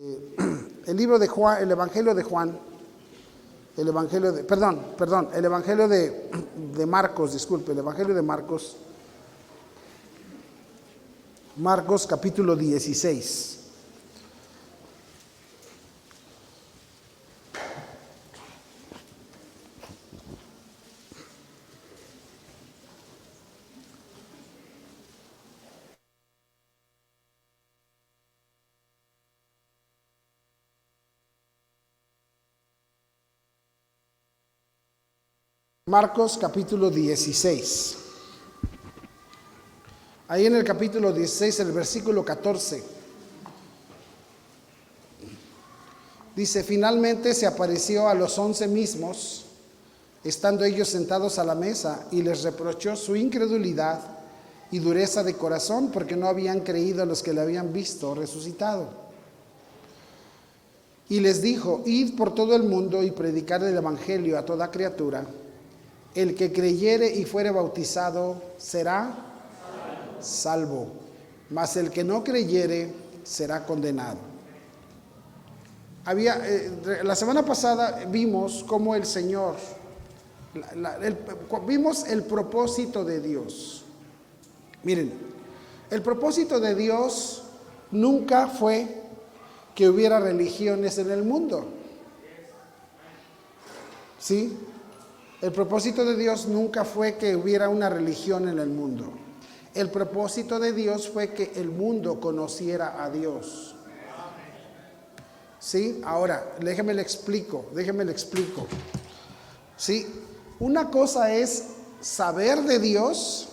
El 0.86 0.96
libro 0.96 1.18
de 1.18 1.28
Juan, 1.28 1.62
el 1.62 1.70
Evangelio 1.70 2.14
de 2.14 2.22
Juan, 2.22 2.58
el 3.76 3.88
Evangelio 3.88 4.32
de, 4.32 4.44
perdón, 4.44 4.82
perdón, 4.96 5.28
el 5.34 5.44
Evangelio 5.44 5.86
de, 5.88 6.30
de 6.76 6.86
Marcos, 6.86 7.34
disculpe, 7.34 7.72
el 7.72 7.78
Evangelio 7.78 8.14
de 8.14 8.22
Marcos, 8.22 8.76
Marcos 11.56 12.06
capítulo 12.06 12.56
16. 12.56 13.59
Marcos 35.90 36.38
capítulo 36.40 36.88
16. 36.88 37.96
Ahí 40.28 40.46
en 40.46 40.54
el 40.54 40.62
capítulo 40.62 41.12
16, 41.12 41.58
el 41.58 41.72
versículo 41.72 42.24
14. 42.24 42.80
Dice, 46.36 46.62
finalmente 46.62 47.34
se 47.34 47.44
apareció 47.44 48.08
a 48.08 48.14
los 48.14 48.38
once 48.38 48.68
mismos, 48.68 49.46
estando 50.22 50.62
ellos 50.62 50.86
sentados 50.86 51.40
a 51.40 51.44
la 51.44 51.56
mesa, 51.56 52.06
y 52.12 52.22
les 52.22 52.44
reprochó 52.44 52.94
su 52.94 53.16
incredulidad 53.16 54.00
y 54.70 54.78
dureza 54.78 55.24
de 55.24 55.34
corazón, 55.34 55.90
porque 55.90 56.14
no 56.14 56.28
habían 56.28 56.60
creído 56.60 57.02
a 57.02 57.06
los 57.06 57.20
que 57.20 57.32
le 57.32 57.40
habían 57.40 57.72
visto 57.72 58.14
resucitado. 58.14 58.90
Y 61.08 61.18
les 61.18 61.42
dijo, 61.42 61.82
id 61.84 62.14
por 62.14 62.32
todo 62.32 62.54
el 62.54 62.62
mundo 62.62 63.02
y 63.02 63.10
predicar 63.10 63.64
el 63.64 63.76
Evangelio 63.76 64.38
a 64.38 64.44
toda 64.44 64.70
criatura. 64.70 65.26
El 66.14 66.34
que 66.34 66.52
creyere 66.52 67.08
y 67.14 67.24
fuere 67.24 67.50
bautizado 67.50 68.42
será 68.58 69.14
salvo, 70.20 70.88
mas 71.50 71.76
el 71.76 71.90
que 71.90 72.04
no 72.04 72.24
creyere 72.24 72.92
será 73.22 73.64
condenado. 73.64 74.18
Había, 76.04 76.40
eh, 76.44 77.00
la 77.04 77.14
semana 77.14 77.44
pasada 77.44 78.04
vimos 78.08 78.64
cómo 78.66 78.94
el 78.94 79.04
Señor, 79.04 79.54
vimos 81.66 82.04
el 82.08 82.24
propósito 82.24 83.04
de 83.04 83.20
Dios. 83.20 83.84
Miren, 84.82 85.12
el 85.90 86.02
propósito 86.02 86.58
de 86.58 86.74
Dios 86.74 87.44
nunca 87.90 88.48
fue 88.48 89.02
que 89.74 89.88
hubiera 89.88 90.20
religiones 90.20 90.98
en 90.98 91.10
el 91.10 91.22
mundo. 91.22 91.66
¿Sí? 94.18 94.56
El 95.40 95.52
propósito 95.52 96.04
de 96.04 96.16
Dios 96.16 96.46
nunca 96.46 96.84
fue 96.84 97.16
que 97.16 97.34
hubiera 97.34 97.70
una 97.70 97.88
religión 97.88 98.46
en 98.48 98.58
el 98.58 98.68
mundo. 98.68 99.10
El 99.74 99.88
propósito 99.90 100.58
de 100.58 100.72
Dios 100.72 101.08
fue 101.08 101.32
que 101.32 101.52
el 101.54 101.70
mundo 101.70 102.20
conociera 102.20 103.02
a 103.02 103.08
Dios. 103.08 103.74
¿Sí? 105.58 106.00
Ahora, 106.04 106.56
déjeme 106.60 106.92
le 106.92 107.00
explico, 107.00 107.66
déjeme 107.74 108.04
le 108.04 108.12
explico. 108.12 108.66
¿Sí? 109.76 110.06
Una 110.58 110.90
cosa 110.90 111.32
es 111.32 111.68
saber 112.00 112.62
de 112.62 112.78
Dios 112.78 113.48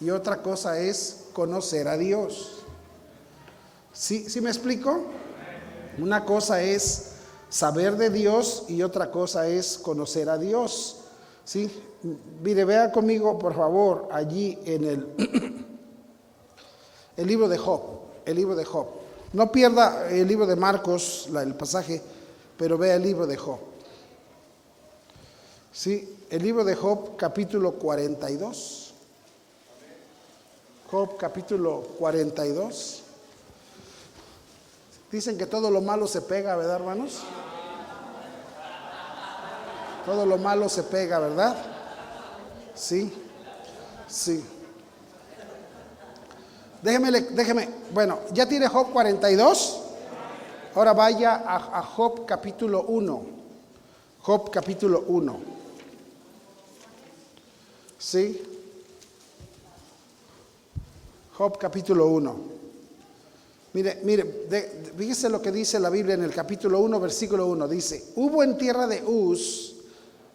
y 0.00 0.10
otra 0.10 0.42
cosa 0.42 0.78
es 0.78 1.24
conocer 1.32 1.88
a 1.88 1.96
Dios. 1.96 2.58
¿Sí? 3.92 4.28
¿Sí 4.28 4.40
me 4.40 4.50
explico? 4.50 5.06
Una 5.98 6.24
cosa 6.24 6.62
es 6.62 7.14
saber 7.48 7.96
de 7.96 8.10
Dios 8.10 8.64
y 8.68 8.82
otra 8.82 9.10
cosa 9.10 9.48
es 9.48 9.76
conocer 9.78 10.28
a 10.28 10.38
Dios. 10.38 11.01
¿Sí? 11.44 11.70
Mire, 12.42 12.64
vea 12.64 12.92
conmigo, 12.92 13.38
por 13.38 13.54
favor, 13.54 14.08
allí 14.12 14.58
en 14.64 14.84
el, 14.84 15.66
el 17.16 17.26
libro 17.26 17.48
de 17.48 17.58
Job, 17.58 17.82
el 18.24 18.36
libro 18.36 18.54
de 18.54 18.64
Job. 18.64 18.86
No 19.32 19.50
pierda 19.50 20.10
el 20.10 20.28
libro 20.28 20.46
de 20.46 20.56
Marcos, 20.56 21.28
el 21.34 21.54
pasaje, 21.54 22.02
pero 22.56 22.76
vea 22.76 22.96
el 22.96 23.02
libro 23.02 23.26
de 23.26 23.36
Job. 23.36 23.58
¿Sí? 25.72 26.26
El 26.28 26.42
libro 26.42 26.64
de 26.64 26.74
Job, 26.74 27.16
capítulo 27.16 27.72
42. 27.72 28.94
Job, 30.90 31.16
capítulo 31.16 31.80
42. 31.98 33.02
Dicen 35.10 35.38
que 35.38 35.46
todo 35.46 35.70
lo 35.70 35.80
malo 35.80 36.06
se 36.06 36.20
pega, 36.20 36.56
¿verdad, 36.56 36.76
hermanos? 36.76 37.22
Todo 40.04 40.26
lo 40.26 40.36
malo 40.36 40.68
se 40.68 40.82
pega, 40.82 41.20
¿verdad? 41.20 41.56
Sí, 42.74 43.12
sí. 44.08 44.44
Déjeme, 46.82 47.12
déjeme, 47.12 47.68
bueno, 47.92 48.18
ya 48.32 48.46
tiene 48.46 48.66
Job 48.66 48.92
42. 48.92 49.80
Ahora 50.74 50.92
vaya 50.92 51.36
a, 51.46 51.78
a 51.78 51.82
Job 51.82 52.26
capítulo 52.26 52.82
1. 52.82 53.22
Job 54.22 54.50
capítulo 54.50 55.04
1. 55.06 55.40
¿Sí? 57.98 58.42
Job 61.38 61.58
capítulo 61.58 62.08
1. 62.08 62.36
Mire, 63.74 64.00
mire, 64.02 64.24
de, 64.50 64.92
fíjese 64.98 65.28
lo 65.28 65.40
que 65.40 65.52
dice 65.52 65.78
la 65.78 65.88
Biblia 65.90 66.14
en 66.14 66.24
el 66.24 66.34
capítulo 66.34 66.80
1, 66.80 66.98
versículo 66.98 67.46
1. 67.46 67.68
Dice, 67.68 68.12
hubo 68.16 68.42
en 68.42 68.58
tierra 68.58 68.88
de 68.88 69.04
Uz 69.04 69.76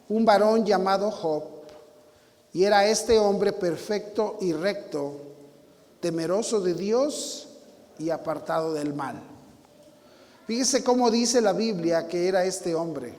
un 0.10 0.26
varón 0.26 0.66
llamado 0.66 1.12
Job, 1.12 1.44
y 2.54 2.64
era 2.64 2.88
este 2.88 3.20
hombre 3.20 3.54
perfecto 3.54 4.38
y 4.42 4.54
recto, 4.54 5.16
temeroso 6.00 6.62
de 6.62 6.74
Dios 6.74 7.48
y 8.00 8.10
apartado 8.10 8.74
del 8.74 8.94
mal. 8.94 9.22
Fíjese 10.46 10.84
cómo 10.84 11.12
dice 11.12 11.42
la 11.42 11.54
Biblia 11.54 12.08
que 12.08 12.28
era 12.28 12.46
este 12.46 12.74
hombre. 12.74 13.14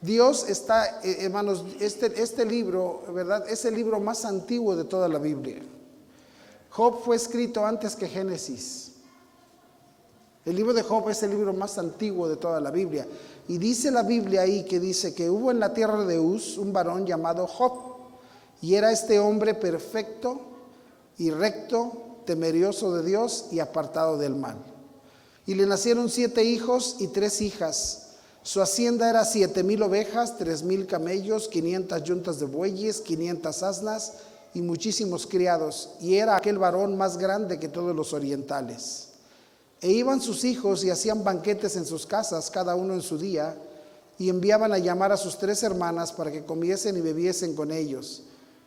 Dios 0.00 0.48
está, 0.48 1.00
eh, 1.02 1.18
hermanos, 1.20 1.64
este, 1.80 2.22
este 2.22 2.44
libro, 2.44 3.02
¿verdad? 3.12 3.48
Es 3.48 3.64
el 3.64 3.74
libro 3.74 3.98
más 3.98 4.24
antiguo 4.24 4.76
de 4.76 4.84
toda 4.84 5.08
la 5.08 5.18
Biblia. 5.18 5.60
Job 6.70 7.02
fue 7.02 7.16
escrito 7.16 7.64
antes 7.64 7.96
que 7.96 8.06
Génesis. 8.06 8.92
El 10.44 10.54
libro 10.54 10.72
de 10.72 10.82
Job 10.82 11.08
es 11.08 11.22
el 11.22 11.30
libro 11.30 11.52
más 11.52 11.78
antiguo 11.78 12.28
de 12.28 12.36
toda 12.36 12.60
la 12.60 12.70
Biblia. 12.70 13.06
Y 13.48 13.56
dice 13.56 13.90
la 13.90 14.02
Biblia 14.02 14.42
ahí 14.42 14.64
que 14.64 14.78
dice 14.78 15.14
que 15.14 15.30
hubo 15.30 15.50
en 15.50 15.58
la 15.58 15.72
tierra 15.72 16.04
de 16.04 16.20
Uz 16.20 16.58
un 16.58 16.72
varón 16.72 17.06
llamado 17.06 17.46
Job. 17.46 17.96
Y 18.60 18.74
era 18.74 18.92
este 18.92 19.18
hombre 19.18 19.54
perfecto 19.54 20.40
y 21.16 21.30
recto, 21.30 22.20
temerioso 22.26 22.94
de 22.94 23.02
Dios 23.02 23.46
y 23.50 23.60
apartado 23.60 24.18
del 24.18 24.36
mal. 24.36 24.58
Y 25.46 25.54
le 25.54 25.64
nacieron 25.64 26.10
siete 26.10 26.44
hijos 26.44 26.96
y 26.98 27.06
tres 27.08 27.40
hijas. 27.40 28.08
Su 28.42 28.60
hacienda 28.60 29.08
era 29.08 29.24
siete 29.24 29.62
mil 29.62 29.82
ovejas, 29.82 30.36
tres 30.36 30.62
mil 30.62 30.86
camellos, 30.86 31.48
quinientas 31.48 32.04
yuntas 32.04 32.38
de 32.38 32.46
bueyes, 32.46 33.00
quinientas 33.00 33.62
asnas 33.62 34.12
y 34.52 34.60
muchísimos 34.60 35.26
criados. 35.26 35.90
Y 36.00 36.16
era 36.16 36.36
aquel 36.36 36.58
varón 36.58 36.98
más 36.98 37.16
grande 37.16 37.58
que 37.58 37.68
todos 37.68 37.96
los 37.96 38.12
orientales. 38.12 39.07
E 39.80 39.90
iban 39.90 40.20
sus 40.20 40.44
hijos 40.44 40.84
y 40.84 40.90
hacían 40.90 41.22
banquetes 41.22 41.76
en 41.76 41.86
sus 41.86 42.06
casas, 42.06 42.50
cada 42.50 42.74
uno 42.74 42.94
en 42.94 43.02
su 43.02 43.16
día, 43.16 43.56
y 44.18 44.28
enviaban 44.28 44.72
a 44.72 44.78
llamar 44.78 45.12
a 45.12 45.16
sus 45.16 45.38
tres 45.38 45.62
hermanas 45.62 46.12
para 46.12 46.32
que 46.32 46.44
comiesen 46.44 46.96
y 46.96 47.00
bebiesen 47.00 47.54
con 47.54 47.70
ellos. 47.70 48.22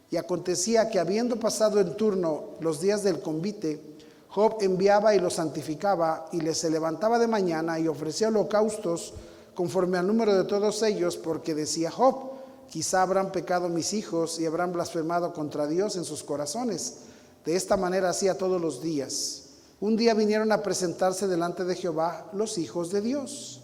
Y 0.10 0.18
acontecía 0.18 0.90
que 0.90 1.00
habiendo 1.00 1.38
pasado 1.38 1.80
en 1.80 1.96
turno 1.98 2.52
los 2.60 2.80
días 2.80 3.04
del 3.04 3.22
convite, 3.22 3.82
Job 4.30 4.58
enviaba 4.62 5.14
y 5.14 5.20
los 5.20 5.34
santificaba 5.34 6.28
y 6.32 6.40
les 6.40 6.58
se 6.58 6.70
levantaba 6.70 7.20
de 7.20 7.28
mañana 7.28 7.80
y 7.80 7.90
ofrecía 7.90 8.30
holocaustos 8.30 9.14
conforme 9.54 9.98
al 9.98 10.08
número 10.08 10.34
de 10.34 10.46
todos 10.46 10.82
ellos, 10.84 11.18
porque 11.18 11.54
decía 11.54 11.92
Job, 11.92 12.32
quizá 12.70 13.02
habrán 13.02 13.34
pecado 13.34 13.68
mis 13.68 13.92
hijos 13.94 14.40
y 14.40 14.46
habrán 14.46 14.72
blasfemado 14.72 15.34
contra 15.34 15.68
Dios 15.68 15.98
en 15.98 16.06
sus 16.06 16.24
corazones. 16.24 17.00
De 17.44 17.56
esta 17.58 17.76
manera 17.76 18.10
hacía 18.10 18.38
todos 18.38 18.62
los 18.62 18.82
días. 18.82 19.41
Un 19.82 19.98
día 19.98 20.14
vinieron 20.14 20.52
a 20.52 20.62
presentarse 20.62 21.28
delante 21.28 21.66
de 21.66 21.76
Jehová 21.76 22.30
los 22.34 22.60
hijos 22.60 22.92
de 22.92 23.02
Dios, 23.02 23.62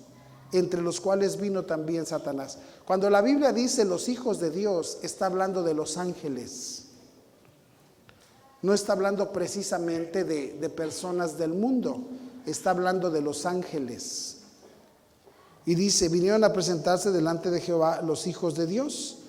entre 0.52 0.82
los 0.82 1.00
cuales 1.00 1.38
vino 1.38 1.66
también 1.66 2.08
Satanás. 2.08 2.58
Cuando 2.86 3.08
la 3.12 3.22
Biblia 3.22 3.54
dice 3.54 3.86
los 3.86 4.10
hijos 4.10 4.40
de 4.40 4.50
Dios, 4.50 4.98
está 5.04 5.28
hablando 5.28 5.62
de 5.62 5.76
los 5.76 5.96
ángeles. 5.96 6.86
No 8.64 8.74
está 8.74 8.94
hablando 8.94 9.32
precisamente 9.32 10.24
de, 10.24 10.70
personas 10.70 11.38
del 11.38 11.54
mundo, 11.54 12.02
está 12.48 12.72
hablando 12.72 13.12
de 13.12 13.22
los 13.22 13.46
ángeles. 13.46 14.40
Y 15.68 15.76
dice, 15.76 16.10
vinieron 16.10 16.44
a 16.44 16.52
presentarse 16.52 17.12
delante 17.12 17.52
de 17.52 17.62
Jehová 17.62 18.02
los 18.02 18.26
hijos 18.26 18.56
de 18.56 18.66
Dios, 18.66 19.20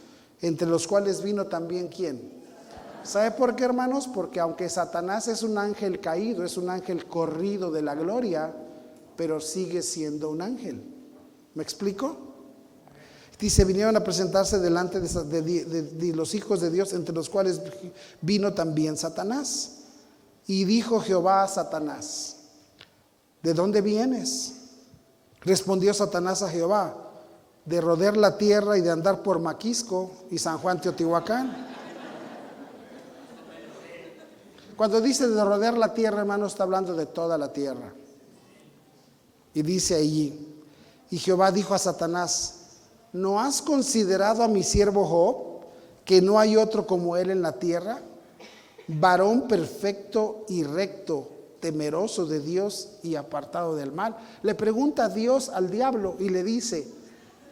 entre 0.40 0.66
los 0.66 0.86
cuales 0.88 1.22
vino 1.22 1.48
también 1.48 1.88
quién? 1.88 2.37
¿Sabe 3.04 3.30
por 3.30 3.56
qué, 3.56 3.64
hermanos? 3.64 4.08
Porque 4.08 4.40
aunque 4.40 4.68
Satanás 4.68 5.28
es 5.28 5.42
un 5.42 5.58
ángel 5.58 6.00
caído, 6.00 6.44
es 6.44 6.56
un 6.56 6.68
ángel 6.70 7.06
corrido 7.06 7.70
de 7.70 7.82
la 7.82 7.94
gloria, 7.94 8.52
pero 9.16 9.40
sigue 9.40 9.82
siendo 9.82 10.30
un 10.30 10.42
ángel. 10.42 10.82
¿Me 11.54 11.62
explico? 11.62 12.28
Dice, 13.38 13.64
vinieron 13.64 13.96
a 13.96 14.02
presentarse 14.02 14.58
delante 14.58 15.00
de, 15.00 16.12
los 16.14 16.34
hijos 16.34 16.60
de 16.60 16.70
Dios, 16.70 16.92
entre 16.92 17.14
los 17.14 17.30
cuales 17.30 17.60
vino 18.20 18.52
también 18.52 18.96
Satanás. 18.96 19.76
Y 20.46 20.64
dijo 20.64 21.00
Jehová 21.00 21.44
a 21.44 21.48
Satanás, 21.48 22.36
¿de 23.42 23.54
dónde 23.54 23.80
vienes? 23.80 24.54
Respondió 25.42 25.94
Satanás 25.94 26.42
a 26.42 26.48
Jehová, 26.48 26.96
de 27.64 27.80
rodear 27.80 28.16
la 28.16 28.38
tierra 28.38 28.76
y 28.76 28.80
de 28.80 28.90
andar 28.90 29.22
por 29.22 29.38
Maquisco 29.38 30.10
y 30.30 30.38
San 30.38 30.58
Juan 30.58 30.80
Teotihuacán. 30.80 31.67
Cuando 34.78 35.00
dice 35.00 35.26
de 35.26 35.44
rodear 35.44 35.76
la 35.76 35.92
tierra, 35.92 36.20
hermano, 36.20 36.46
está 36.46 36.62
hablando 36.62 36.94
de 36.94 37.06
toda 37.06 37.36
la 37.36 37.52
tierra. 37.52 37.92
Y 39.52 39.62
dice 39.62 39.96
allí, 39.96 40.54
y 41.10 41.18
Jehová 41.18 41.50
dijo 41.50 41.74
a 41.74 41.78
Satanás, 41.78 42.60
¿no 43.12 43.40
has 43.40 43.60
considerado 43.60 44.40
a 44.44 44.46
mi 44.46 44.62
siervo 44.62 45.04
Job, 45.04 45.64
que 46.04 46.22
no 46.22 46.38
hay 46.38 46.56
otro 46.56 46.86
como 46.86 47.16
él 47.16 47.30
en 47.30 47.42
la 47.42 47.54
tierra? 47.58 47.98
Varón 48.86 49.48
perfecto 49.48 50.44
y 50.48 50.62
recto, 50.62 51.28
temeroso 51.58 52.24
de 52.26 52.38
Dios 52.38 52.90
y 53.02 53.16
apartado 53.16 53.74
del 53.74 53.90
mal. 53.90 54.16
Le 54.42 54.54
pregunta 54.54 55.06
a 55.06 55.08
Dios 55.08 55.48
al 55.48 55.72
diablo 55.72 56.14
y 56.20 56.28
le 56.28 56.44
dice, 56.44 56.86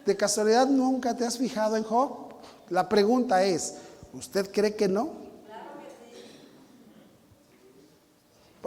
¿de 0.05 0.15
casualidad 0.15 0.69
nunca 0.69 1.17
te 1.17 1.25
has 1.25 1.37
fijado 1.37 1.75
en 1.75 1.83
Job? 1.83 2.35
La 2.69 2.87
pregunta 2.87 3.43
es, 3.43 3.73
¿usted 4.13 4.49
cree 4.49 4.77
que 4.77 4.87
no? 4.87 5.26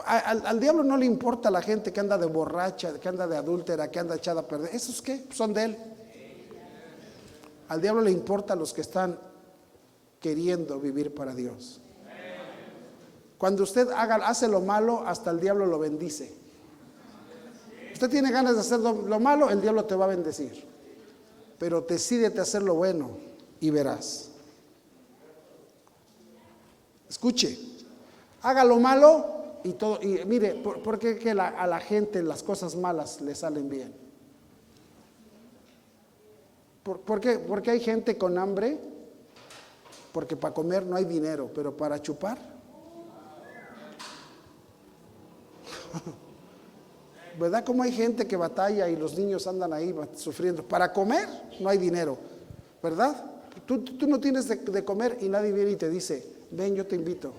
Al, 0.06 0.60
diablo 0.60 0.82
no 0.82 0.96
le 0.96 1.06
importa 1.06 1.50
la 1.50 1.62
gente 1.62 1.92
que 1.92 2.00
anda 2.00 2.16
de 2.18 2.26
borracha, 2.26 2.98
que 2.98 3.08
anda 3.08 3.26
de 3.26 3.36
adúltera, 3.36 3.90
que 3.90 3.98
anda 3.98 4.16
echada 4.16 4.40
a 4.40 4.46
perder. 4.46 4.74
¿Esos 4.74 5.02
qué? 5.02 5.26
Son 5.32 5.52
de 5.52 5.64
él. 5.64 5.78
Al 7.68 7.80
diablo 7.80 8.02
le 8.02 8.10
importa 8.10 8.54
a 8.54 8.56
los 8.56 8.72
que 8.72 8.80
están 8.80 9.18
queriendo 10.20 10.78
vivir 10.80 11.14
para 11.14 11.34
Dios. 11.34 11.80
Cuando 13.38 13.62
usted 13.62 13.88
haga, 13.90 14.16
hace 14.16 14.48
lo 14.48 14.60
malo, 14.60 15.02
hasta 15.06 15.30
el 15.30 15.40
diablo 15.40 15.64
lo 15.66 15.78
bendice. 15.78 16.34
Usted 17.92 18.10
tiene 18.10 18.30
ganas 18.30 18.54
de 18.54 18.60
hacer 18.60 18.80
lo, 18.80 19.20
malo, 19.20 19.50
el 19.50 19.60
diablo 19.60 19.84
te 19.84 19.94
va 19.94 20.04
a 20.04 20.08
bendecir. 20.08 20.66
Pero 21.58 21.82
decídete 21.82 22.40
hacer 22.40 22.62
lo 22.62 22.74
bueno 22.74 23.16
y 23.60 23.70
verás. 23.70 24.30
Escuche, 27.08 27.58
haga 28.42 28.64
lo 28.64 28.78
malo 28.78 29.39
y 29.62 29.72
todo, 29.74 30.00
y 30.02 30.24
mire, 30.24 30.54
¿por, 30.54 30.98
qué 30.98 31.18
que 31.18 31.30
a 31.30 31.66
la 31.66 31.80
gente 31.80 32.22
las 32.22 32.42
cosas 32.42 32.76
malas 32.76 33.20
le 33.20 33.34
salen 33.34 33.68
bien? 33.68 33.94
¿Por, 36.82 37.20
qué? 37.20 37.38
Porque 37.38 37.70
hay 37.70 37.80
gente 37.80 38.16
con 38.16 38.38
hambre, 38.38 38.78
porque 40.12 40.34
para 40.36 40.54
comer 40.54 40.84
no 40.86 40.96
hay 40.96 41.04
dinero, 41.04 41.50
pero 41.54 41.76
para 41.76 42.00
chupar. 42.00 42.38
¿Verdad? 47.38 47.64
Como 47.64 47.82
hay 47.82 47.92
gente 47.92 48.26
que 48.26 48.36
batalla 48.36 48.88
y 48.88 48.96
los 48.96 49.16
niños 49.16 49.46
andan 49.46 49.72
ahí 49.72 49.94
sufriendo? 50.14 50.66
Para 50.66 50.92
comer 50.92 51.28
no 51.60 51.68
hay 51.68 51.78
dinero, 51.78 52.18
¿verdad? 52.82 53.24
Tú, 53.66 53.84
no 54.08 54.18
tienes 54.18 54.48
de 54.48 54.84
comer 54.84 55.18
y 55.20 55.28
nadie 55.28 55.52
viene 55.52 55.72
y 55.72 55.76
te 55.76 55.88
dice, 55.90 56.38
ven, 56.50 56.74
yo 56.74 56.86
te 56.86 56.96
invito. 56.96 57.32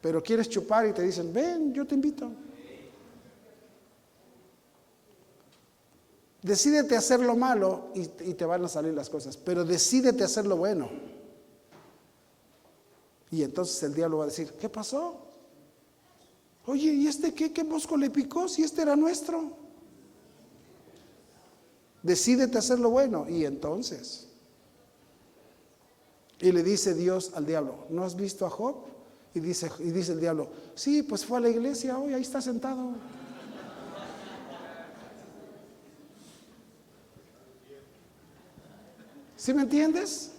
Pero 0.00 0.22
quieres 0.22 0.48
chupar 0.48 0.86
y 0.86 0.92
te 0.92 1.02
dicen, 1.02 1.32
ven, 1.32 1.72
yo 1.74 1.86
te 1.86 1.94
invito. 1.94 2.30
Decídete 6.42 6.96
hacer 6.96 7.20
lo 7.20 7.36
malo 7.36 7.88
y, 7.94 8.06
te 8.06 8.44
van 8.44 8.64
a 8.64 8.68
salir 8.68 8.94
las 8.94 9.10
cosas, 9.10 9.36
pero 9.36 9.64
decídete 9.64 10.22
hacer 10.22 10.46
lo 10.46 10.56
bueno. 10.56 10.88
Y 13.30 13.42
entonces 13.42 13.82
el 13.82 13.92
diablo 13.92 14.18
va 14.18 14.24
a 14.24 14.28
decir, 14.28 14.52
¿qué 14.52 14.68
pasó? 14.68 15.26
Oye, 16.66 16.92
¿y 16.92 17.06
este 17.08 17.34
qué? 17.34 17.52
¿Qué 17.52 17.64
mosco 17.64 17.96
le 17.96 18.08
picó 18.08 18.48
si 18.48 18.62
este 18.62 18.82
era 18.82 18.94
nuestro? 18.94 19.52
Decídete 22.02 22.56
hacer 22.58 22.78
lo 22.78 22.90
bueno. 22.90 23.28
Y 23.28 23.44
entonces, 23.44 24.28
y 26.40 26.52
le 26.52 26.62
dice 26.62 26.94
Dios 26.94 27.32
al 27.34 27.46
diablo, 27.46 27.86
¿no 27.90 28.04
has 28.04 28.14
visto 28.14 28.46
a 28.46 28.50
Job? 28.50 28.76
Y 29.34 29.40
dice, 29.40 29.70
y 29.80 29.90
dice 29.90 30.12
el 30.12 30.20
diablo, 30.20 30.48
sí, 30.74 31.02
pues 31.02 31.24
fue 31.24 31.38
a 31.38 31.40
la 31.42 31.48
iglesia 31.48 31.98
hoy, 31.98 32.14
ahí 32.14 32.22
está 32.22 32.40
sentado. 32.40 32.92
¿Sí 39.36 39.54
me 39.54 39.62
entiendes? 39.62 40.32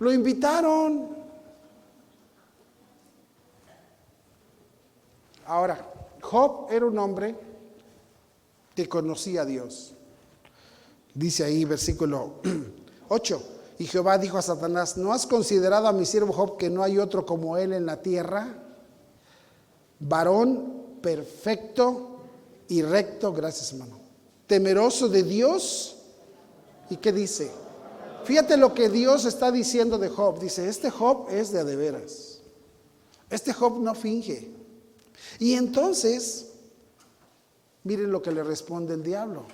Lo 0.00 0.12
invitaron. 0.12 1.14
Ahora, 5.46 5.92
Job 6.20 6.68
era 6.70 6.86
un 6.86 6.98
hombre 6.98 7.36
que 8.74 8.88
conocía 8.88 9.42
a 9.42 9.44
Dios. 9.44 9.94
Dice 11.14 11.44
ahí 11.44 11.64
versículo 11.64 12.40
8. 13.08 13.53
Y 13.78 13.86
Jehová 13.86 14.18
dijo 14.18 14.38
a 14.38 14.42
Satanás, 14.42 14.96
¿no 14.96 15.12
has 15.12 15.26
considerado 15.26 15.88
a 15.88 15.92
mi 15.92 16.06
siervo 16.06 16.32
Job 16.32 16.56
que 16.56 16.70
no 16.70 16.82
hay 16.82 16.98
otro 16.98 17.26
como 17.26 17.56
él 17.56 17.72
en 17.72 17.86
la 17.86 18.00
tierra? 18.00 18.54
Varón 19.98 20.98
perfecto 21.02 22.20
y 22.68 22.82
recto, 22.82 23.32
gracias 23.32 23.72
hermano, 23.72 23.98
temeroso 24.46 25.08
de 25.08 25.22
Dios. 25.22 25.96
¿Y 26.90 26.96
qué 26.96 27.12
dice? 27.12 27.50
Fíjate 28.24 28.56
lo 28.56 28.72
que 28.74 28.88
Dios 28.88 29.24
está 29.24 29.50
diciendo 29.50 29.98
de 29.98 30.08
Job. 30.08 30.38
Dice, 30.38 30.68
este 30.68 30.90
Job 30.90 31.28
es 31.30 31.50
de 31.52 31.64
de 31.64 31.76
veras. 31.76 32.40
Este 33.28 33.52
Job 33.52 33.80
no 33.80 33.94
finge. 33.94 34.50
Y 35.38 35.54
entonces, 35.54 36.52
miren 37.82 38.12
lo 38.12 38.22
que 38.22 38.32
le 38.32 38.42
responde 38.42 38.94
el 38.94 39.02
diablo. 39.02 39.44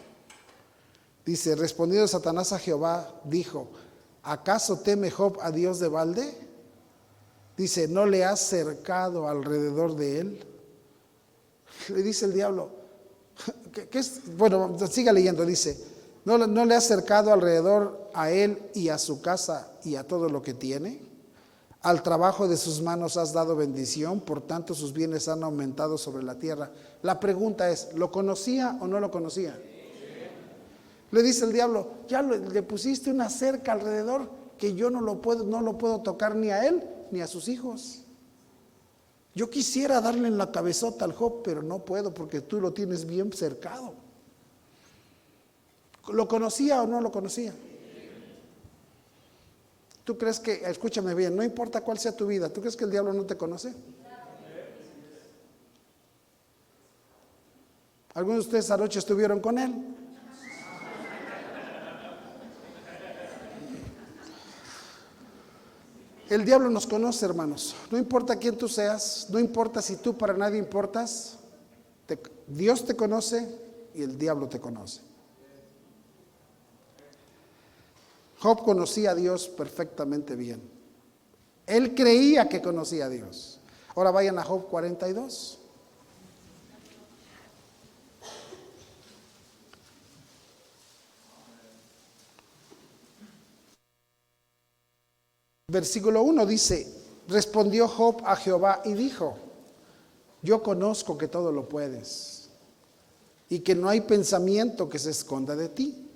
Dice, 1.24 1.54
respondiendo 1.54 2.06
Satanás 2.06 2.52
a 2.52 2.58
Jehová, 2.58 3.20
dijo, 3.24 3.68
¿acaso 4.22 4.78
teme 4.80 5.10
Job 5.10 5.38
a 5.40 5.50
Dios 5.50 5.78
de 5.78 5.88
balde? 5.88 6.34
Dice, 7.56 7.88
¿no 7.88 8.06
le 8.06 8.24
has 8.24 8.40
cercado 8.40 9.28
alrededor 9.28 9.96
de 9.96 10.20
él? 10.20 10.44
Le 11.88 12.02
dice 12.02 12.24
el 12.26 12.32
diablo, 12.32 12.70
¿qué, 13.90 13.98
es? 13.98 14.36
Bueno, 14.36 14.76
siga 14.90 15.12
leyendo, 15.12 15.44
dice, 15.44 15.78
¿no, 16.24 16.38
¿no 16.38 16.64
le 16.64 16.74
has 16.74 16.84
cercado 16.84 17.32
alrededor 17.32 18.10
a 18.14 18.30
él 18.30 18.70
y 18.74 18.88
a 18.88 18.98
su 18.98 19.20
casa 19.20 19.72
y 19.84 19.96
a 19.96 20.06
todo 20.06 20.28
lo 20.28 20.42
que 20.42 20.54
tiene? 20.54 21.10
Al 21.82 22.02
trabajo 22.02 22.46
de 22.46 22.58
sus 22.58 22.82
manos 22.82 23.16
has 23.16 23.32
dado 23.32 23.56
bendición, 23.56 24.20
por 24.20 24.42
tanto 24.42 24.74
sus 24.74 24.92
bienes 24.92 25.28
han 25.28 25.42
aumentado 25.42 25.96
sobre 25.96 26.22
la 26.22 26.34
tierra. 26.34 26.70
La 27.02 27.18
pregunta 27.18 27.70
es, 27.70 27.94
¿lo 27.94 28.10
conocía 28.12 28.76
o 28.82 28.86
no 28.86 29.00
lo 29.00 29.10
conocía? 29.10 29.58
Le 31.10 31.22
dice 31.22 31.44
el 31.44 31.52
diablo, 31.52 31.88
ya 32.08 32.22
le 32.22 32.62
pusiste 32.62 33.10
una 33.10 33.28
cerca 33.28 33.72
alrededor 33.72 34.30
que 34.58 34.74
yo 34.74 34.90
no 34.90 35.00
lo 35.00 35.20
puedo, 35.20 35.44
no 35.44 35.60
lo 35.60 35.76
puedo 35.78 36.00
tocar 36.00 36.36
ni 36.36 36.50
a 36.50 36.66
él 36.66 36.84
ni 37.10 37.20
a 37.20 37.26
sus 37.26 37.48
hijos. 37.48 38.02
Yo 39.34 39.48
quisiera 39.48 40.00
darle 40.00 40.28
en 40.28 40.38
la 40.38 40.52
cabezota 40.52 41.04
al 41.04 41.12
Job, 41.12 41.42
pero 41.42 41.62
no 41.62 41.80
puedo 41.80 42.12
porque 42.12 42.40
tú 42.40 42.60
lo 42.60 42.72
tienes 42.72 43.06
bien 43.06 43.32
cercado. 43.32 43.94
¿Lo 46.08 46.28
conocía 46.28 46.82
o 46.82 46.86
no 46.86 47.00
lo 47.00 47.10
conocía? 47.10 47.54
¿Tú 50.04 50.18
crees 50.18 50.40
que, 50.40 50.62
escúchame 50.64 51.14
bien, 51.14 51.36
no 51.36 51.42
importa 51.42 51.82
cuál 51.82 51.98
sea 51.98 52.16
tu 52.16 52.26
vida, 52.26 52.48
¿tú 52.48 52.60
crees 52.60 52.76
que 52.76 52.84
el 52.84 52.90
diablo 52.90 53.12
no 53.12 53.24
te 53.24 53.36
conoce? 53.36 53.72
Algunos 58.14 58.44
de 58.44 58.48
ustedes 58.48 58.70
anoche 58.72 58.98
estuvieron 58.98 59.40
con 59.40 59.58
él. 59.58 59.72
El 66.30 66.44
diablo 66.44 66.70
nos 66.70 66.86
conoce, 66.86 67.26
hermanos. 67.26 67.74
No 67.90 67.98
importa 67.98 68.36
quién 68.36 68.56
tú 68.56 68.68
seas, 68.68 69.26
no 69.30 69.40
importa 69.40 69.82
si 69.82 69.96
tú 69.96 70.16
para 70.16 70.32
nadie 70.32 70.58
importas, 70.58 71.38
Dios 72.46 72.84
te 72.84 72.94
conoce 72.94 73.48
y 73.94 74.02
el 74.02 74.16
diablo 74.16 74.48
te 74.48 74.60
conoce. 74.60 75.00
Job 78.38 78.62
conocía 78.64 79.10
a 79.10 79.14
Dios 79.16 79.48
perfectamente 79.48 80.36
bien. 80.36 80.62
Él 81.66 81.96
creía 81.96 82.48
que 82.48 82.62
conocía 82.62 83.06
a 83.06 83.08
Dios. 83.08 83.60
Ahora 83.96 84.12
vayan 84.12 84.38
a 84.38 84.44
Job 84.44 84.68
42. 84.68 85.59
Versículo 95.70 96.22
1 96.22 96.46
dice, 96.46 96.84
respondió 97.28 97.86
Job 97.86 98.22
a 98.24 98.34
Jehová 98.34 98.82
y 98.84 98.94
dijo, 98.94 99.36
yo 100.42 100.64
conozco 100.64 101.16
que 101.16 101.28
todo 101.28 101.52
lo 101.52 101.68
puedes 101.68 102.48
y 103.48 103.60
que 103.60 103.76
no 103.76 103.88
hay 103.88 104.00
pensamiento 104.00 104.88
que 104.88 104.98
se 104.98 105.10
esconda 105.10 105.54
de 105.54 105.68
ti. 105.68 106.08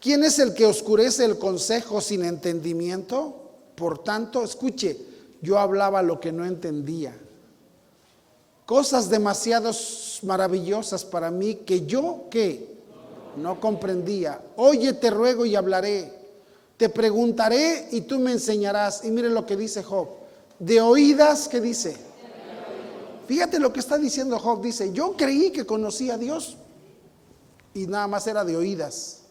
¿Quién 0.00 0.22
es 0.22 0.38
el 0.38 0.54
que 0.54 0.66
oscurece 0.66 1.24
el 1.24 1.36
consejo 1.36 2.00
sin 2.00 2.24
entendimiento? 2.24 3.34
Por 3.74 4.04
tanto, 4.04 4.44
escuche, 4.44 4.96
yo 5.42 5.58
hablaba 5.58 6.00
lo 6.00 6.20
que 6.20 6.30
no 6.30 6.46
entendía. 6.46 7.18
Cosas 8.66 9.10
demasiado 9.10 9.72
maravillosas 10.22 11.04
para 11.04 11.32
mí 11.32 11.56
que 11.56 11.86
yo, 11.86 12.26
¿qué? 12.30 12.68
No 13.36 13.60
comprendía. 13.60 14.40
Oye, 14.54 14.92
te 14.92 15.10
ruego 15.10 15.44
y 15.44 15.56
hablaré. 15.56 16.19
Te 16.80 16.88
preguntaré 16.88 17.88
y 17.90 18.00
tú 18.00 18.18
me 18.18 18.32
enseñarás. 18.32 19.04
Y 19.04 19.10
mire 19.10 19.28
lo 19.28 19.44
que 19.44 19.54
dice 19.54 19.82
Job. 19.82 20.08
De 20.58 20.80
oídas, 20.80 21.46
¿qué 21.46 21.60
dice? 21.60 21.94
Fíjate 23.28 23.58
lo 23.58 23.70
que 23.70 23.80
está 23.80 23.98
diciendo 23.98 24.38
Job. 24.38 24.62
Dice, 24.62 24.90
yo 24.90 25.14
creí 25.14 25.50
que 25.50 25.66
conocía 25.66 26.14
a 26.14 26.16
Dios 26.16 26.56
y 27.74 27.86
nada 27.86 28.06
más 28.06 28.26
era 28.26 28.46
de 28.46 28.56
oídas. 28.56 29.24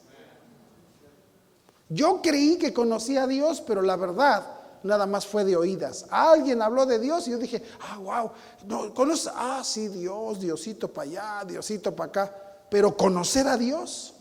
Yo 1.89 2.22
creí 2.22 2.58
que 2.58 2.72
conocía 2.72 3.24
a 3.24 3.27
Dios, 3.27 3.62
pero 3.62 3.82
la 3.82 3.96
verdad 3.96 4.46
nada 4.84 5.08
más 5.08 5.25
fue 5.25 5.44
de 5.44 5.58
oídas. 5.58 6.06
Alguien 6.12 6.62
habló 6.62 6.86
de 6.86 7.00
Dios 7.00 7.27
y 7.27 7.32
yo 7.32 7.39
dije, 7.39 7.63
ah, 7.82 7.98
wow, 7.98 8.32
no, 8.68 8.94
conoce, 8.94 9.32
ah, 9.34 9.63
sí, 9.65 9.88
Dios, 9.88 10.39
Diosito 10.39 10.88
para 10.88 11.10
allá, 11.10 11.46
Diosito 11.48 11.96
para 11.96 12.10
acá, 12.10 12.36
pero 12.70 12.96
conocer 12.96 13.48
a 13.48 13.58
Dios. 13.58 14.13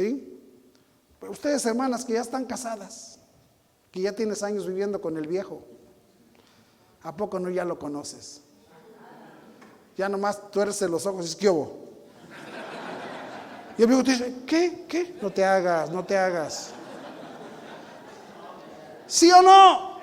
¿Sí? 0.00 0.42
Ustedes 1.28 1.66
hermanas 1.66 2.06
que 2.06 2.14
ya 2.14 2.22
están 2.22 2.46
casadas, 2.46 3.18
que 3.90 4.00
ya 4.00 4.12
tienes 4.12 4.42
años 4.42 4.66
viviendo 4.66 4.98
con 4.98 5.18
el 5.18 5.26
viejo, 5.26 5.62
¿a 7.02 7.14
poco 7.14 7.38
no 7.38 7.50
ya 7.50 7.66
lo 7.66 7.78
conoces? 7.78 8.40
Ya 9.98 10.08
nomás 10.08 10.50
tuerce 10.50 10.88
los 10.88 11.04
ojos 11.04 11.26
y 11.26 11.28
es 11.28 11.36
que 11.36 11.44
y 13.76 13.82
el 13.82 13.84
amigo 13.84 14.02
te 14.02 14.12
dice, 14.12 14.36
¿qué? 14.46 14.86
¿Qué? 14.88 15.18
No 15.20 15.30
te 15.30 15.44
hagas, 15.44 15.90
no 15.90 16.02
te 16.02 16.16
hagas. 16.16 16.70
¿Sí 19.06 19.30
o 19.30 19.42
no? 19.42 20.00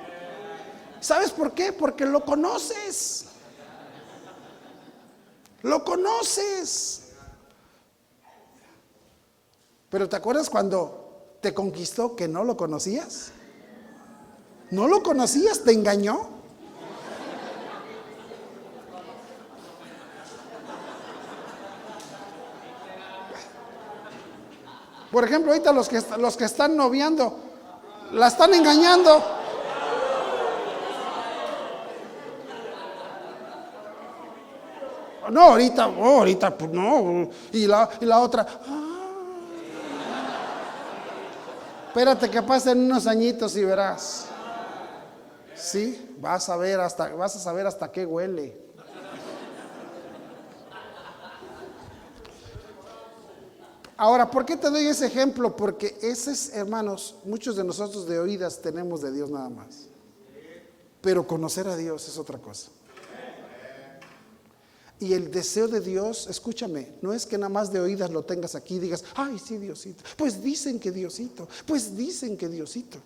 ¿Sabes 0.99 1.31
por 1.31 1.55
qué? 1.55 1.73
Porque 1.73 2.05
lo 2.05 2.23
conoces. 2.23 3.29
Lo 5.63 5.83
conoces. 5.83 7.06
Pero 9.89 10.09
¿te 10.09 10.15
acuerdas 10.17 10.49
cuando 10.49 11.37
te 11.41 11.53
conquistó 11.53 12.15
que 12.15 12.27
no 12.27 12.43
lo 12.43 12.57
conocías? 12.57 13.31
¿No 14.69 14.87
lo 14.87 15.01
conocías? 15.01 15.63
¿Te 15.63 15.71
engañó? 15.71 16.37
Por 25.09 25.23
ejemplo, 25.23 25.53
ahorita 25.53 25.71
los 25.71 25.87
que, 25.87 26.01
los 26.19 26.35
que 26.35 26.43
están 26.43 26.75
noviando, 26.75 27.39
la 28.11 28.27
están 28.27 28.53
engañando. 28.53 29.23
No, 35.31 35.41
ahorita, 35.41 35.87
oh, 35.87 36.19
ahorita, 36.19 36.57
pues 36.57 36.71
no. 36.71 37.29
Y 37.53 37.67
la, 37.67 37.89
y 38.01 38.05
la 38.05 38.19
otra. 38.19 38.45
Espérate 41.97 42.29
que 42.29 42.43
pasen 42.43 42.77
unos 42.77 43.07
añitos 43.07 43.57
y 43.57 43.65
verás. 43.65 44.27
Sí, 45.55 46.15
vas 46.19 46.47
a 46.47 46.55
ver 46.55 46.79
hasta, 46.79 47.09
vas 47.15 47.35
a 47.35 47.39
saber 47.39 47.65
hasta 47.65 47.91
qué 47.91 48.05
huele. 48.05 48.55
Ahora, 53.97 54.29
¿por 54.29 54.45
qué 54.45 54.55
te 54.55 54.69
doy 54.69 54.85
ese 54.85 55.07
ejemplo? 55.07 55.55
Porque 55.55 55.97
esos 56.03 56.49
hermanos, 56.49 57.15
muchos 57.25 57.55
de 57.55 57.63
nosotros 57.63 58.07
de 58.07 58.19
oídas 58.19 58.61
tenemos 58.61 59.01
de 59.01 59.11
Dios 59.11 59.31
nada 59.31 59.49
más. 59.49 59.87
Pero 61.01 61.25
conocer 61.25 61.67
a 61.67 61.75
Dios 61.75 62.07
es 62.07 62.19
otra 62.19 62.37
cosa. 62.37 62.69
Y 64.99 65.13
el 65.13 65.29
deseo 65.29 65.67
de 65.67 65.79
Dios, 65.79 66.27
escúchame, 66.27 66.93
no 67.01 67.13
es 67.13 67.25
que 67.25 67.37
nada 67.37 67.49
más 67.49 67.71
de 67.71 67.79
oídas 67.79 68.09
lo 68.09 68.23
tengas 68.23 68.55
aquí 68.55 68.75
y 68.75 68.79
digas, 68.79 69.03
ay, 69.15 69.37
sí, 69.37 69.57
Diosito. 69.57 70.03
Pues 70.17 70.41
dicen 70.41 70.79
que 70.79 70.91
Diosito, 70.91 71.47
pues 71.65 71.95
dicen 71.95 72.35
que 72.35 72.49
Diosito. 72.49 72.97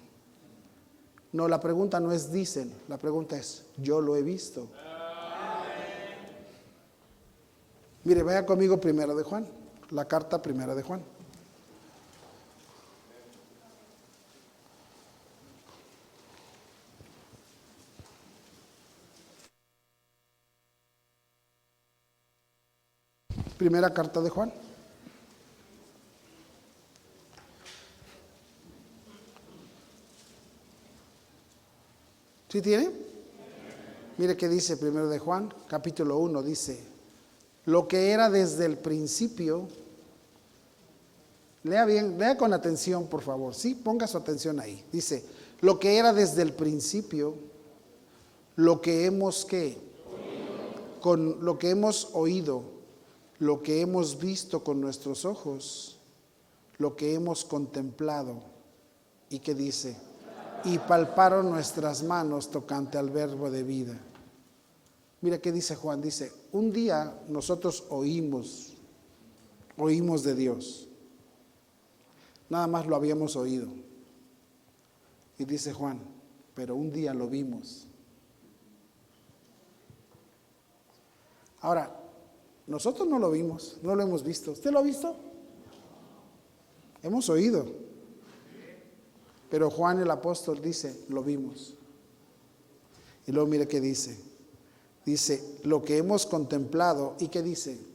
No, 1.33 1.47
la 1.47 1.59
pregunta 1.59 1.99
no 1.99 2.11
es 2.11 2.31
dicen, 2.31 2.71
la 2.87 2.97
pregunta 2.97 3.37
es, 3.37 3.63
yo 3.77 3.99
lo 3.99 4.15
he 4.15 4.21
visto. 4.21 4.67
Mire, 8.03 8.23
vaya 8.23 8.45
conmigo 8.45 8.79
primero 8.79 9.15
de 9.15 9.23
Juan 9.23 9.61
la 9.91 10.05
carta 10.05 10.41
primera 10.41 10.73
de 10.73 10.83
Juan. 10.83 11.03
Primera 23.61 23.93
carta 23.93 24.19
de 24.21 24.29
Juan. 24.31 24.51
¿Sí 32.49 32.59
tiene? 32.59 32.89
Mire 34.17 34.35
qué 34.35 34.49
dice 34.49 34.77
primero 34.77 35.07
de 35.09 35.19
Juan, 35.19 35.53
capítulo 35.67 36.17
1, 36.17 36.41
dice, 36.41 36.79
lo 37.65 37.87
que 37.87 38.09
era 38.09 38.31
desde 38.31 38.65
el 38.65 38.79
principio, 38.79 39.67
Lea 41.61 41.85
bien, 41.85 42.17
lea 42.17 42.35
con 42.35 42.53
atención, 42.53 43.05
por 43.05 43.21
favor. 43.21 43.53
Sí, 43.53 43.75
ponga 43.75 44.07
su 44.07 44.17
atención 44.17 44.59
ahí. 44.59 44.83
Dice, 44.91 45.23
lo 45.59 45.77
que 45.77 45.99
era 45.99 46.13
desde 46.13 46.41
el 46.41 46.53
principio, 46.53 47.35
lo 48.55 48.81
que 48.81 49.05
hemos 49.05 49.45
que, 49.45 49.77
con 50.99 51.45
lo 51.45 51.59
que 51.59 51.69
hemos 51.69 52.09
oído, 52.13 52.80
lo 53.41 53.61
que 53.61 53.81
hemos 53.81 54.17
visto 54.17 54.63
con 54.63 54.79
nuestros 54.79 55.25
ojos, 55.25 55.97
lo 56.77 56.95
que 56.95 57.13
hemos 57.13 57.43
contemplado. 57.43 58.41
¿Y 59.29 59.39
qué 59.39 59.53
dice? 59.53 59.97
Y 60.63 60.77
palparon 60.77 61.49
nuestras 61.49 62.03
manos 62.03 62.49
tocante 62.49 62.97
al 62.97 63.09
verbo 63.09 63.51
de 63.51 63.63
vida. 63.63 63.99
Mira 65.21 65.39
qué 65.39 65.51
dice 65.51 65.75
Juan. 65.75 66.01
Dice, 66.01 66.31
un 66.51 66.71
día 66.71 67.19
nosotros 67.27 67.83
oímos, 67.89 68.73
oímos 69.77 70.23
de 70.23 70.35
Dios 70.35 70.87
Nada 72.51 72.67
más 72.67 72.85
lo 72.85 72.97
habíamos 72.97 73.37
oído. 73.37 73.69
Y 75.37 75.45
dice 75.45 75.71
Juan, 75.71 76.01
pero 76.53 76.75
un 76.75 76.91
día 76.91 77.13
lo 77.13 77.29
vimos. 77.29 77.87
Ahora, 81.61 81.97
nosotros 82.67 83.07
no 83.07 83.19
lo 83.19 83.31
vimos, 83.31 83.77
no 83.81 83.95
lo 83.95 84.03
hemos 84.03 84.23
visto. 84.23 84.51
¿Usted 84.51 84.71
lo 84.71 84.79
ha 84.79 84.83
visto? 84.83 85.15
Hemos 87.03 87.29
oído. 87.29 87.65
Pero 89.49 89.69
Juan 89.69 89.99
el 89.99 90.09
apóstol 90.09 90.61
dice, 90.61 91.05
lo 91.09 91.23
vimos. 91.23 91.75
Y 93.27 93.31
luego 93.31 93.49
mire 93.49 93.67
qué 93.67 93.81
dice. 93.81 94.17
Dice, 95.05 95.57
lo 95.63 95.81
que 95.83 95.97
hemos 95.97 96.25
contemplado. 96.25 97.15
¿Y 97.19 97.27
qué 97.27 97.41
dice? 97.41 97.91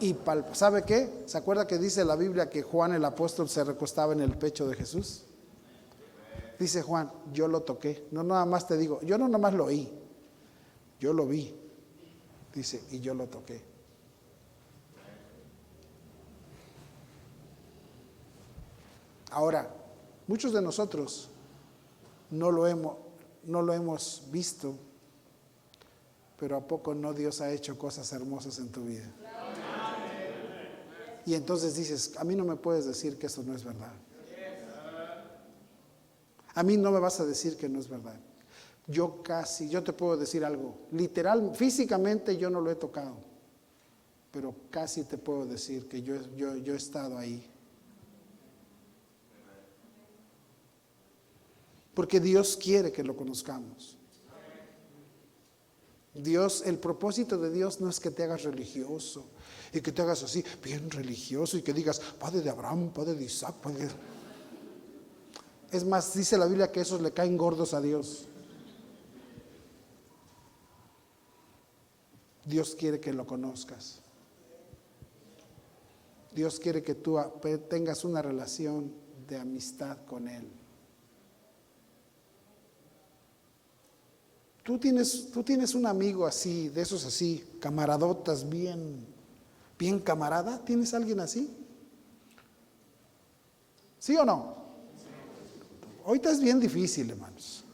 y 0.00 0.16
¿Sabe 0.54 0.82
qué? 0.82 1.24
¿Se 1.26 1.36
acuerda 1.36 1.66
que 1.66 1.78
dice 1.78 2.04
la 2.04 2.16
Biblia 2.16 2.48
que 2.48 2.62
Juan 2.62 2.92
el 2.94 3.04
apóstol 3.04 3.48
se 3.48 3.62
recostaba 3.62 4.14
en 4.14 4.20
el 4.20 4.36
pecho 4.36 4.66
de 4.66 4.74
Jesús? 4.74 5.24
Dice 6.58 6.82
Juan, 6.82 7.10
yo 7.32 7.48
lo 7.48 7.60
toqué. 7.62 8.06
No 8.10 8.22
nada 8.22 8.46
más 8.46 8.66
te 8.66 8.76
digo, 8.76 9.00
yo 9.02 9.18
no 9.18 9.26
nada 9.28 9.38
más 9.38 9.54
lo 9.54 9.66
oí, 9.66 9.92
yo 10.98 11.12
lo 11.12 11.26
vi. 11.26 11.54
Dice, 12.54 12.82
y 12.90 13.00
yo 13.00 13.14
lo 13.14 13.26
toqué. 13.26 13.62
Ahora, 19.30 19.72
muchos 20.26 20.52
de 20.52 20.60
nosotros 20.60 21.28
no 22.30 22.50
lo 22.50 22.66
hemos, 22.66 22.96
no 23.44 23.62
lo 23.62 23.72
hemos 23.72 24.24
visto, 24.30 24.74
pero 26.38 26.56
¿a 26.56 26.66
poco 26.66 26.94
no 26.94 27.12
Dios 27.12 27.40
ha 27.40 27.52
hecho 27.52 27.78
cosas 27.78 28.12
hermosas 28.12 28.58
en 28.58 28.70
tu 28.70 28.84
vida? 28.84 29.08
Y 31.26 31.34
entonces 31.34 31.76
dices, 31.76 32.14
a 32.16 32.24
mí 32.24 32.34
no 32.34 32.44
me 32.44 32.56
puedes 32.56 32.86
decir 32.86 33.18
que 33.18 33.26
eso 33.26 33.42
no 33.44 33.54
es 33.54 33.62
verdad. 33.62 33.92
A 36.54 36.62
mí 36.64 36.76
no 36.76 36.90
me 36.90 36.98
vas 36.98 37.20
a 37.20 37.24
decir 37.24 37.56
que 37.56 37.68
no 37.68 37.78
es 37.78 37.88
verdad. 37.88 38.18
Yo 38.90 39.22
casi, 39.22 39.68
yo 39.68 39.84
te 39.84 39.92
puedo 39.92 40.16
decir 40.16 40.44
algo, 40.44 40.74
literal, 40.90 41.52
físicamente 41.54 42.36
yo 42.36 42.50
no 42.50 42.60
lo 42.60 42.72
he 42.72 42.74
tocado, 42.74 43.18
pero 44.32 44.52
casi 44.68 45.04
te 45.04 45.16
puedo 45.16 45.46
decir 45.46 45.88
que 45.88 46.02
yo, 46.02 46.16
yo, 46.34 46.74
he 46.74 46.76
estado 46.76 47.16
ahí. 47.16 47.48
Porque 51.94 52.18
Dios 52.18 52.56
quiere 52.56 52.90
que 52.90 53.04
lo 53.04 53.16
conozcamos. 53.16 53.96
Dios, 56.12 56.64
el 56.66 56.78
propósito 56.78 57.38
de 57.38 57.52
Dios 57.52 57.80
no 57.80 57.88
es 57.88 58.00
que 58.00 58.10
te 58.10 58.24
hagas 58.24 58.42
religioso 58.42 59.24
y 59.72 59.80
que 59.80 59.92
te 59.92 60.02
hagas 60.02 60.24
así, 60.24 60.44
bien 60.64 60.90
religioso 60.90 61.56
y 61.56 61.62
que 61.62 61.72
digas, 61.72 62.00
Padre 62.18 62.40
de 62.40 62.50
Abraham, 62.50 62.90
Padre 62.92 63.14
de 63.14 63.24
Isaac, 63.24 63.54
Padre. 63.62 63.88
Es 65.70 65.84
más, 65.84 66.12
dice 66.12 66.36
la 66.36 66.46
Biblia 66.46 66.72
que 66.72 66.80
esos 66.80 67.00
le 67.00 67.12
caen 67.12 67.36
gordos 67.36 67.72
a 67.72 67.80
Dios. 67.80 68.26
Dios 72.50 72.74
quiere 72.74 72.98
que 72.98 73.12
lo 73.12 73.26
conozcas. 73.26 74.00
Dios 76.32 76.58
quiere 76.58 76.82
que 76.82 76.96
tú 76.96 77.18
tengas 77.68 78.04
una 78.04 78.20
relación 78.20 78.92
de 79.28 79.38
amistad 79.38 79.98
con 80.04 80.28
Él. 80.28 80.48
Tú 84.64 84.78
tienes, 84.78 85.30
tú 85.30 85.42
tienes 85.42 85.74
un 85.74 85.86
amigo 85.86 86.26
así, 86.26 86.68
de 86.68 86.82
esos 86.82 87.04
así, 87.04 87.44
camaradotas, 87.60 88.48
bien, 88.48 89.06
bien 89.78 90.00
camarada. 90.00 90.62
¿Tienes 90.64 90.92
alguien 90.92 91.20
así? 91.20 91.56
¿Sí 93.98 94.16
o 94.16 94.24
no? 94.24 94.56
Ahorita 96.04 96.30
es 96.30 96.40
bien 96.40 96.60
difícil, 96.60 97.10
hermanos. 97.10 97.64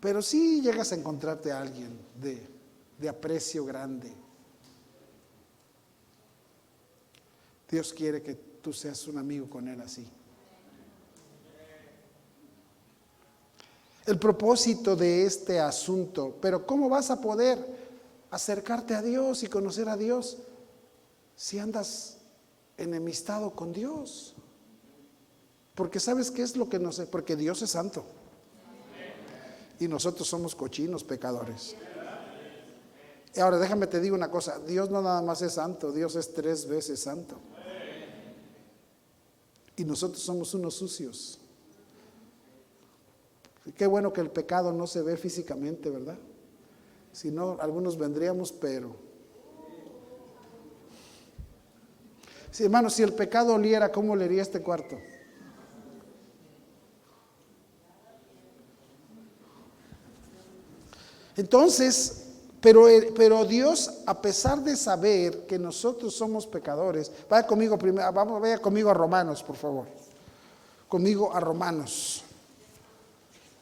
Pero 0.00 0.22
sí 0.22 0.60
llegas 0.60 0.92
a 0.92 0.96
encontrarte 0.96 1.52
a 1.52 1.60
alguien 1.60 1.98
de, 2.20 2.55
de 2.98 3.08
aprecio 3.08 3.64
grande. 3.64 4.12
Dios 7.68 7.92
quiere 7.92 8.22
que 8.22 8.34
tú 8.34 8.72
seas 8.72 9.06
un 9.08 9.18
amigo 9.18 9.48
con 9.50 9.68
Él 9.68 9.80
así. 9.80 10.08
el 14.06 14.18
propósito 14.18 14.94
de 14.96 15.24
este 15.24 15.60
asunto. 15.60 16.36
Pero 16.40 16.64
¿cómo 16.64 16.88
vas 16.88 17.10
a 17.10 17.20
poder 17.20 17.58
acercarte 18.30 18.94
a 18.94 19.02
Dios 19.02 19.42
y 19.42 19.48
conocer 19.48 19.88
a 19.88 19.96
Dios 19.96 20.38
si 21.34 21.58
andas 21.58 22.18
enemistado 22.78 23.50
con 23.50 23.72
Dios? 23.72 24.34
Porque 25.74 26.00
sabes 26.00 26.30
qué 26.30 26.42
es 26.42 26.56
lo 26.56 26.68
que 26.68 26.78
no 26.78 26.92
sé, 26.92 27.06
porque 27.06 27.36
Dios 27.36 27.60
es 27.62 27.70
santo. 27.70 28.04
Y 29.78 29.88
nosotros 29.88 30.26
somos 30.26 30.54
cochinos 30.54 31.04
pecadores. 31.04 31.74
Ahora 33.40 33.58
déjame 33.58 33.86
te 33.86 34.00
digo 34.00 34.14
una 34.14 34.30
cosa, 34.30 34.58
Dios 34.60 34.90
no 34.90 35.02
nada 35.02 35.20
más 35.20 35.42
es 35.42 35.54
santo, 35.54 35.92
Dios 35.92 36.16
es 36.16 36.32
tres 36.32 36.66
veces 36.66 37.00
santo. 37.00 37.38
Y 39.76 39.84
nosotros 39.84 40.22
somos 40.22 40.54
unos 40.54 40.74
sucios. 40.74 41.38
Qué 43.76 43.86
bueno 43.86 44.12
que 44.12 44.20
el 44.20 44.30
pecado 44.30 44.72
no 44.72 44.86
se 44.86 45.02
ve 45.02 45.16
físicamente, 45.16 45.90
¿verdad? 45.90 46.16
Si 47.12 47.30
no, 47.30 47.58
algunos 47.60 47.98
vendríamos, 47.98 48.52
pero... 48.52 48.96
Sí, 52.50 52.64
hermano, 52.64 52.88
si 52.88 53.02
el 53.02 53.12
pecado 53.12 53.54
oliera, 53.54 53.92
¿cómo 53.92 54.12
olería 54.12 54.40
este 54.40 54.62
cuarto? 54.62 54.96
Entonces, 61.36 62.25
pero, 62.66 62.88
pero, 63.14 63.44
Dios, 63.44 64.02
a 64.06 64.20
pesar 64.20 64.58
de 64.58 64.74
saber 64.74 65.46
que 65.46 65.56
nosotros 65.56 66.12
somos 66.16 66.48
pecadores, 66.48 67.12
vaya 67.30 67.46
conmigo 67.46 67.78
primero, 67.78 68.12
vamos, 68.12 68.40
vaya 68.40 68.58
conmigo 68.58 68.90
a 68.90 68.94
Romanos, 68.94 69.40
por 69.40 69.54
favor. 69.54 69.86
Conmigo 70.88 71.32
a 71.32 71.38
Romanos. 71.38 72.24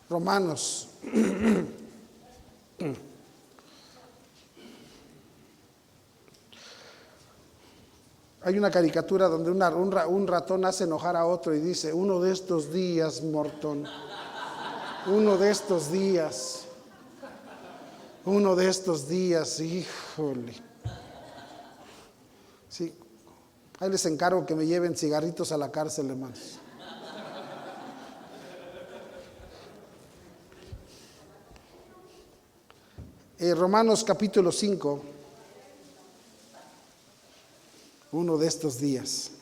Romanos. 0.08 0.88
Hay 8.40 8.56
una 8.56 8.71
caricatura 8.71 9.28
donde 9.28 9.50
un, 9.50 10.26
ratón 10.26 10.64
hace 10.64 10.84
enojar 10.84 11.14
a 11.14 11.26
otro 11.26 11.54
y 11.54 11.60
dice, 11.60 11.93
uno 11.93 12.21
de 12.21 12.32
estos 12.32 12.73
días, 12.73 13.23
Morton, 13.23 13.84
uno 15.08 15.36
de 15.36 15.50
estos 15.50 15.93
días, 15.93 16.63
uno 18.26 18.56
de 18.56 18.69
estos 18.69 19.08
días, 19.08 19.60
híjole. 19.60 20.54
Sí, 22.69 22.93
ahí 23.78 23.91
les 23.91 24.06
encargo 24.06 24.47
que 24.47 24.54
me 24.54 24.67
lleven 24.67 24.97
cigarritos 24.97 25.52
a 25.52 25.58
la 25.58 25.71
cárcel, 25.71 26.10
hermanos. 26.10 26.58
Eh, 33.39 33.54
Romanos 33.54 34.02
capítulo 34.04 34.50
5, 34.50 35.02
uno 38.13 38.39
de 38.39 38.47
estos 38.47 38.78
días. 38.78 39.32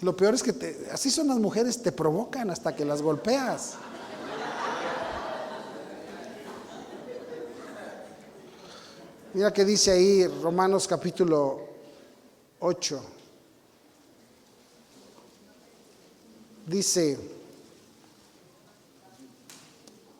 Lo 0.00 0.16
peor 0.16 0.34
es 0.34 0.42
que 0.42 0.88
así 0.92 1.10
son 1.10 1.28
las 1.28 1.38
mujeres, 1.38 1.82
te 1.82 1.92
provocan 1.92 2.50
hasta 2.50 2.74
que 2.74 2.84
las 2.84 3.02
golpeas. 3.02 3.74
Mira 9.34 9.52
que 9.52 9.64
dice 9.64 9.90
ahí 9.90 10.26
Romanos 10.26 10.86
capítulo 10.88 11.60
8. 12.60 13.02
Dice, 16.66 17.36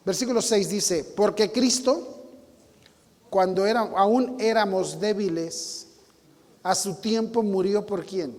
Versículo 0.06 0.40
6 0.40 0.68
dice, 0.68 1.04
porque 1.16 1.50
Cristo, 1.50 2.22
cuando 3.28 3.66
era, 3.66 3.80
aún 3.80 4.36
éramos 4.38 5.00
débiles, 5.00 5.88
a 6.62 6.76
su 6.76 6.94
tiempo 7.00 7.42
murió 7.42 7.84
por 7.84 8.06
quién. 8.06 8.32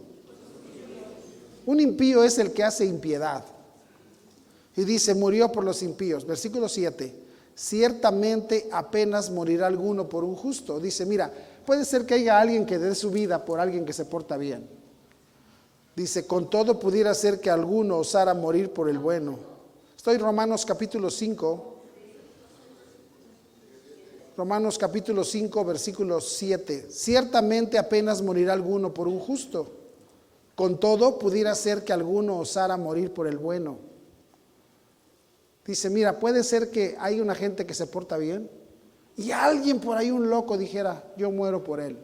Un 1.66 1.82
impío 1.82 2.24
es 2.24 2.38
el 2.38 2.54
que 2.54 2.64
hace 2.64 2.86
impiedad. 2.86 3.44
Y 4.78 4.86
dice, 4.86 5.14
murió 5.14 5.52
por 5.52 5.66
los 5.66 5.84
impíos. 5.84 6.26
Versículo 6.26 6.70
7, 6.70 7.14
ciertamente 7.58 8.70
apenas 8.72 9.32
morirá 9.32 9.68
alguno 9.68 10.08
por 10.08 10.24
un 10.24 10.36
justo. 10.36 10.80
Dice, 10.80 11.06
mira, 11.06 11.34
puede 11.66 11.84
ser 11.84 12.06
que 12.06 12.14
haya 12.14 12.40
alguien 12.40 12.66
que 12.66 12.78
dé 12.78 12.96
su 12.96 13.12
vida 13.12 13.44
por 13.44 13.60
alguien 13.60 13.84
que 13.84 13.92
se 13.92 14.06
porta 14.06 14.38
bien. 14.38 14.70
Dice, 15.96 16.26
con 16.26 16.50
todo 16.50 16.80
pudiera 16.80 17.14
ser 17.14 17.42
que 17.42 17.50
alguno 17.50 17.98
osara 17.98 18.34
morir 18.34 18.72
por 18.72 18.88
el 18.88 19.00
bueno 19.00 19.58
Estoy 20.08 20.20
Romanos 20.20 20.66
capítulo 20.66 21.10
5. 21.10 21.76
Romanos 24.38 24.78
capítulo 24.78 25.26
5, 25.26 25.66
versículo 25.66 26.22
7. 26.22 26.86
Ciertamente 26.90 27.78
apenas 27.78 28.22
morirá 28.22 28.54
alguno 28.54 28.94
por 28.94 29.10
un 29.10 29.20
justo. 29.20 29.70
Con 30.56 30.80
todo, 30.80 31.20
pudiera 31.20 31.54
ser 31.56 31.84
que 31.84 31.92
alguno 31.92 32.40
osara 32.40 32.78
morir 32.78 33.12
por 33.12 33.28
el 33.28 33.38
bueno. 33.38 33.80
Dice, 35.68 35.90
mira, 35.90 36.18
puede 36.18 36.44
ser 36.44 36.72
que 36.72 36.96
hay 37.00 37.20
una 37.22 37.36
gente 37.36 37.66
que 37.68 37.76
se 37.76 37.86
porta 37.86 38.18
bien 38.18 38.50
y 39.16 39.32
alguien 39.32 39.80
por 39.80 39.98
ahí, 39.98 40.10
un 40.10 40.30
loco, 40.30 40.58
dijera, 40.58 41.04
yo 41.18 41.30
muero 41.30 41.64
por 41.64 41.80
él. 41.80 41.98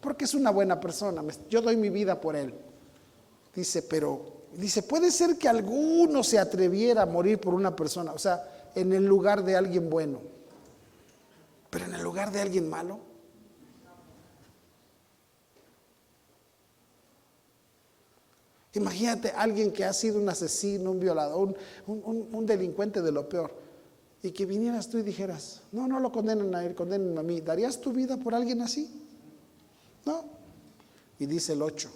Porque 0.00 0.24
es 0.24 0.34
una 0.34 0.50
buena 0.50 0.80
persona, 0.80 1.22
yo 1.48 1.62
doy 1.62 1.76
mi 1.76 1.88
vida 1.88 2.20
por 2.20 2.36
él. 2.36 2.52
Dice, 3.54 3.82
pero 3.82 4.38
Dice, 4.54 4.82
puede 4.82 5.10
ser 5.10 5.36
que 5.36 5.48
alguno 5.48 6.24
se 6.24 6.38
atreviera 6.38 7.02
a 7.02 7.06
morir 7.06 7.38
por 7.38 7.54
una 7.54 7.76
persona, 7.76 8.12
o 8.12 8.18
sea, 8.18 8.70
en 8.74 8.92
el 8.92 9.04
lugar 9.04 9.44
de 9.44 9.56
alguien 9.56 9.90
bueno, 9.90 10.20
pero 11.70 11.84
en 11.84 11.94
el 11.94 12.02
lugar 12.02 12.32
de 12.32 12.40
alguien 12.40 12.68
malo. 12.68 12.98
Imagínate 18.78 19.30
alguien 19.30 19.72
que 19.72 19.84
ha 19.84 19.92
sido 19.92 20.20
un 20.20 20.28
asesino, 20.28 20.92
un 20.92 21.00
violador, 21.00 21.54
un, 21.86 22.46
delincuente 22.46 23.02
de 23.02 23.10
lo 23.10 23.28
peor, 23.28 23.52
y 24.22 24.30
que 24.30 24.46
vinieras 24.46 24.88
tú 24.88 24.98
y 24.98 25.02
dijeras, 25.02 25.62
no, 25.72 25.88
no 25.88 25.98
lo 25.98 26.12
condenen 26.12 26.54
a 26.54 26.64
él, 26.64 26.76
condenen 26.76 27.18
a 27.18 27.22
mí. 27.24 27.40
¿Darías 27.40 27.80
tu 27.80 27.92
vida 27.92 28.16
por 28.16 28.34
alguien 28.34 28.62
así? 28.62 28.88
No. 30.06 30.24
Y 31.18 31.26
dice 31.26 31.54
el 31.54 31.62
8, 31.62 31.90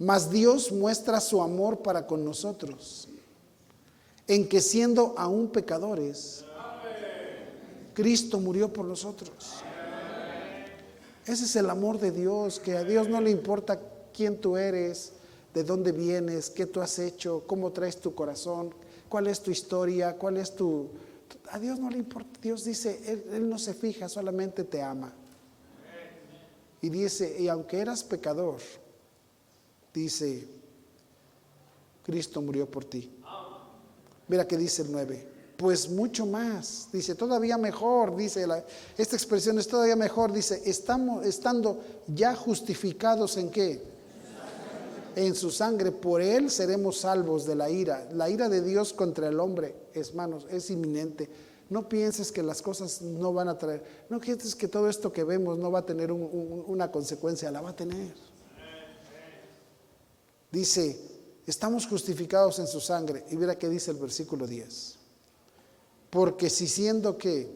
mas 0.00 0.30
Dios 0.30 0.70
muestra 0.70 1.18
su 1.20 1.40
amor 1.40 1.78
para 1.78 2.06
con 2.06 2.22
nosotros, 2.24 3.08
en 4.26 4.46
que 4.48 4.60
siendo 4.60 5.14
aún 5.16 5.48
pecadores, 5.48 6.44
Cristo 7.94 8.38
murió 8.38 8.70
por 8.70 8.84
nosotros. 8.84 9.64
Ese 11.24 11.44
es 11.44 11.56
el 11.56 11.70
amor 11.70 11.98
de 11.98 12.10
Dios, 12.10 12.60
que 12.60 12.76
a 12.76 12.84
Dios 12.84 13.08
no 13.08 13.20
le 13.20 13.30
importa 13.30 13.80
quién 14.12 14.38
tú 14.40 14.58
eres, 14.58 15.14
de 15.54 15.64
dónde 15.64 15.92
vienes, 15.92 16.50
qué 16.50 16.66
tú 16.66 16.80
has 16.80 16.98
hecho, 16.98 17.44
cómo 17.46 17.72
traes 17.72 18.00
tu 18.00 18.14
corazón, 18.14 18.74
cuál 19.08 19.26
es 19.26 19.40
tu 19.40 19.50
historia, 19.50 20.16
cuál 20.16 20.36
es 20.36 20.54
tu... 20.54 20.88
A 21.50 21.58
Dios 21.58 21.78
no 21.78 21.90
le 21.90 21.98
importa, 21.98 22.38
Dios 22.40 22.64
dice, 22.64 23.00
Él, 23.32 23.48
no 23.48 23.58
se 23.58 23.74
fija, 23.74 24.08
solamente 24.08 24.64
te 24.64 24.82
ama. 24.82 25.12
Y 26.80 26.90
dice, 26.90 27.36
y 27.40 27.48
aunque 27.48 27.78
eras 27.78 28.04
pecador, 28.04 28.58
dice, 29.92 30.46
Cristo 32.04 32.40
murió 32.40 32.70
por 32.70 32.84
ti. 32.84 33.10
Mira 34.28 34.46
que 34.46 34.56
dice 34.56 34.82
el 34.82 34.92
9. 34.92 35.38
pues 35.58 35.90
mucho 35.90 36.24
más. 36.24 36.88
Dice, 36.92 37.16
todavía 37.16 37.58
mejor, 37.58 38.14
dice, 38.16 38.46
esta 38.96 39.16
expresión 39.16 39.58
es 39.58 39.66
todavía 39.66 39.96
mejor, 39.96 40.32
dice, 40.32 40.62
estamos 40.64 41.26
estando 41.26 41.82
ya 42.06 42.36
justificados 42.36 43.36
en 43.36 43.50
qué? 43.50 43.97
En 45.18 45.34
su 45.34 45.50
sangre, 45.50 45.90
por 45.90 46.22
él 46.22 46.48
seremos 46.48 46.98
salvos 46.98 47.44
de 47.44 47.56
la 47.56 47.68
ira. 47.68 48.08
La 48.12 48.30
ira 48.30 48.48
de 48.48 48.62
Dios 48.62 48.92
contra 48.92 49.26
el 49.26 49.40
hombre, 49.40 49.74
hermanos, 49.92 50.46
es 50.48 50.70
inminente. 50.70 51.28
No 51.70 51.88
pienses 51.88 52.30
que 52.30 52.40
las 52.40 52.62
cosas 52.62 53.02
no 53.02 53.32
van 53.32 53.48
a 53.48 53.58
traer, 53.58 53.82
no 54.08 54.20
pienses 54.20 54.54
que 54.54 54.68
todo 54.68 54.88
esto 54.88 55.12
que 55.12 55.24
vemos 55.24 55.58
no 55.58 55.72
va 55.72 55.80
a 55.80 55.84
tener 55.84 56.12
una 56.12 56.92
consecuencia, 56.92 57.50
la 57.50 57.60
va 57.60 57.70
a 57.70 57.74
tener. 57.74 58.14
Dice, 60.52 60.96
estamos 61.48 61.88
justificados 61.88 62.60
en 62.60 62.68
su 62.68 62.78
sangre. 62.78 63.24
Y 63.28 63.36
mira 63.36 63.58
qué 63.58 63.68
dice 63.68 63.90
el 63.90 63.96
versículo 63.96 64.46
10. 64.46 64.98
Porque 66.10 66.48
si 66.48 66.68
siendo 66.68 67.18
que, 67.18 67.50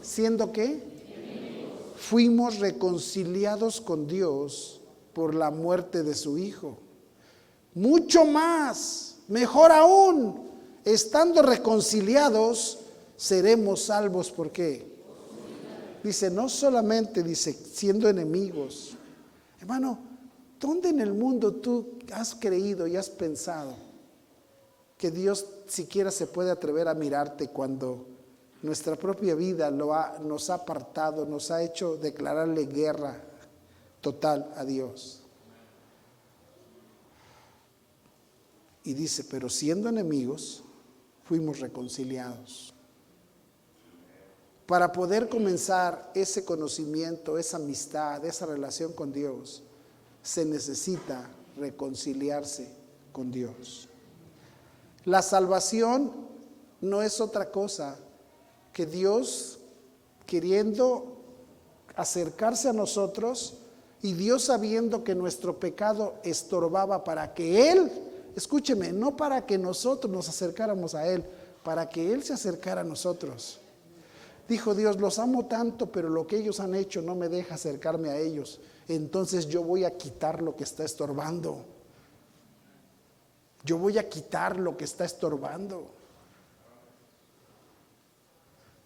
siendo 0.00 0.50
que, 0.52 0.88
fuimos 1.96 2.60
reconciliados 2.60 3.82
con 3.82 4.06
Dios 4.06 4.79
por 5.12 5.34
la 5.34 5.50
muerte 5.50 6.02
de 6.02 6.14
su 6.14 6.38
Hijo. 6.38 6.78
Mucho 7.74 8.24
más, 8.24 9.16
mejor 9.28 9.72
aún, 9.72 10.50
estando 10.84 11.42
reconciliados, 11.42 12.80
seremos 13.16 13.82
salvos. 13.84 14.30
¿Por 14.30 14.50
qué? 14.50 14.90
Dice, 16.02 16.30
no 16.30 16.48
solamente, 16.48 17.22
dice, 17.22 17.52
siendo 17.52 18.08
enemigos. 18.08 18.96
Hermano, 19.60 19.98
¿dónde 20.58 20.88
en 20.88 21.00
el 21.00 21.12
mundo 21.12 21.52
tú 21.52 21.98
has 22.12 22.34
creído 22.34 22.86
y 22.86 22.96
has 22.96 23.10
pensado 23.10 23.74
que 24.96 25.10
Dios 25.10 25.46
siquiera 25.66 26.10
se 26.10 26.26
puede 26.26 26.50
atrever 26.50 26.88
a 26.88 26.94
mirarte 26.94 27.48
cuando 27.48 28.06
nuestra 28.62 28.96
propia 28.96 29.34
vida 29.34 29.70
lo 29.70 29.94
ha, 29.94 30.18
nos 30.18 30.50
ha 30.50 30.54
apartado, 30.54 31.24
nos 31.24 31.50
ha 31.50 31.62
hecho 31.62 31.96
declararle 31.96 32.66
guerra 32.66 33.29
total 34.00 34.52
a 34.56 34.64
Dios. 34.64 35.22
Y 38.82 38.94
dice, 38.94 39.24
pero 39.24 39.48
siendo 39.48 39.88
enemigos, 39.88 40.62
fuimos 41.24 41.60
reconciliados. 41.60 42.74
Para 44.66 44.92
poder 44.92 45.28
comenzar 45.28 46.10
ese 46.14 46.44
conocimiento, 46.44 47.38
esa 47.38 47.56
amistad, 47.56 48.24
esa 48.24 48.46
relación 48.46 48.92
con 48.92 49.12
Dios, 49.12 49.62
se 50.22 50.44
necesita 50.44 51.28
reconciliarse 51.56 52.68
con 53.12 53.30
Dios. 53.30 53.88
La 55.04 55.22
salvación 55.22 56.12
no 56.80 57.02
es 57.02 57.20
otra 57.20 57.50
cosa 57.50 57.98
que 58.72 58.86
Dios 58.86 59.58
queriendo 60.26 61.16
acercarse 61.96 62.68
a 62.68 62.72
nosotros 62.72 63.59
y 64.02 64.14
Dios 64.14 64.44
sabiendo 64.44 65.04
que 65.04 65.14
nuestro 65.14 65.58
pecado 65.58 66.14
estorbaba 66.22 67.04
para 67.04 67.34
que 67.34 67.70
Él, 67.70 67.90
escúcheme, 68.34 68.92
no 68.92 69.16
para 69.16 69.44
que 69.44 69.58
nosotros 69.58 70.10
nos 70.10 70.28
acercáramos 70.28 70.94
a 70.94 71.06
Él, 71.06 71.24
para 71.62 71.88
que 71.88 72.12
Él 72.12 72.22
se 72.22 72.32
acercara 72.32 72.80
a 72.80 72.84
nosotros. 72.84 73.60
Dijo 74.48 74.74
Dios, 74.74 74.98
los 74.98 75.18
amo 75.18 75.46
tanto, 75.46 75.92
pero 75.92 76.08
lo 76.08 76.26
que 76.26 76.38
ellos 76.38 76.58
han 76.58 76.74
hecho 76.74 77.02
no 77.02 77.14
me 77.14 77.28
deja 77.28 77.54
acercarme 77.54 78.10
a 78.10 78.18
ellos. 78.18 78.58
Entonces 78.88 79.46
yo 79.46 79.62
voy 79.62 79.84
a 79.84 79.96
quitar 79.96 80.42
lo 80.42 80.56
que 80.56 80.64
está 80.64 80.84
estorbando. 80.84 81.64
Yo 83.62 83.78
voy 83.78 83.98
a 83.98 84.08
quitar 84.08 84.58
lo 84.58 84.76
que 84.76 84.84
está 84.84 85.04
estorbando. 85.04 85.90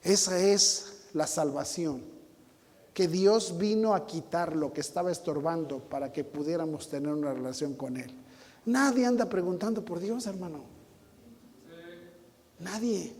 Esa 0.03 0.38
es 0.38 1.07
la 1.14 1.27
salvación. 1.27 2.13
Que 2.95 3.09
Dios 3.09 3.59
vino 3.59 3.95
a 3.95 4.07
quitar 4.07 4.57
lo 4.57 4.73
que 4.73 4.81
estaba 4.81 5.13
estorbando 5.13 5.81
para 5.81 6.11
que 6.13 6.25
pudiéramos 6.25 6.89
tener 6.89 7.13
una 7.13 7.35
relación 7.35 7.75
con 7.75 7.99
Él. 7.99 8.11
Nadie 8.65 9.05
anda 9.05 9.29
preguntando 9.29 9.85
por 9.85 10.01
Dios, 10.01 10.27
hermano. 10.27 10.65
Nadie. 12.61 13.13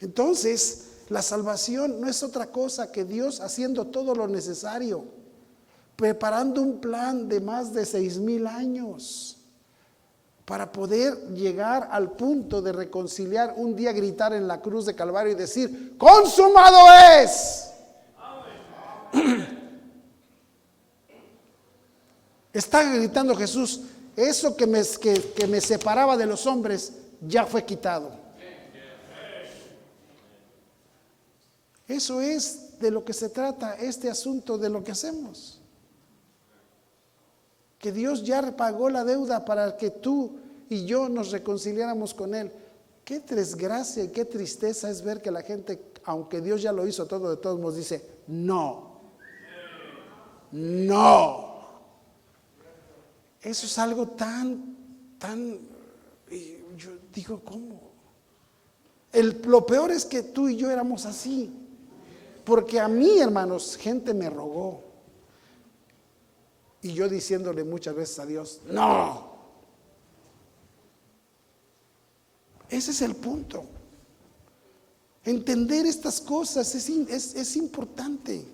Entonces, 0.00 0.88
la 1.08 1.22
salvación 1.22 2.00
no 2.00 2.08
es 2.08 2.22
otra 2.22 2.48
cosa 2.48 2.92
que 2.92 3.04
Dios 3.04 3.40
haciendo 3.40 3.86
todo 3.86 4.14
lo 4.14 4.28
necesario 4.28 5.22
preparando 5.96 6.62
un 6.62 6.80
plan 6.80 7.28
de 7.28 7.40
más 7.40 7.72
de 7.72 7.84
seis 7.84 8.18
mil 8.18 8.46
años 8.46 9.38
para 10.44 10.72
poder 10.72 11.28
llegar 11.28 11.88
al 11.90 12.12
punto 12.12 12.60
de 12.60 12.72
reconciliar, 12.72 13.54
un 13.56 13.76
día 13.76 13.92
gritar 13.92 14.32
en 14.32 14.48
la 14.48 14.60
cruz 14.60 14.86
de 14.86 14.94
Calvario 14.94 15.32
y 15.32 15.36
decir, 15.36 15.96
consumado 15.96 16.78
es. 17.20 17.70
Está 22.52 22.82
gritando 22.92 23.34
Jesús, 23.36 23.82
eso 24.16 24.56
que 24.56 24.66
me, 24.66 24.82
que 25.36 25.46
me 25.46 25.60
separaba 25.60 26.16
de 26.16 26.26
los 26.26 26.46
hombres 26.46 26.92
ya 27.20 27.46
fue 27.46 27.64
quitado. 27.64 28.10
Eso 31.86 32.20
es 32.20 32.78
de 32.80 32.90
lo 32.90 33.04
que 33.04 33.12
se 33.12 33.28
trata 33.28 33.76
este 33.76 34.10
asunto 34.10 34.58
de 34.58 34.68
lo 34.68 34.82
que 34.82 34.92
hacemos 34.92 35.62
que 37.82 37.90
Dios 37.90 38.22
ya 38.22 38.56
pagó 38.56 38.88
la 38.88 39.02
deuda 39.02 39.44
para 39.44 39.76
que 39.76 39.90
tú 39.90 40.38
y 40.68 40.86
yo 40.86 41.08
nos 41.08 41.32
reconciliáramos 41.32 42.14
con 42.14 42.32
Él. 42.32 42.52
Qué 43.04 43.18
desgracia 43.18 44.04
y 44.04 44.08
qué 44.10 44.24
tristeza 44.24 44.88
es 44.88 45.02
ver 45.02 45.20
que 45.20 45.32
la 45.32 45.42
gente, 45.42 45.90
aunque 46.04 46.40
Dios 46.40 46.62
ya 46.62 46.70
lo 46.70 46.86
hizo 46.86 47.06
todo, 47.06 47.30
de 47.30 47.38
todos 47.38 47.58
modos 47.58 47.78
dice, 47.78 48.20
no, 48.28 49.00
no. 50.52 51.56
Eso 53.40 53.66
es 53.66 53.78
algo 53.78 54.06
tan, 54.06 54.76
tan, 55.18 55.58
yo 56.76 56.90
digo, 57.12 57.40
¿cómo? 57.44 57.80
El, 59.12 59.42
lo 59.44 59.66
peor 59.66 59.90
es 59.90 60.04
que 60.04 60.22
tú 60.22 60.48
y 60.48 60.56
yo 60.56 60.70
éramos 60.70 61.04
así. 61.04 61.52
Porque 62.44 62.78
a 62.78 62.86
mí, 62.86 63.18
hermanos, 63.18 63.76
gente 63.76 64.14
me 64.14 64.30
rogó. 64.30 64.91
Y 66.82 66.94
yo 66.94 67.08
diciéndole 67.08 67.62
muchas 67.62 67.94
veces 67.94 68.18
a 68.18 68.26
Dios, 68.26 68.60
no. 68.66 69.32
Ese 72.68 72.90
es 72.90 73.02
el 73.02 73.14
punto. 73.14 73.64
Entender 75.24 75.86
estas 75.86 76.20
cosas 76.20 76.74
es, 76.74 76.88
es, 76.88 77.56
importante. 77.56 78.44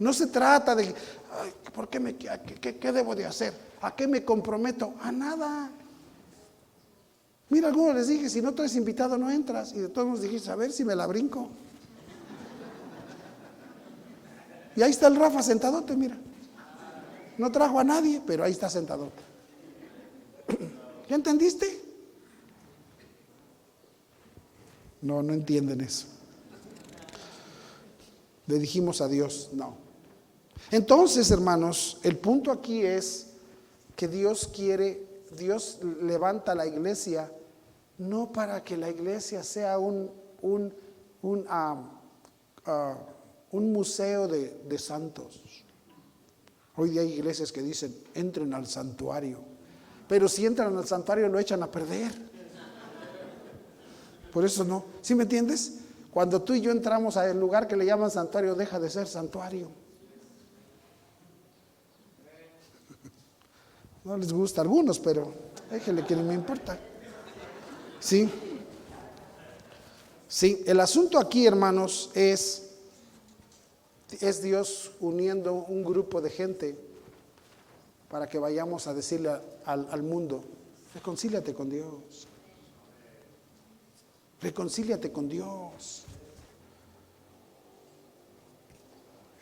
No 0.00 0.12
se 0.12 0.26
trata 0.26 0.74
de, 0.74 0.92
¿por 1.72 1.88
qué, 1.88 2.00
me, 2.00 2.16
qué, 2.16 2.78
qué, 2.80 2.92
debo 2.92 3.14
de 3.14 3.26
hacer? 3.26 3.54
¿A 3.80 3.94
qué 3.94 4.08
me 4.08 4.24
comprometo? 4.24 4.94
A 5.02 5.12
nada. 5.12 5.70
Mira, 7.50 7.68
algunos 7.68 7.94
les 7.94 8.08
dije, 8.08 8.28
si 8.28 8.42
no 8.42 8.52
traes 8.52 8.74
invitado 8.74 9.16
no 9.16 9.30
entras. 9.30 9.72
Y 9.74 9.78
de 9.78 9.88
todos 9.88 10.08
nos 10.08 10.22
dijiste, 10.22 10.50
a 10.50 10.56
ver 10.56 10.72
si 10.72 10.84
me 10.84 10.96
la 10.96 11.06
brinco. 11.06 11.50
Y 14.76 14.82
ahí 14.82 14.90
está 14.90 15.06
el 15.06 15.16
Rafa 15.16 15.42
sentadote, 15.42 15.96
mira. 15.96 16.16
No 17.38 17.50
trajo 17.50 17.78
a 17.78 17.84
nadie, 17.84 18.22
pero 18.26 18.44
ahí 18.44 18.52
está 18.52 18.68
sentadote. 18.68 19.22
¿Ya 21.08 21.16
entendiste? 21.16 21.82
No, 25.02 25.22
no 25.22 25.32
entienden 25.32 25.80
eso. 25.80 26.06
Le 28.46 28.58
dijimos 28.58 29.00
a 29.00 29.08
Dios, 29.08 29.50
no. 29.52 29.76
Entonces, 30.70 31.30
hermanos, 31.30 31.98
el 32.02 32.16
punto 32.18 32.50
aquí 32.50 32.82
es 32.82 33.28
que 33.96 34.08
Dios 34.08 34.48
quiere, 34.54 35.06
Dios 35.36 35.78
levanta 36.00 36.54
la 36.54 36.66
iglesia 36.66 37.30
no 37.98 38.32
para 38.32 38.64
que 38.64 38.76
la 38.76 38.90
iglesia 38.90 39.42
sea 39.42 39.78
un, 39.78 40.10
un, 40.42 41.46
ah, 41.48 41.76
ah, 42.66 42.96
un 43.54 43.72
museo 43.72 44.26
de, 44.26 44.78
santos. 44.78 45.40
Hoy 46.74 46.90
día 46.90 47.02
hay 47.02 47.12
iglesias 47.12 47.52
que 47.52 47.62
dicen, 47.62 47.96
entren 48.12 48.52
al 48.52 48.66
santuario. 48.66 49.38
Pero 50.08 50.28
si 50.28 50.44
entran 50.44 50.76
al 50.76 50.86
santuario 50.86 51.28
lo 51.28 51.38
echan 51.38 51.62
a 51.62 51.70
perder. 51.70 52.12
Por 54.32 54.44
eso 54.44 54.64
no. 54.64 54.84
¿Sí 55.00 55.14
me 55.14 55.22
entiendes? 55.22 55.74
Cuando 56.10 56.42
tú 56.42 56.54
y 56.54 56.60
yo 56.62 56.72
entramos 56.72 57.16
al 57.16 57.38
lugar 57.38 57.68
que 57.68 57.76
le 57.76 57.86
llaman 57.86 58.10
santuario, 58.10 58.56
deja 58.56 58.80
de 58.80 58.90
ser 58.90 59.06
santuario. 59.06 59.70
No 64.02 64.16
les 64.16 64.32
gusta 64.32 64.62
a 64.62 64.64
algunos, 64.64 64.98
pero 64.98 65.32
déjenle 65.70 66.04
que 66.04 66.16
no 66.16 66.24
me 66.24 66.34
importa. 66.34 66.76
Sí. 68.00 68.28
Sí, 70.26 70.64
el 70.66 70.80
asunto 70.80 71.20
aquí, 71.20 71.46
hermanos, 71.46 72.10
es 72.14 72.63
es 74.20 74.42
Dios 74.42 74.92
uniendo 75.00 75.54
un 75.54 75.84
grupo 75.84 76.20
de 76.20 76.30
gente 76.30 76.78
para 78.08 78.28
que 78.28 78.38
vayamos 78.38 78.86
a 78.86 78.94
decirle 78.94 79.30
al, 79.64 80.02
mundo 80.02 80.44
Reconcíliate 80.94 81.52
con 81.52 81.68
Dios. 81.68 82.28
Reconcíliate 84.40 85.10
con 85.10 85.28
Dios. 85.28 86.04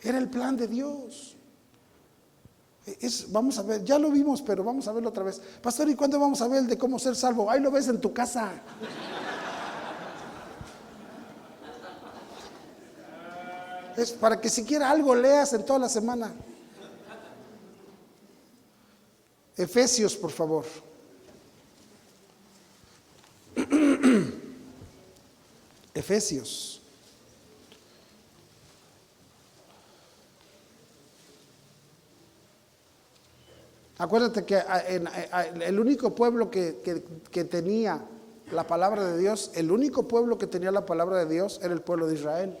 Era 0.01 0.17
el 0.17 0.29
plan 0.29 0.57
de 0.57 0.67
Dios. 0.67 1.37
Vamos 3.29 3.59
a 3.59 3.61
ver, 3.61 3.83
ya 3.83 3.99
lo 3.99 4.09
vimos, 4.09 4.41
pero 4.41 4.63
vamos 4.63 4.87
a 4.87 4.93
verlo 4.93 5.09
otra 5.09 5.23
vez. 5.23 5.39
Pastor, 5.61 5.89
¿y 5.89 5.95
cuándo 5.95 6.19
vamos 6.19 6.41
a 6.41 6.47
ver 6.47 6.59
el 6.59 6.67
de 6.67 6.77
cómo 6.77 6.97
ser 6.97 7.15
salvo? 7.15 7.49
Ahí 7.49 7.61
lo 7.61 7.69
ves 7.69 7.87
en 7.87 8.01
tu 8.01 8.11
casa. 8.11 8.51
Es 13.97 14.11
para 14.11 14.41
que 14.41 14.49
siquiera 14.49 14.89
algo 14.89 15.13
leas 15.13 15.53
en 15.53 15.65
toda 15.65 15.79
la 15.79 15.89
semana. 15.89 16.33
Efesios, 19.55 20.15
por 20.15 20.31
favor. 20.31 20.65
Efesios. 25.93 26.81
Acuérdate 33.99 34.43
que 34.43 34.55
ah, 34.55 34.83
ah, 35.31 35.45
el 35.45 35.79
único 35.79 36.13
pueblo 36.15 36.49
que, 36.49 36.81
que, 37.31 37.43
tenía 37.43 38.03
la 38.51 38.65
palabra 38.65 39.05
de 39.05 39.19
Dios, 39.19 39.51
el 39.53 39.71
único 39.71 40.07
pueblo 40.07 40.37
que 40.37 40.47
tenía 40.47 40.71
la 40.71 40.85
palabra 40.85 41.19
de 41.19 41.33
Dios 41.33 41.59
era 41.63 41.73
el 41.73 41.81
pueblo 41.81 42.07
de 42.07 42.15
Israel. 42.15 42.57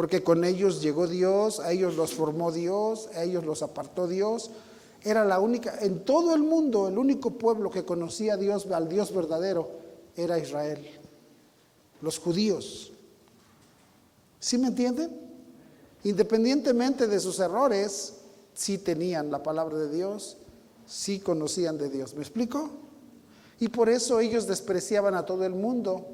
Porque 0.00 0.22
con 0.22 0.44
ellos 0.44 0.80
llegó 0.80 1.06
Dios, 1.06 1.60
a 1.60 1.72
ellos 1.72 1.94
los 1.94 2.14
formó 2.14 2.50
Dios, 2.52 3.10
a 3.14 3.22
ellos 3.22 3.44
los 3.44 3.62
apartó 3.62 4.08
Dios. 4.08 4.50
Era 5.02 5.26
la 5.26 5.40
única, 5.40 5.76
en 5.82 6.06
todo 6.06 6.34
el 6.34 6.42
mundo, 6.42 6.88
el 6.88 6.96
único 6.96 7.32
pueblo 7.32 7.70
que 7.70 7.84
conocía 7.84 8.32
a 8.32 8.36
Dios, 8.38 8.64
al 8.70 8.88
Dios 8.88 9.14
verdadero, 9.14 9.68
era 10.16 10.38
Israel. 10.38 10.88
Los 12.00 12.18
judíos. 12.18 12.94
¿Sí 14.38 14.56
me 14.56 14.68
entienden? 14.68 15.20
Independientemente 16.04 17.06
de 17.06 17.20
sus 17.20 17.38
errores, 17.38 18.14
sí 18.54 18.78
tenían 18.78 19.30
la 19.30 19.42
palabra 19.42 19.76
de 19.76 19.94
Dios, 19.94 20.38
sí 20.86 21.20
conocían 21.20 21.76
de 21.76 21.90
Dios. 21.90 22.14
¿Me 22.14 22.22
explico? 22.22 22.70
Y 23.58 23.68
por 23.68 23.90
eso 23.90 24.18
ellos 24.18 24.46
despreciaban 24.46 25.14
a 25.14 25.26
todo 25.26 25.44
el 25.44 25.52
mundo. 25.52 26.06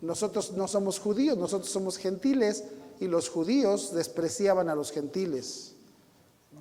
Nosotros 0.00 0.52
no 0.52 0.68
somos 0.68 1.00
judíos, 1.00 1.36
nosotros 1.36 1.72
somos 1.72 1.96
gentiles 1.96 2.62
y 3.00 3.08
los 3.08 3.30
judíos 3.30 3.94
despreciaban 3.94 4.68
a 4.68 4.74
los 4.74 4.92
gentiles. 4.92 5.72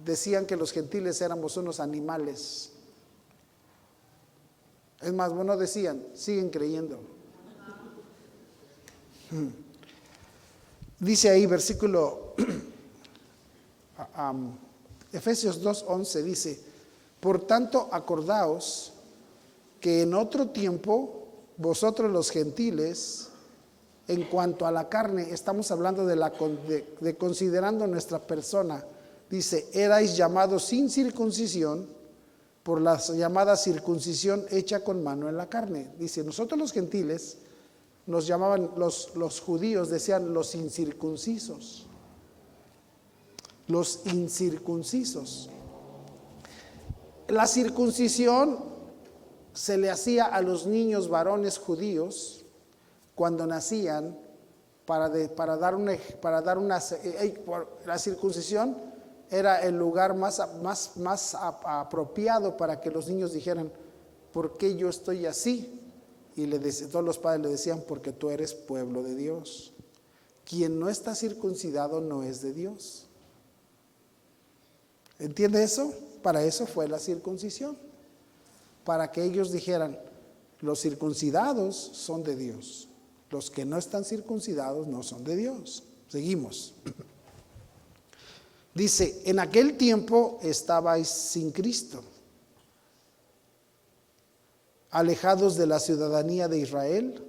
Decían 0.05 0.45
que 0.45 0.55
los 0.55 0.71
gentiles 0.71 1.19
éramos 1.21 1.57
unos 1.57 1.81
animales. 1.81 2.71
Es 5.01 5.13
más, 5.13 5.33
bueno, 5.33 5.57
decían, 5.57 6.01
siguen 6.15 6.49
creyendo. 6.49 7.01
Dice 10.99 11.29
ahí, 11.29 11.45
versículo 11.45 12.35
Efesios 15.11 15.61
2.11 15.61 16.23
dice, 16.23 16.59
por 17.19 17.45
tanto 17.45 17.89
acordaos 17.91 18.93
que 19.81 20.03
en 20.03 20.13
otro 20.13 20.49
tiempo 20.49 21.27
vosotros 21.57 22.09
los 22.11 22.31
gentiles, 22.31 23.29
en 24.09 24.23
cuanto 24.23 24.65
a 24.65 24.71
la 24.71 24.89
carne, 24.89 25.29
estamos 25.31 25.71
hablando 25.71 26.05
de, 26.05 27.15
considerando 27.17 27.87
nuestra 27.87 28.19
persona, 28.19 28.83
dice, 29.29 29.69
erais 29.71 30.17
llamados 30.17 30.65
sin 30.65 30.89
circuncisión 30.89 31.87
por 32.63 32.81
la 32.81 32.97
llamada 32.97 33.55
circuncisión 33.55 34.43
hecha 34.49 34.83
con 34.83 35.01
mano 35.01 35.29
en 35.29 35.37
la 35.37 35.47
carne. 35.47 35.91
Dice, 35.97 36.23
nosotros 36.23 36.59
los 36.59 36.73
gentiles 36.73 37.37
nos 38.07 38.27
llamaban, 38.27 38.71
los 38.75 39.41
judíos 39.41 39.89
decían 39.89 40.33
los 40.33 40.55
incircuncisos 40.55 41.85
los 43.69 44.01
incircuncisos. 44.05 45.49
La 47.27 47.47
circuncisión 47.47 48.57
se 49.53 49.77
le 49.77 49.89
hacía 49.89 50.25
a 50.25 50.41
los 50.41 50.65
niños 50.65 51.07
varones 51.07 51.59
judíos 51.59 52.38
cuando 53.19 53.45
nacían 53.45 54.17
para, 54.85 55.09
dar, 55.57 55.75
una, 55.75 55.97
para 56.21 56.41
dar 56.41 56.57
una... 56.57 56.77
Eh, 57.03 57.43
la 57.85 57.99
circuncisión 57.99 58.77
era 59.29 59.61
el 59.61 59.77
lugar 59.77 60.15
más, 60.15 60.39
apropiado 61.65 62.55
para 62.55 62.79
que 62.79 62.89
los 62.89 63.09
niños 63.09 63.33
dijeran, 63.33 63.73
¿por 64.31 64.57
qué 64.57 64.77
yo 64.77 64.87
estoy 64.87 65.25
así? 65.25 65.81
Y 66.37 66.47
todos 66.47 67.03
los 67.03 67.17
padres 67.17 67.41
le 67.41 67.49
decían, 67.49 67.83
porque 67.85 68.13
tú 68.13 68.29
eres 68.29 68.53
pueblo 68.53 69.03
de 69.03 69.15
Dios. 69.15 69.73
Quien 70.45 70.79
no 70.79 70.87
está 70.87 71.13
circuncidado 71.13 71.99
no 71.99 72.23
es 72.23 72.41
de 72.41 72.53
Dios. 72.53 73.07
¿Entiende 75.19 75.61
eso? 75.61 75.93
Para 76.23 76.41
eso 76.45 76.65
fue 76.65 76.87
la 76.87 76.99
circuncisión. 76.99 77.77
Para 78.85 79.11
que 79.11 79.25
ellos 79.25 79.51
dijeran, 79.51 79.99
los 80.61 80.79
circuncidados 80.79 81.75
son 81.75 82.23
de 82.23 82.37
Dios. 82.37 82.88
Los 83.31 83.51
que 83.51 83.65
no 83.65 83.77
están 83.77 84.03
circuncidados 84.03 84.87
no 84.87 85.03
son 85.03 85.23
de 85.23 85.35
Dios. 85.35 85.83
Seguimos. 86.07 86.73
Dice, 88.73 89.21
en 89.25 89.39
aquel 89.39 89.77
tiempo 89.77 90.39
estabais 90.41 91.07
sin 91.07 91.51
Cristo, 91.51 92.01
alejados 94.91 95.55
de 95.55 95.67
la 95.67 95.79
ciudadanía 95.79 96.47
de 96.47 96.59
Israel 96.59 97.23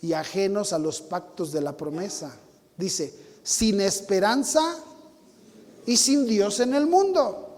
y 0.00 0.12
ajenos 0.12 0.72
a 0.72 0.78
los 0.78 1.00
pactos 1.00 1.52
de 1.52 1.60
la 1.60 1.76
promesa. 1.76 2.34
Dice, 2.76 3.12
sin 3.42 3.80
esperanza 3.80 4.78
y 5.86 5.96
sin 5.96 6.26
Dios 6.26 6.60
en 6.60 6.74
el 6.74 6.86
mundo. 6.86 7.49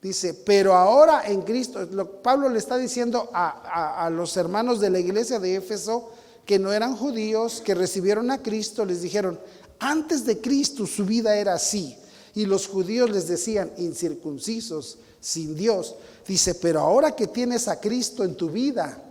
Dice, 0.00 0.34
pero 0.34 0.74
ahora 0.74 1.26
en 1.26 1.42
Cristo, 1.42 1.88
Pablo 2.22 2.48
le 2.48 2.58
está 2.58 2.76
diciendo 2.76 3.28
a, 3.32 4.08
los 4.12 4.36
hermanos 4.36 4.78
de 4.80 4.90
la 4.90 4.98
iglesia 4.98 5.38
de 5.38 5.56
Éfeso 5.56 6.10
que 6.44 6.58
no 6.58 6.72
eran 6.72 6.96
judíos, 6.96 7.60
que 7.64 7.74
recibieron 7.74 8.30
a 8.30 8.42
Cristo, 8.42 8.84
les 8.84 9.02
dijeron, 9.02 9.40
antes 9.78 10.24
de 10.24 10.40
Cristo 10.40 10.86
su 10.86 11.04
vida 11.04 11.36
era 11.36 11.54
así. 11.54 11.96
Y 12.34 12.44
los 12.44 12.68
judíos 12.68 13.10
les 13.10 13.26
decían, 13.26 13.72
incircuncisos, 13.78 14.98
sin 15.20 15.56
Dios. 15.56 15.96
Dice, 16.28 16.54
pero 16.54 16.80
ahora 16.80 17.16
que 17.16 17.26
tienes 17.26 17.66
a 17.66 17.80
Cristo 17.80 18.22
en 18.22 18.36
tu 18.36 18.50
vida, 18.50 19.02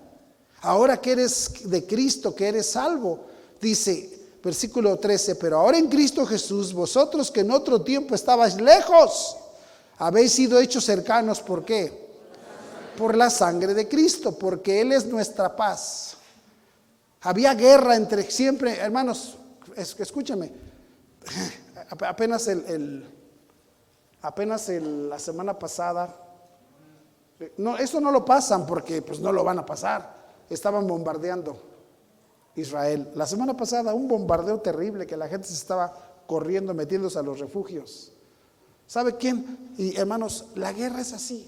ahora 0.62 1.02
que 1.02 1.12
eres 1.12 1.52
de 1.65 1.86
Cristo, 1.86 2.34
que 2.34 2.48
eres 2.48 2.67
salvo, 2.67 3.26
dice, 3.60 4.28
versículo 4.43 4.98
13, 4.98 5.36
pero 5.36 5.58
ahora 5.58 5.78
en 5.78 5.88
Cristo 5.88 6.26
Jesús, 6.26 6.71
vosotros 6.71 7.32
que 7.32 7.41
en 7.41 7.52
otro 7.52 7.82
tiempo 7.82 8.13
estabais 8.13 8.56
lejos, 8.62 9.36
habéis 9.97 10.34
sido 10.34 10.60
hechos 10.60 10.84
cercanos, 10.84 11.41
¿por 11.41 11.63
qué? 11.63 12.05
Por 12.97 13.15
la 13.15 13.29
sangre 13.29 13.73
de 13.73 13.88
Cristo, 13.88 14.38
porque 14.38 14.81
Él 14.81 14.91
es 14.91 15.05
nuestra 15.05 15.55
paz. 15.55 16.17
Había 17.21 17.53
guerra 17.53 17.95
entre 17.95 18.29
siempre, 18.29 18.77
hermanos, 18.77 19.38
escúchame, 19.75 20.51
apenas 21.89 22.47
el, 22.47 23.05
apenas 24.21 24.69
la 24.69 25.19
semana 25.19 25.58
pasada, 25.58 26.15
no, 27.58 27.77
eso 27.77 27.99
no 27.99 28.12
lo 28.12 28.23
pasan 28.23 28.65
porque 28.65 29.01
pues 29.01 29.19
no 29.19 29.31
lo 29.31 29.43
van 29.43 29.60
a 29.60 29.65
pasar, 29.65 30.15
estaban 30.49 30.88
bombardeando 30.88 31.58
Israel. 32.55 33.12
La 33.15 33.25
semana 33.25 33.58
pasada 33.58 33.93
un 33.93 34.08
bombardeo 34.08 34.62
terrible 34.62 35.05
que 35.05 35.17
la 35.17 35.27
gente 35.27 35.47
se 35.47 35.55
estaba 35.55 35.93
corriendo, 36.27 36.73
metiéndose 36.73 37.19
a 37.19 37.23
los 37.23 37.39
refugios. 37.39 38.14
¿Sabe 38.88 39.17
quién? 39.17 39.74
Y 39.78 39.95
hermanos, 39.98 40.45
la 40.56 40.71
guerra 40.71 41.02
es 41.02 41.13
así. 41.13 41.48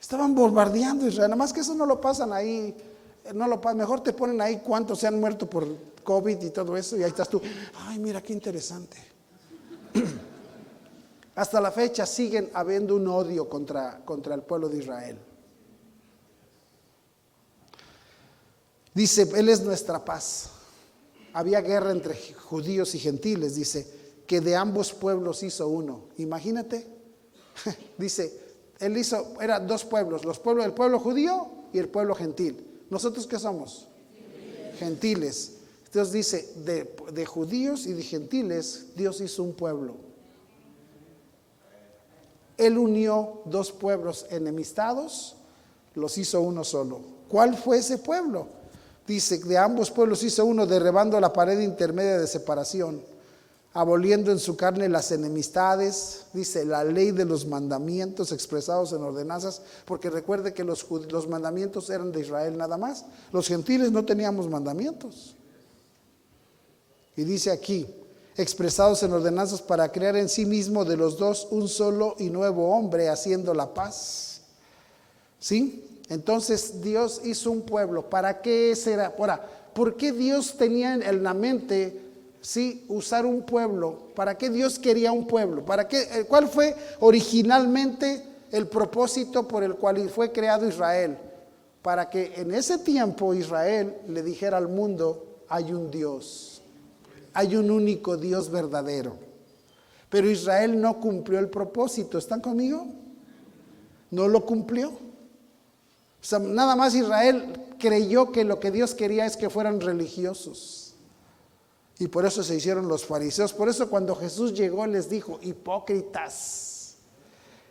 Estaban 0.00 0.34
bombardeando 0.34 1.06
Israel, 1.06 1.30
nada 1.30 1.36
más 1.36 1.52
que 1.52 1.60
eso 1.60 1.74
no 1.74 1.86
lo 1.86 2.00
pasan 2.00 2.32
ahí, 2.32 2.74
no 3.34 3.46
lo 3.46 3.60
pasan, 3.60 3.78
mejor 3.78 4.02
te 4.02 4.12
ponen 4.12 4.40
ahí 4.40 4.60
cuántos 4.64 4.98
se 4.98 5.06
han 5.06 5.18
muerto 5.18 5.48
por 5.48 5.66
COVID 6.02 6.42
y 6.42 6.50
todo 6.50 6.76
eso, 6.76 6.96
y 6.96 7.02
ahí 7.04 7.10
estás 7.10 7.28
tú, 7.28 7.40
ay, 7.86 7.98
mira 7.98 8.20
qué 8.20 8.32
interesante. 8.32 8.96
Hasta 11.34 11.60
la 11.60 11.70
fecha 11.70 12.04
siguen 12.04 12.50
habiendo 12.52 12.96
un 12.96 13.06
odio 13.06 13.48
contra, 13.48 14.00
contra 14.04 14.34
el 14.34 14.42
pueblo 14.42 14.68
de 14.68 14.78
Israel. 14.78 15.18
Dice, 18.92 19.28
Él 19.34 19.48
es 19.48 19.62
nuestra 19.62 20.04
paz. 20.04 20.50
Había 21.32 21.60
guerra 21.60 21.92
entre 21.92 22.14
judíos 22.34 22.94
y 22.94 22.98
gentiles, 22.98 23.54
dice, 23.54 24.01
que 24.26 24.40
de 24.40 24.56
ambos 24.56 24.92
pueblos 24.92 25.42
hizo 25.42 25.68
uno. 25.68 26.04
Imagínate, 26.18 26.86
dice, 27.98 28.38
Él 28.78 28.96
hizo, 28.96 29.34
eran 29.40 29.66
dos 29.66 29.84
pueblos, 29.84 30.24
los 30.24 30.38
pueblos, 30.38 30.64
el 30.64 30.72
pueblo 30.72 30.98
judío 30.98 31.50
y 31.72 31.78
el 31.78 31.88
pueblo 31.88 32.14
gentil. 32.14 32.84
¿Nosotros 32.90 33.26
qué 33.26 33.38
somos? 33.38 33.88
Gentiles. 34.78 35.54
Dios 35.92 36.12
dice, 36.12 36.52
de, 36.64 36.94
de 37.12 37.26
judíos 37.26 37.86
y 37.86 37.92
de 37.92 38.02
gentiles, 38.02 38.86
Dios 38.96 39.20
hizo 39.20 39.42
un 39.42 39.52
pueblo. 39.52 39.96
Él 42.56 42.78
unió 42.78 43.42
dos 43.44 43.72
pueblos 43.72 44.26
enemistados, 44.30 45.36
los 45.94 46.16
hizo 46.16 46.40
uno 46.40 46.64
solo. 46.64 47.00
¿Cuál 47.28 47.56
fue 47.56 47.78
ese 47.78 47.98
pueblo? 47.98 48.46
Dice, 49.06 49.38
de 49.38 49.58
ambos 49.58 49.90
pueblos 49.90 50.22
hizo 50.22 50.44
uno, 50.44 50.66
derribando 50.66 51.18
la 51.20 51.32
pared 51.32 51.58
intermedia 51.60 52.18
de 52.18 52.26
separación, 52.26 53.02
aboliendo 53.74 54.30
en 54.30 54.38
su 54.38 54.56
carne 54.56 54.88
las 54.88 55.12
enemistades, 55.12 56.26
dice, 56.32 56.64
la 56.64 56.84
ley 56.84 57.10
de 57.10 57.24
los 57.24 57.46
mandamientos 57.46 58.30
expresados 58.32 58.92
en 58.92 59.02
ordenanzas, 59.02 59.62
porque 59.86 60.10
recuerde 60.10 60.52
que 60.52 60.64
los, 60.64 60.86
mandamientos 61.28 61.88
eran 61.88 62.12
de 62.12 62.20
Israel 62.20 62.56
nada 62.56 62.76
más, 62.76 63.06
los 63.32 63.48
gentiles 63.48 63.90
no 63.90 64.04
teníamos 64.04 64.48
mandamientos. 64.48 65.36
Y 67.16 67.24
dice 67.24 67.50
aquí, 67.50 67.86
expresados 68.36 69.02
en 69.02 69.12
ordenanzas 69.12 69.62
para 69.62 69.90
crear 69.90 70.16
en 70.16 70.28
sí 70.28 70.44
mismo 70.44 70.84
de 70.84 70.96
los 70.96 71.18
dos 71.18 71.48
un 71.50 71.68
solo 71.68 72.14
y 72.18 72.28
nuevo 72.28 72.76
hombre, 72.76 73.08
haciendo 73.08 73.54
la 73.54 73.72
paz. 73.72 74.42
¿Sí? 75.38 76.00
Entonces 76.08 76.82
Dios 76.82 77.22
hizo 77.24 77.50
un 77.50 77.62
pueblo. 77.62 78.08
¿Para 78.08 78.40
qué 78.40 78.74
será? 78.76 79.14
Ahora, 79.18 79.46
¿por 79.74 79.96
qué 79.96 80.12
Dios 80.12 80.56
tenía 80.56 80.94
en 80.94 81.22
la 81.22 81.34
mente, 81.34 82.11
sí, 82.42 82.84
usar 82.88 83.24
un 83.24 83.46
pueblo? 83.46 84.10
¿Para 84.14 84.36
qué 84.36 84.50
Dios 84.50 84.78
quería 84.78 85.12
un 85.12 85.26
pueblo? 85.26 85.64
¿Para 85.64 85.88
qué? 85.88 86.02
Eh, 86.02 86.24
¿Cuál 86.28 86.48
fue 86.48 86.76
originalmente 87.00 88.22
el 88.50 88.66
propósito 88.68 89.48
por 89.48 89.62
el 89.62 89.76
cual 89.76 90.10
fue 90.10 90.30
creado 90.30 90.68
Israel? 90.68 91.16
Para 91.80 92.10
que 92.10 92.34
en 92.36 92.52
ese 92.52 92.76
tiempo 92.76 93.32
Israel 93.32 93.96
le 94.06 94.22
dijera 94.22 94.58
al 94.58 94.68
mundo, 94.68 95.44
hay 95.48 95.72
un 95.72 95.90
Dios 95.90 96.52
hay 97.34 97.56
un 97.56 97.70
único 97.70 98.16
Dios 98.16 98.50
verdadero. 98.50 99.16
Pero 100.08 100.28
Israel 100.28 100.80
no 100.80 101.00
cumplió 101.00 101.38
el 101.38 101.48
propósito. 101.48 102.18
¿Están 102.18 102.40
conmigo? 102.40 102.86
No 104.10 104.28
lo 104.28 104.44
cumplió. 104.44 104.92
Nada 106.40 106.76
más 106.76 106.94
Israel 106.94 107.52
creyó 107.78 108.30
que 108.30 108.44
lo 108.44 108.60
que 108.60 108.70
Dios 108.70 108.94
quería 108.94 109.24
es 109.24 109.36
que 109.36 109.50
fueran 109.50 109.80
religiosos. 109.80 110.81
Y 112.02 112.08
por 112.08 112.26
eso 112.26 112.42
se 112.42 112.56
hicieron 112.56 112.88
los 112.88 113.04
fariseos. 113.04 113.52
Por 113.52 113.68
eso 113.68 113.88
cuando 113.88 114.16
Jesús 114.16 114.52
llegó 114.54 114.84
les 114.88 115.08
dijo, 115.08 115.38
hipócritas, 115.40 116.96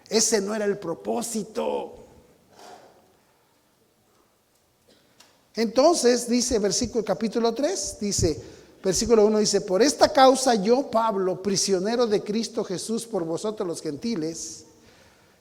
ese 0.07 0.39
no 0.39 0.55
era 0.55 0.63
el 0.63 0.77
propósito. 0.77 1.95
Entonces 5.53 6.29
dice 6.29 6.59
versículo 6.59 7.03
capítulo 7.03 7.53
3, 7.53 7.97
dice, 7.99 8.41
Versículo 8.81 9.25
1 9.25 9.39
dice, 9.39 9.59
por 9.59 9.81
esta 9.81 10.13
causa 10.13 10.55
yo, 10.55 10.89
Pablo, 10.89 11.43
prisionero 11.43 12.07
de 12.07 12.23
Cristo 12.23 12.63
Jesús 12.63 13.05
por 13.05 13.25
vosotros 13.25 13.67
los 13.67 13.81
gentiles, 13.81 14.63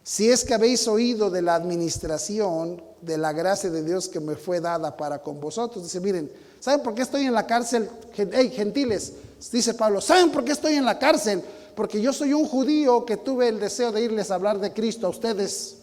si 0.03 0.29
es 0.29 0.45
que 0.45 0.53
habéis 0.53 0.89
oído 0.89 1.31
de 1.31 1.43
la 1.43 1.55
administración 1.55 2.83
de 3.01 3.17
la 3.19 3.33
gracia 3.33 3.71
de 3.71 3.85
Dios 3.85 4.09
que 4.09 4.19
me 4.19 4.35
fue 4.35 4.61
dada 4.61 4.97
para 4.97 5.23
con 5.23 5.41
vosotros. 5.41 5.85
Dice, 5.85 6.01
miren, 6.01 6.31
¿saben 6.61 6.83
por 6.83 6.95
qué 6.95 7.03
estoy 7.03 7.27
en 7.27 7.35
la 7.35 7.47
cárcel? 7.47 7.91
Hey, 8.15 8.53
gentiles, 8.55 9.15
dice 9.51 9.75
Pablo, 9.75 10.01
¿saben 10.01 10.31
por 10.31 10.45
qué 10.45 10.53
estoy 10.53 10.75
en 10.75 10.85
la 10.85 10.99
cárcel? 10.99 11.43
Porque 11.75 12.01
yo 12.01 12.13
soy 12.13 12.33
un 12.33 12.47
judío 12.47 13.05
que 13.05 13.17
tuve 13.17 13.49
el 13.49 13.59
deseo 13.59 13.91
de 13.91 14.03
irles 14.03 14.31
a 14.31 14.35
hablar 14.35 14.59
de 14.59 14.73
Cristo 14.73 15.07
a 15.07 15.11
ustedes. 15.11 15.77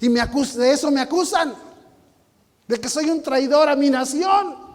Y 0.00 0.08
me 0.08 0.20
de 0.24 0.72
eso 0.72 0.90
me 0.90 1.00
acusan, 1.00 1.54
de 2.66 2.80
que 2.80 2.88
soy 2.88 3.10
un 3.10 3.22
traidor 3.22 3.68
a 3.68 3.76
mi 3.76 3.90
nación. 3.90 4.68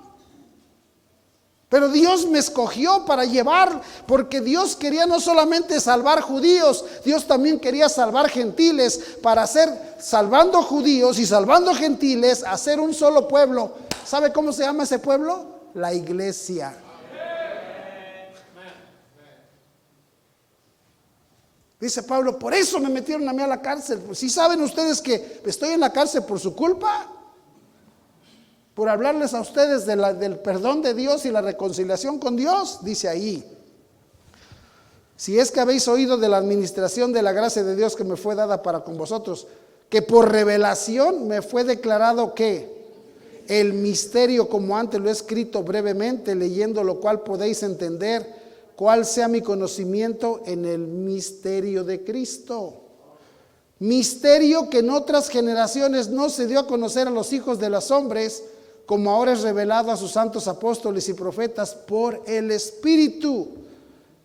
Pero 1.73 1.89
Dios 1.89 2.27
me 2.27 2.37
escogió 2.37 3.03
para 3.03 3.25
llevar, 3.25 3.81
porque 4.05 4.41
Dios 4.41 4.75
quería 4.75 5.07
no 5.07 5.19
solamente 5.19 5.79
salvar 5.79 6.21
judíos, 6.21 6.85
Dios 7.03 7.25
también 7.25 7.59
quería 7.59 7.89
salvar 7.89 8.29
gentiles, 8.29 9.17
para 9.23 9.41
hacer, 9.41 9.95
salvando 9.97 10.61
judíos 10.61 11.17
y 11.17 11.25
salvando 11.25 11.73
gentiles, 11.73 12.43
hacer 12.43 12.79
un 12.79 12.93
solo 12.93 13.27
pueblo. 13.27 13.71
¿Sabe 14.05 14.31
cómo 14.31 14.51
se 14.51 14.63
llama 14.63 14.83
ese 14.83 14.99
pueblo? 14.99 15.69
La 15.73 15.93
iglesia. 15.93 16.75
Dice 21.79 22.03
Pablo, 22.03 22.39
por 22.39 22.53
eso 22.53 22.79
me 22.79 22.87
metieron 22.87 23.27
a 23.27 23.33
mí 23.33 23.41
a 23.41 23.47
la 23.47 23.61
cárcel. 23.61 24.01
Si 24.13 24.29
saben 24.29 24.61
ustedes 24.61 25.01
que 25.01 25.41
estoy 25.45 25.71
en 25.71 25.81
la 25.81 25.91
cárcel 25.91 26.23
por 26.23 26.39
su 26.39 26.55
culpa, 26.55 27.07
por 28.73 28.87
hablarles 28.87 29.33
a 29.33 29.41
ustedes 29.41 29.85
del 29.85 30.39
perdón 30.39 30.81
de 30.81 30.93
Dios 30.93 31.25
y 31.25 31.31
la 31.31 31.41
reconciliación 31.41 32.19
con 32.19 32.37
Dios, 32.37 32.79
dice 32.83 33.09
ahí. 33.09 33.45
Si 35.17 35.37
es 35.37 35.51
que 35.51 35.59
habéis 35.59 35.87
oído 35.87 36.17
de 36.17 36.29
la 36.29 36.37
administración 36.37 37.11
de 37.13 37.21
la 37.21 37.33
gracia 37.33 37.63
de 37.63 37.75
Dios 37.75 37.95
que 37.95 38.03
me 38.03 38.15
fue 38.15 38.33
dada 38.35 38.63
para 38.63 38.83
con 38.83 38.97
vosotros, 38.97 39.47
que 39.89 40.01
por 40.01 40.31
revelación 40.31 41.27
me 41.27 41.41
fue 41.41 41.63
declarado 41.63 42.33
que 42.33 42.82
el 43.47 43.73
misterio, 43.73 44.47
como 44.49 44.77
antes 44.77 44.99
lo 44.99 45.09
he 45.09 45.11
escrito 45.11 45.63
brevemente, 45.63 46.35
leyendo 46.35 46.83
lo 46.83 46.99
cual 46.99 47.21
podéis 47.21 47.63
entender 47.63 48.25
cuál 48.75 49.05
sea 49.05 49.27
mi 49.27 49.41
conocimiento 49.41 50.41
en 50.45 50.65
el 50.65 50.79
misterio 50.79 51.83
de 51.83 52.03
Cristo. 52.03 52.81
Misterio 53.79 54.69
que 54.69 54.79
en 54.79 54.89
otras 54.89 55.29
generaciones 55.29 56.09
no 56.09 56.29
se 56.29 56.47
dio 56.47 56.59
a 56.59 56.67
conocer 56.67 57.07
a 57.07 57.11
los 57.11 57.33
hijos 57.33 57.59
de 57.59 57.69
los 57.69 57.91
hombres, 57.91 58.43
como 58.85 59.11
ahora 59.11 59.33
es 59.33 59.41
revelado 59.41 59.91
a 59.91 59.97
sus 59.97 60.11
santos 60.11 60.47
apóstoles 60.47 61.07
y 61.09 61.13
profetas 61.13 61.73
por 61.73 62.21
el 62.25 62.51
Espíritu, 62.51 63.49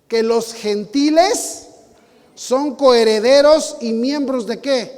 que 0.07 0.23
los 0.23 0.53
gentiles 0.55 1.67
son 2.35 2.77
coherederos 2.77 3.77
y 3.81 3.93
miembros 3.93 4.47
de 4.47 4.61
qué? 4.61 4.98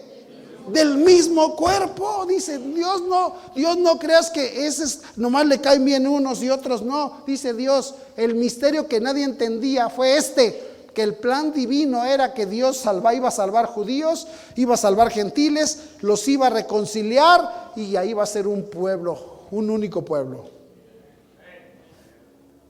Del 0.69 0.97
mismo 0.99 1.57
cuerpo, 1.57 2.27
dice 2.29 2.59
Dios 2.59 3.03
no, 3.03 3.35
Dios 3.55 3.77
no 3.77 3.99
creas 3.99 4.31
que 4.31 4.67
ese 4.67 4.85
es, 4.85 5.01
nomás 5.17 5.47
le 5.47 5.61
caen 5.61 5.85
bien 5.85 6.07
unos 6.07 6.43
y 6.43 6.51
otros 6.51 6.83
no, 6.83 7.23
dice 7.27 7.55
Dios, 7.55 7.95
el 8.17 8.35
misterio 8.35 8.87
que 8.87 9.01
nadie 9.01 9.25
entendía 9.25 9.89
fue 9.89 10.17
este, 10.17 10.89
que 10.95 11.03
el 11.03 11.15
plan 11.15 11.53
divino 11.53 12.05
era 12.05 12.35
que 12.35 12.47
Dios 12.47 12.77
salva, 12.77 13.15
iba 13.15 13.29
a 13.29 13.33
salvar 13.33 13.67
judíos, 13.67 14.29
iba 14.55 14.75
a 14.75 14.79
salvar 14.79 15.11
gentiles, 15.11 15.81
los 16.01 16.27
iba 16.29 16.47
a 16.49 16.51
reconciliar 16.51 17.73
y 17.75 17.97
ahí 17.97 18.13
va 18.13 18.23
a 18.23 18.27
ser 18.27 18.47
un 18.47 18.71
pueblo 18.71 19.41
un 19.51 19.71
único 19.71 20.05
pueblo, 20.05 20.49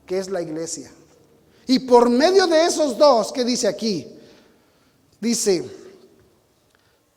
que 0.07 0.19
es 0.19 0.31
la 0.31 0.43
iglesia. 0.43 0.91
Y 1.67 1.81
por 1.81 2.09
medio 2.09 2.47
de 2.47 2.65
esos 2.65 2.97
dos, 2.97 3.33
¿qué 3.33 3.45
dice 3.45 3.69
aquí? 3.69 4.07
Dice 5.21 5.65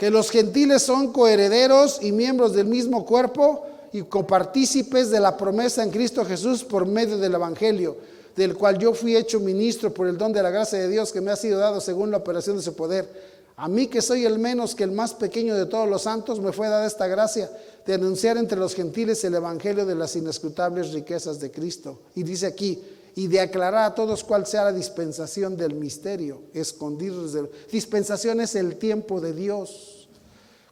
que 0.04 0.12
los 0.12 0.32
gentiles 0.32 0.82
son 0.82 1.13
coherederos 1.13 2.00
y 2.02 2.12
miembros 2.12 2.52
del 2.52 2.68
mismo 2.68 3.06
cuerpo 3.06 3.66
y 3.94 4.02
copartícipes 4.02 5.10
de 5.10 5.22
la 5.22 5.38
promesa 5.38 5.82
en 5.82 5.92
Cristo 5.92 6.26
Jesús 6.26 6.62
por 6.66 6.86
medio 6.86 7.18
del 7.18 7.36
Evangelio, 7.36 7.96
del 8.36 8.54
cual 8.54 8.78
yo 8.78 8.94
fui 8.94 9.16
hecho 9.16 9.39
ministro 9.39 9.94
por 9.94 10.10
el 10.10 10.18
don 10.18 10.34
de 10.34 10.44
la 10.44 10.50
gracia 10.50 10.78
de 10.78 10.89
Dios 10.89 11.13
que 11.13 11.22
me 11.22 11.32
ha 11.32 11.38
sido 11.38 11.58
dado 11.58 11.80
según 11.80 12.12
la 12.12 12.18
operación 12.18 12.58
de 12.58 12.63
su 12.63 12.76
poder. 12.76 13.08
A 13.56 13.70
mí 13.70 13.88
que 13.88 14.02
soy 14.02 14.26
el 14.26 14.39
menos 14.39 14.76
que 14.76 14.84
el 14.84 14.92
más 14.92 15.13
pequeño 15.13 15.56
de 15.56 15.68
todos 15.68 15.88
los 15.88 16.02
santos, 16.02 16.42
me 16.42 16.52
fue 16.52 16.68
dada 16.68 16.86
esta 16.86 17.08
gracia 17.08 17.50
de 17.86 17.94
anunciar 17.94 18.36
entre 18.36 18.60
los 18.60 18.76
gentiles 18.76 19.24
el 19.24 19.36
evangelio 19.36 19.86
de 19.86 19.96
las 19.96 20.18
inescrutables 20.18 20.92
riquezas 20.92 21.39
de 21.39 21.50
Cristo. 21.50 22.02
Y 22.13 22.24
dice 22.24 22.48
aquí, 22.48 22.84
y 23.15 23.28
de 23.28 23.39
aclarar 23.39 23.86
a 23.86 23.95
todos 23.95 24.23
cuál 24.23 24.45
sea 24.47 24.65
la 24.65 24.71
dispensación 24.71 25.56
del 25.56 25.76
misterio, 25.76 26.41
escondidos 26.54 27.34
del... 27.34 27.49
Dispensación 27.71 28.41
es 28.41 28.56
el 28.56 28.78
tiempo 28.78 29.21
de 29.21 29.34
Dios. 29.34 30.08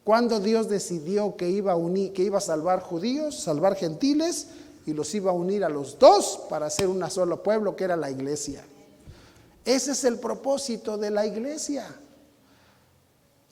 Cuando 0.03 0.39
Dios 0.39 0.67
decidió 0.67 1.35
que 1.35 1.49
iba 1.49 1.73
a 1.73 1.75
unir, 1.75 2.13
que 2.13 2.23
iba 2.23 2.39
a 2.39 2.41
salvar 2.41 2.81
judíos, 2.81 3.39
salvar 3.39 3.75
gentiles, 3.75 4.47
y 4.85 4.93
los 4.93 5.13
iba 5.13 5.29
a 5.29 5.35
unir 5.35 5.63
a 5.63 5.69
los 5.69 5.99
dos 5.99 6.41
para 6.49 6.65
hacer 6.65 6.87
un 6.87 7.07
solo 7.11 7.43
pueblo, 7.43 7.75
que 7.75 7.83
era 7.83 7.95
la 7.95 8.09
iglesia. 8.09 8.63
Ese 9.63 9.91
es 9.91 10.03
el 10.03 10.17
propósito 10.17 10.97
de 10.97 11.11
la 11.11 11.25
iglesia. 11.27 11.85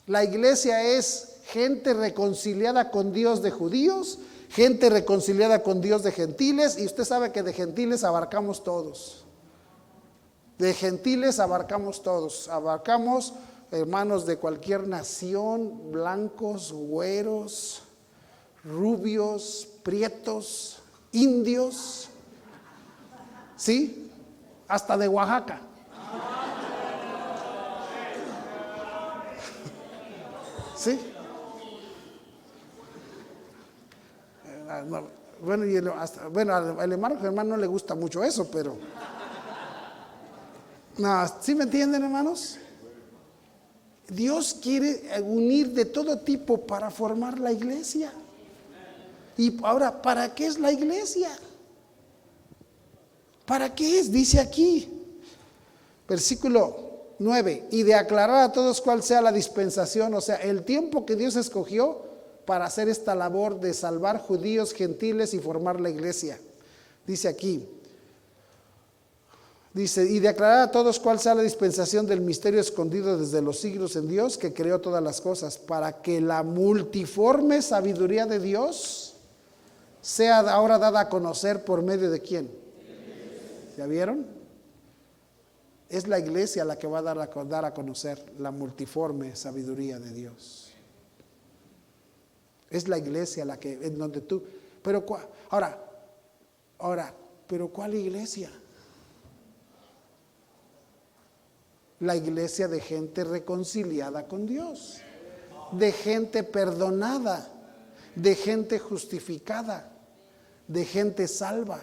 La 0.06 0.24
iglesia 0.24 0.82
es 0.82 1.36
gente 1.46 1.94
reconciliada 1.94 2.90
con 2.90 3.12
Dios 3.12 3.42
de 3.42 3.52
judíos, 3.52 4.18
gente 4.50 4.90
reconciliada 4.90 5.62
con 5.62 5.80
Dios 5.80 6.02
de 6.02 6.12
gentiles, 6.12 6.78
y 6.78 6.84
usted 6.84 7.04
sabe 7.04 7.32
que 7.32 7.42
de 7.42 7.52
gentiles 7.52 8.04
abarcamos 8.04 8.64
todos. 8.64 9.24
De 10.58 10.74
gentiles 10.74 11.38
abarcamos 11.38 12.02
todos, 12.02 12.48
abarcamos 12.48 13.34
hermanos 13.70 14.26
de 14.26 14.36
cualquier 14.36 14.88
nación, 14.88 15.92
blancos, 15.92 16.72
güeros, 16.72 17.82
rubios, 18.64 19.68
prietos, 19.82 20.78
indios, 21.12 22.08
¿sí? 23.56 24.10
Hasta 24.66 24.98
de 24.98 25.08
Oaxaca. 25.08 25.60
¿Sí? 30.76 31.09
Bueno, 35.42 35.64
y 35.64 35.80
bueno, 36.30 36.54
al 36.78 36.92
hermano 36.92 37.18
Germán 37.20 37.48
no 37.48 37.56
le 37.56 37.66
gusta 37.66 37.94
mucho 37.94 38.22
eso, 38.22 38.50
pero... 38.50 38.76
No, 40.98 41.24
¿sí 41.40 41.54
me 41.54 41.64
entienden, 41.64 42.02
hermanos? 42.02 42.58
Dios 44.08 44.58
quiere 44.60 45.02
unir 45.22 45.70
de 45.70 45.86
todo 45.86 46.18
tipo 46.18 46.66
para 46.66 46.90
formar 46.90 47.38
la 47.38 47.52
iglesia. 47.52 48.12
Y 49.36 49.56
ahora, 49.64 50.02
¿para 50.02 50.34
qué 50.34 50.46
es 50.46 50.58
la 50.58 50.72
iglesia? 50.72 51.30
¿Para 53.46 53.74
qué 53.74 54.00
es? 54.00 54.12
Dice 54.12 54.38
aquí, 54.38 54.88
versículo 56.06 57.14
9, 57.18 57.68
y 57.70 57.82
de 57.82 57.94
aclarar 57.94 58.44
a 58.44 58.52
todos 58.52 58.80
cuál 58.80 59.02
sea 59.02 59.22
la 59.22 59.32
dispensación, 59.32 60.12
o 60.14 60.20
sea, 60.20 60.36
el 60.36 60.64
tiempo 60.64 61.06
que 61.06 61.16
Dios 61.16 61.36
escogió 61.36 62.09
para 62.44 62.64
hacer 62.64 62.88
esta 62.88 63.14
labor 63.14 63.60
de 63.60 63.74
salvar 63.74 64.18
judíos, 64.20 64.72
gentiles 64.72 65.34
y 65.34 65.38
formar 65.38 65.80
la 65.80 65.90
iglesia. 65.90 66.38
Dice 67.06 67.28
aquí, 67.28 67.66
dice, 69.72 70.04
y 70.04 70.18
de 70.20 70.28
aclarar 70.28 70.60
a 70.62 70.70
todos 70.70 70.98
cuál 71.00 71.18
sea 71.18 71.34
la 71.34 71.42
dispensación 71.42 72.06
del 72.06 72.20
misterio 72.20 72.60
escondido 72.60 73.18
desde 73.18 73.42
los 73.42 73.58
siglos 73.58 73.96
en 73.96 74.08
Dios 74.08 74.36
que 74.36 74.52
creó 74.52 74.80
todas 74.80 75.02
las 75.02 75.20
cosas, 75.20 75.58
para 75.58 76.02
que 76.02 76.20
la 76.20 76.42
multiforme 76.42 77.62
sabiduría 77.62 78.26
de 78.26 78.40
Dios 78.40 79.14
sea 80.00 80.40
ahora 80.40 80.78
dada 80.78 81.00
a 81.00 81.08
conocer 81.08 81.64
por 81.64 81.82
medio 81.82 82.10
de 82.10 82.20
quién. 82.20 82.50
¿Ya 83.76 83.86
vieron? 83.86 84.26
Es 85.88 86.06
la 86.06 86.18
iglesia 86.18 86.64
la 86.64 86.78
que 86.78 86.86
va 86.86 86.98
a 86.98 87.02
dar 87.02 87.18
a, 87.18 87.44
dar 87.44 87.64
a 87.64 87.74
conocer 87.74 88.24
la 88.38 88.50
multiforme 88.50 89.34
sabiduría 89.34 89.98
de 89.98 90.12
Dios. 90.12 90.69
Es 92.70 92.88
la 92.88 92.98
iglesia 92.98 93.44
la 93.44 93.58
que, 93.58 93.72
en 93.72 93.98
donde 93.98 94.20
tú, 94.20 94.42
pero 94.82 95.04
ahora, 95.50 95.78
ahora, 96.78 97.12
pero 97.46 97.68
¿cuál 97.68 97.94
iglesia? 97.94 98.50
La 101.98 102.16
iglesia 102.16 102.68
de 102.68 102.80
gente 102.80 103.24
reconciliada 103.24 104.26
con 104.26 104.46
Dios, 104.46 105.00
de 105.72 105.92
gente 105.92 106.44
perdonada, 106.44 107.46
de 108.14 108.34
gente 108.34 108.78
justificada, 108.78 109.90
de 110.68 110.84
gente 110.84 111.28
salva. 111.28 111.82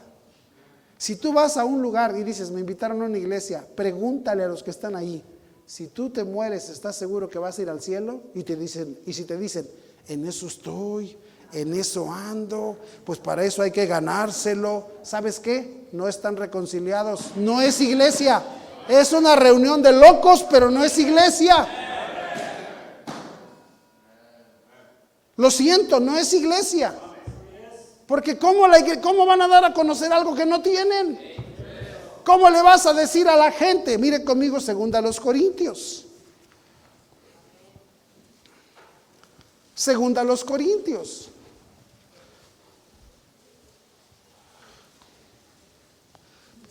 Si 0.97 1.17
tú 1.17 1.33
vas 1.33 1.57
a 1.57 1.65
un 1.65 1.81
lugar 1.81 2.15
y 2.17 2.23
dices, 2.23 2.49
me 2.49 2.61
invitaron 2.61 3.01
a 3.01 3.05
una 3.05 3.17
iglesia, 3.17 3.67
pregúntale 3.75 4.43
a 4.43 4.47
los 4.47 4.63
que 4.63 4.71
están 4.71 4.95
ahí, 4.95 5.23
si 5.67 5.87
tú 5.87 6.09
te 6.09 6.23
mueres, 6.23 6.69
¿estás 6.69 6.95
seguro 6.95 7.29
que 7.29 7.37
vas 7.37 7.59
a 7.59 7.61
ir 7.61 7.69
al 7.69 7.81
cielo? 7.81 8.21
Y 8.33 8.43
te 8.43 8.55
dicen, 8.55 8.97
y 9.05 9.11
si 9.11 9.25
te 9.25 9.37
dicen, 9.37 9.67
en 10.07 10.25
eso 10.25 10.47
estoy, 10.47 11.17
en 11.53 11.73
eso 11.73 12.11
ando, 12.11 12.77
pues 13.05 13.19
para 13.19 13.43
eso 13.43 13.61
hay 13.61 13.71
que 13.71 13.85
ganárselo. 13.85 14.87
¿Sabes 15.03 15.39
qué? 15.39 15.87
No 15.91 16.07
están 16.07 16.35
reconciliados. 16.35 17.35
No 17.35 17.61
es 17.61 17.79
iglesia. 17.81 18.43
Es 18.87 19.11
una 19.11 19.35
reunión 19.35 19.81
de 19.81 19.91
locos, 19.91 20.45
pero 20.49 20.69
no 20.69 20.83
es 20.83 20.97
iglesia. 20.97 21.67
Lo 25.35 25.51
siento, 25.51 25.99
no 25.99 26.17
es 26.17 26.33
iglesia. 26.33 26.93
Porque 28.07 28.37
¿cómo, 28.37 28.63
¿cómo 29.01 29.25
van 29.25 29.41
a 29.41 29.47
dar 29.47 29.65
a 29.65 29.73
conocer 29.73 30.11
algo 30.11 30.33
que 30.33 30.45
no 30.45 30.61
tienen? 30.61 31.19
¿Cómo 32.23 32.49
le 32.49 32.61
vas 32.61 32.85
a 32.85 32.93
decir 32.93 33.27
a 33.27 33.35
la 33.35 33.51
gente? 33.51 33.97
Mire 33.97 34.23
conmigo 34.23 34.59
segunda 34.59 34.99
a 34.99 35.01
los 35.01 35.19
Corintios. 35.19 36.06
Segunda 39.77 40.21
a 40.21 40.23
los 40.23 40.43
Corintios. 40.43 41.29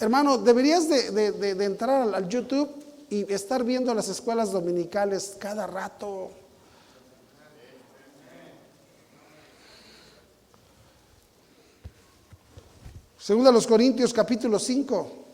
Hermano, 0.01 0.39
deberías 0.39 0.89
de, 0.89 1.65
entrar 1.65 2.13
al 2.13 2.29
YouTube 2.29 2.69
y 3.09 3.33
estar 3.33 3.63
viendo 3.63 3.95
las 3.95 4.09
escuelas 4.09 4.51
dominicales 4.51 5.37
cada 5.39 5.69
rato. 5.69 6.33
Segunda 13.17 13.51
a 13.51 13.53
los 13.53 13.69
Corintios 13.69 14.13
capítulo 14.13 14.59
5. 14.59 15.26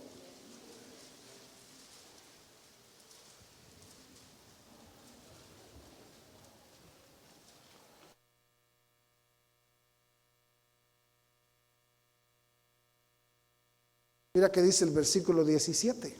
Mira 14.34 14.50
que 14.50 14.62
dice 14.62 14.86
el 14.86 14.92
versículo 14.92 15.44
17. 15.44 16.16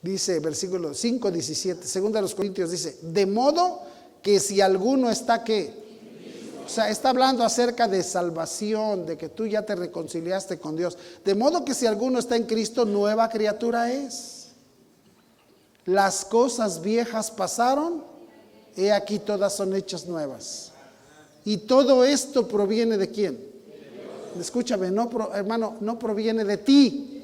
Dice 0.00 0.38
versículo 0.38 0.94
5, 0.94 1.32
17. 1.32 1.84
Segunda 1.84 2.20
a 2.20 2.22
los 2.22 2.32
Corintios 2.32 2.70
dice, 2.70 2.96
de 3.02 3.26
modo 3.26 3.82
que 4.22 4.38
si 4.38 4.60
alguno 4.60 5.10
está 5.10 5.42
que 5.42 5.88
o 6.64 6.68
sea, 6.68 6.90
está 6.90 7.08
hablando 7.10 7.42
acerca 7.42 7.88
de 7.88 8.04
salvación, 8.04 9.04
de 9.04 9.16
que 9.16 9.30
tú 9.30 9.46
ya 9.46 9.66
te 9.66 9.74
reconciliaste 9.74 10.60
con 10.60 10.76
Dios. 10.76 10.96
De 11.24 11.34
modo 11.34 11.64
que 11.64 11.74
si 11.74 11.86
alguno 11.86 12.20
está 12.20 12.36
en 12.36 12.44
Cristo, 12.44 12.84
nueva 12.84 13.28
criatura 13.30 13.90
es. 13.90 14.50
Las 15.86 16.24
cosas 16.24 16.82
viejas 16.82 17.32
pasaron, 17.32 18.04
he 18.76 18.92
aquí 18.92 19.18
todas 19.18 19.56
son 19.56 19.74
hechas 19.74 20.06
nuevas. 20.06 20.70
Y 21.44 21.56
todo 21.56 22.04
esto 22.04 22.46
proviene 22.46 22.96
de 22.96 23.10
quién? 23.10 23.47
Escúchame, 24.38 24.90
no, 24.90 25.10
hermano, 25.34 25.76
no 25.80 25.98
proviene 25.98 26.44
de 26.44 26.56
ti. 26.58 27.14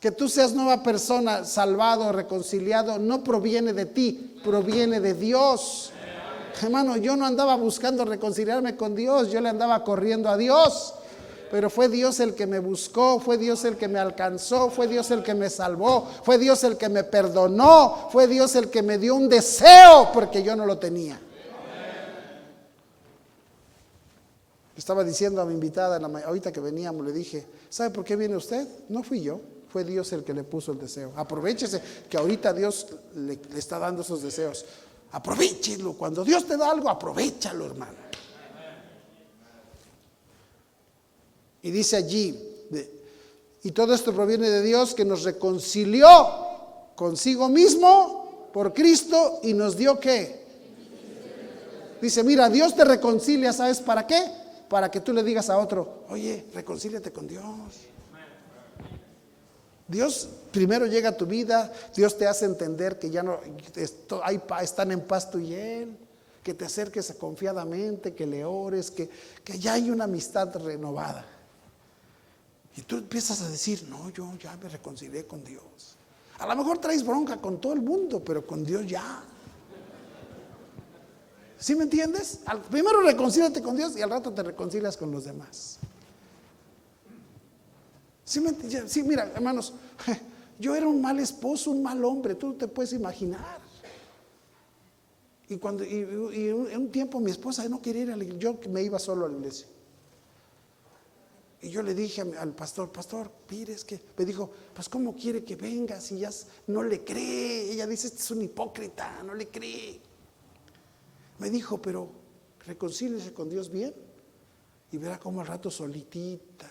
Que 0.00 0.10
tú 0.10 0.28
seas 0.28 0.52
nueva 0.52 0.82
persona, 0.82 1.44
salvado, 1.44 2.12
reconciliado, 2.12 2.98
no 2.98 3.24
proviene 3.24 3.72
de 3.72 3.86
ti, 3.86 4.40
proviene 4.44 5.00
de 5.00 5.14
Dios. 5.14 5.92
Hermano, 6.62 6.96
yo 6.96 7.16
no 7.16 7.26
andaba 7.26 7.56
buscando 7.56 8.04
reconciliarme 8.04 8.76
con 8.76 8.94
Dios, 8.94 9.30
yo 9.30 9.40
le 9.40 9.48
andaba 9.48 9.82
corriendo 9.82 10.28
a 10.28 10.36
Dios. 10.36 10.94
Pero 11.50 11.70
fue 11.70 11.88
Dios 11.88 12.20
el 12.20 12.34
que 12.34 12.46
me 12.46 12.58
buscó, 12.58 13.20
fue 13.20 13.38
Dios 13.38 13.64
el 13.64 13.76
que 13.76 13.86
me 13.86 13.98
alcanzó, 13.98 14.70
fue 14.70 14.88
Dios 14.88 15.10
el 15.10 15.22
que 15.22 15.34
me 15.34 15.48
salvó, 15.48 16.08
fue 16.22 16.36
Dios 16.36 16.64
el 16.64 16.76
que 16.76 16.88
me 16.88 17.04
perdonó, 17.04 18.08
fue 18.10 18.26
Dios 18.26 18.56
el 18.56 18.70
que 18.70 18.82
me 18.82 18.98
dio 18.98 19.14
un 19.14 19.28
deseo 19.28 20.10
porque 20.12 20.42
yo 20.42 20.56
no 20.56 20.66
lo 20.66 20.78
tenía. 20.78 21.20
Estaba 24.84 25.02
diciendo 25.02 25.40
a 25.40 25.46
mi 25.46 25.54
invitada, 25.54 25.96
ahorita 26.26 26.52
que 26.52 26.60
veníamos, 26.60 27.06
le 27.06 27.12
dije, 27.14 27.46
¿sabe 27.70 27.88
por 27.88 28.04
qué 28.04 28.16
viene 28.16 28.36
usted? 28.36 28.68
No 28.90 29.02
fui 29.02 29.22
yo, 29.22 29.40
fue 29.66 29.82
Dios 29.82 30.12
el 30.12 30.22
que 30.22 30.34
le 30.34 30.44
puso 30.44 30.72
el 30.72 30.78
deseo. 30.78 31.10
Aprovechese 31.16 31.80
que 32.06 32.18
ahorita 32.18 32.52
Dios 32.52 32.88
le, 33.14 33.40
está 33.56 33.78
dando 33.78 34.02
esos 34.02 34.20
deseos. 34.20 34.66
Aprovechenlo. 35.12 35.94
Cuando 35.94 36.22
Dios 36.22 36.46
te 36.46 36.58
da 36.58 36.70
algo, 36.70 36.90
aprovechalo, 36.90 37.64
hermano. 37.64 37.94
Y 41.62 41.70
dice 41.70 41.96
allí, 41.96 42.38
y 43.62 43.70
todo 43.70 43.94
esto 43.94 44.14
proviene 44.14 44.50
de 44.50 44.60
Dios 44.60 44.94
que 44.94 45.06
nos 45.06 45.22
reconcilió 45.22 46.04
consigo 46.94 47.48
mismo 47.48 48.50
por 48.52 48.74
Cristo 48.74 49.40
y 49.44 49.54
nos 49.54 49.78
dio 49.78 49.98
qué. 49.98 50.44
Dice, 52.02 52.22
mira, 52.22 52.50
Dios 52.50 52.76
te 52.76 52.84
reconcilia, 52.84 53.54
¿sabes 53.54 53.80
para 53.80 54.06
qué? 54.06 54.43
Para 54.74 54.90
que 54.90 55.00
tú 55.00 55.12
le 55.12 55.22
digas 55.22 55.50
a 55.50 55.58
otro, 55.58 56.02
oye, 56.08 56.46
reconcíliate 56.52 57.12
con 57.12 57.28
Dios. 57.28 57.44
Dios 59.86 60.28
primero 60.50 60.84
llega 60.86 61.10
a 61.10 61.16
tu 61.16 61.26
vida, 61.26 61.72
Dios 61.94 62.18
te 62.18 62.26
hace 62.26 62.44
entender 62.44 62.98
que 62.98 63.08
ya 63.08 63.22
no 63.22 63.38
están 64.60 64.90
en 64.90 65.02
paz 65.02 65.30
tú 65.30 65.38
y 65.38 65.54
Él, 65.54 65.96
que 66.42 66.54
te 66.54 66.64
acerques 66.64 67.14
confiadamente, 67.20 68.14
que 68.16 68.26
le 68.26 68.44
ores, 68.44 68.90
que, 68.90 69.08
que 69.44 69.60
ya 69.60 69.74
hay 69.74 69.92
una 69.92 70.04
amistad 70.06 70.52
renovada. 70.56 71.24
Y 72.76 72.82
tú 72.82 72.96
empiezas 72.96 73.42
a 73.42 73.48
decir, 73.48 73.86
no, 73.88 74.10
yo 74.10 74.28
ya 74.42 74.56
me 74.56 74.68
reconcilié 74.68 75.24
con 75.24 75.44
Dios. 75.44 75.94
A 76.40 76.48
lo 76.48 76.56
mejor 76.56 76.78
traes 76.78 77.06
bronca 77.06 77.36
con 77.36 77.60
todo 77.60 77.74
el 77.74 77.80
mundo, 77.80 78.24
pero 78.24 78.44
con 78.44 78.64
Dios 78.64 78.84
ya. 78.88 79.22
¿Sí 81.64 81.74
me 81.74 81.84
entiendes? 81.84 82.40
Primero 82.70 83.00
reconcíliate 83.00 83.62
con 83.62 83.74
Dios 83.74 83.96
y 83.96 84.02
al 84.02 84.10
rato 84.10 84.30
te 84.30 84.42
reconcilias 84.42 84.98
con 84.98 85.10
los 85.10 85.24
demás. 85.24 85.78
Sí, 88.22 89.02
mira, 89.02 89.32
hermanos, 89.34 89.72
yo 90.58 90.76
era 90.76 90.86
un 90.86 91.00
mal 91.00 91.18
esposo, 91.20 91.70
un 91.70 91.82
mal 91.82 92.04
hombre, 92.04 92.34
tú 92.34 92.52
te 92.52 92.68
puedes 92.68 92.92
imaginar. 92.92 93.60
Y 95.48 95.56
cuando 95.56 95.84
y, 95.84 95.94
en 95.94 96.76
un 96.76 96.90
tiempo 96.90 97.18
mi 97.18 97.30
esposa 97.30 97.66
no 97.66 97.80
quería 97.80 98.02
ir 98.02 98.10
a 98.10 98.16
la 98.18 98.24
iglesia, 98.24 98.40
yo 98.42 98.70
me 98.70 98.82
iba 98.82 98.98
solo 98.98 99.24
a 99.24 99.30
la 99.30 99.36
iglesia. 99.36 99.66
Y 101.62 101.70
yo 101.70 101.82
le 101.82 101.94
dije 101.94 102.20
al 102.20 102.52
pastor, 102.52 102.92
pastor, 102.92 103.30
Pires, 103.46 103.86
que 103.86 103.98
me 104.18 104.26
dijo, 104.26 104.50
pues 104.74 104.86
¿cómo 104.90 105.16
quiere 105.16 105.42
que 105.42 105.56
venga 105.56 105.98
si 105.98 106.18
ya 106.18 106.30
no 106.66 106.82
le 106.82 107.02
cree? 107.02 107.72
Ella 107.72 107.86
dice, 107.86 108.08
este 108.08 108.20
es 108.20 108.30
un 108.32 108.42
hipócrita, 108.42 109.22
no 109.22 109.32
le 109.32 109.48
cree. 109.48 110.12
Me 111.38 111.50
dijo, 111.50 111.80
pero 111.80 112.10
reconcíliese 112.66 113.32
con 113.32 113.48
Dios 113.48 113.70
bien 113.70 113.94
y 114.92 114.98
verá 114.98 115.18
cómo 115.18 115.40
al 115.40 115.46
rato 115.46 115.70
solitita 115.70 116.70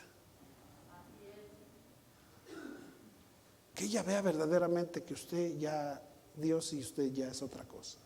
Que 3.73 3.85
ella 3.85 4.03
vea 4.03 4.21
verdaderamente 4.21 5.03
que 5.03 5.13
usted 5.13 5.57
ya, 5.57 6.01
Dios 6.35 6.73
y 6.73 6.79
usted 6.79 7.11
ya 7.11 7.27
es 7.29 7.41
otra 7.41 7.63
cosa. 7.63 7.97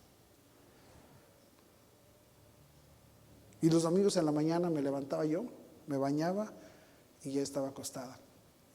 Y 3.62 3.70
los 3.70 3.84
domingos 3.84 4.16
en 4.18 4.26
la 4.26 4.32
mañana 4.32 4.70
me 4.70 4.82
levantaba 4.82 5.26
yo, 5.26 5.45
me 5.88 5.97
bañaba 5.97 6.53
y 7.24 7.32
ya 7.32 7.41
estaba 7.41 7.70
acostada. 7.70 8.18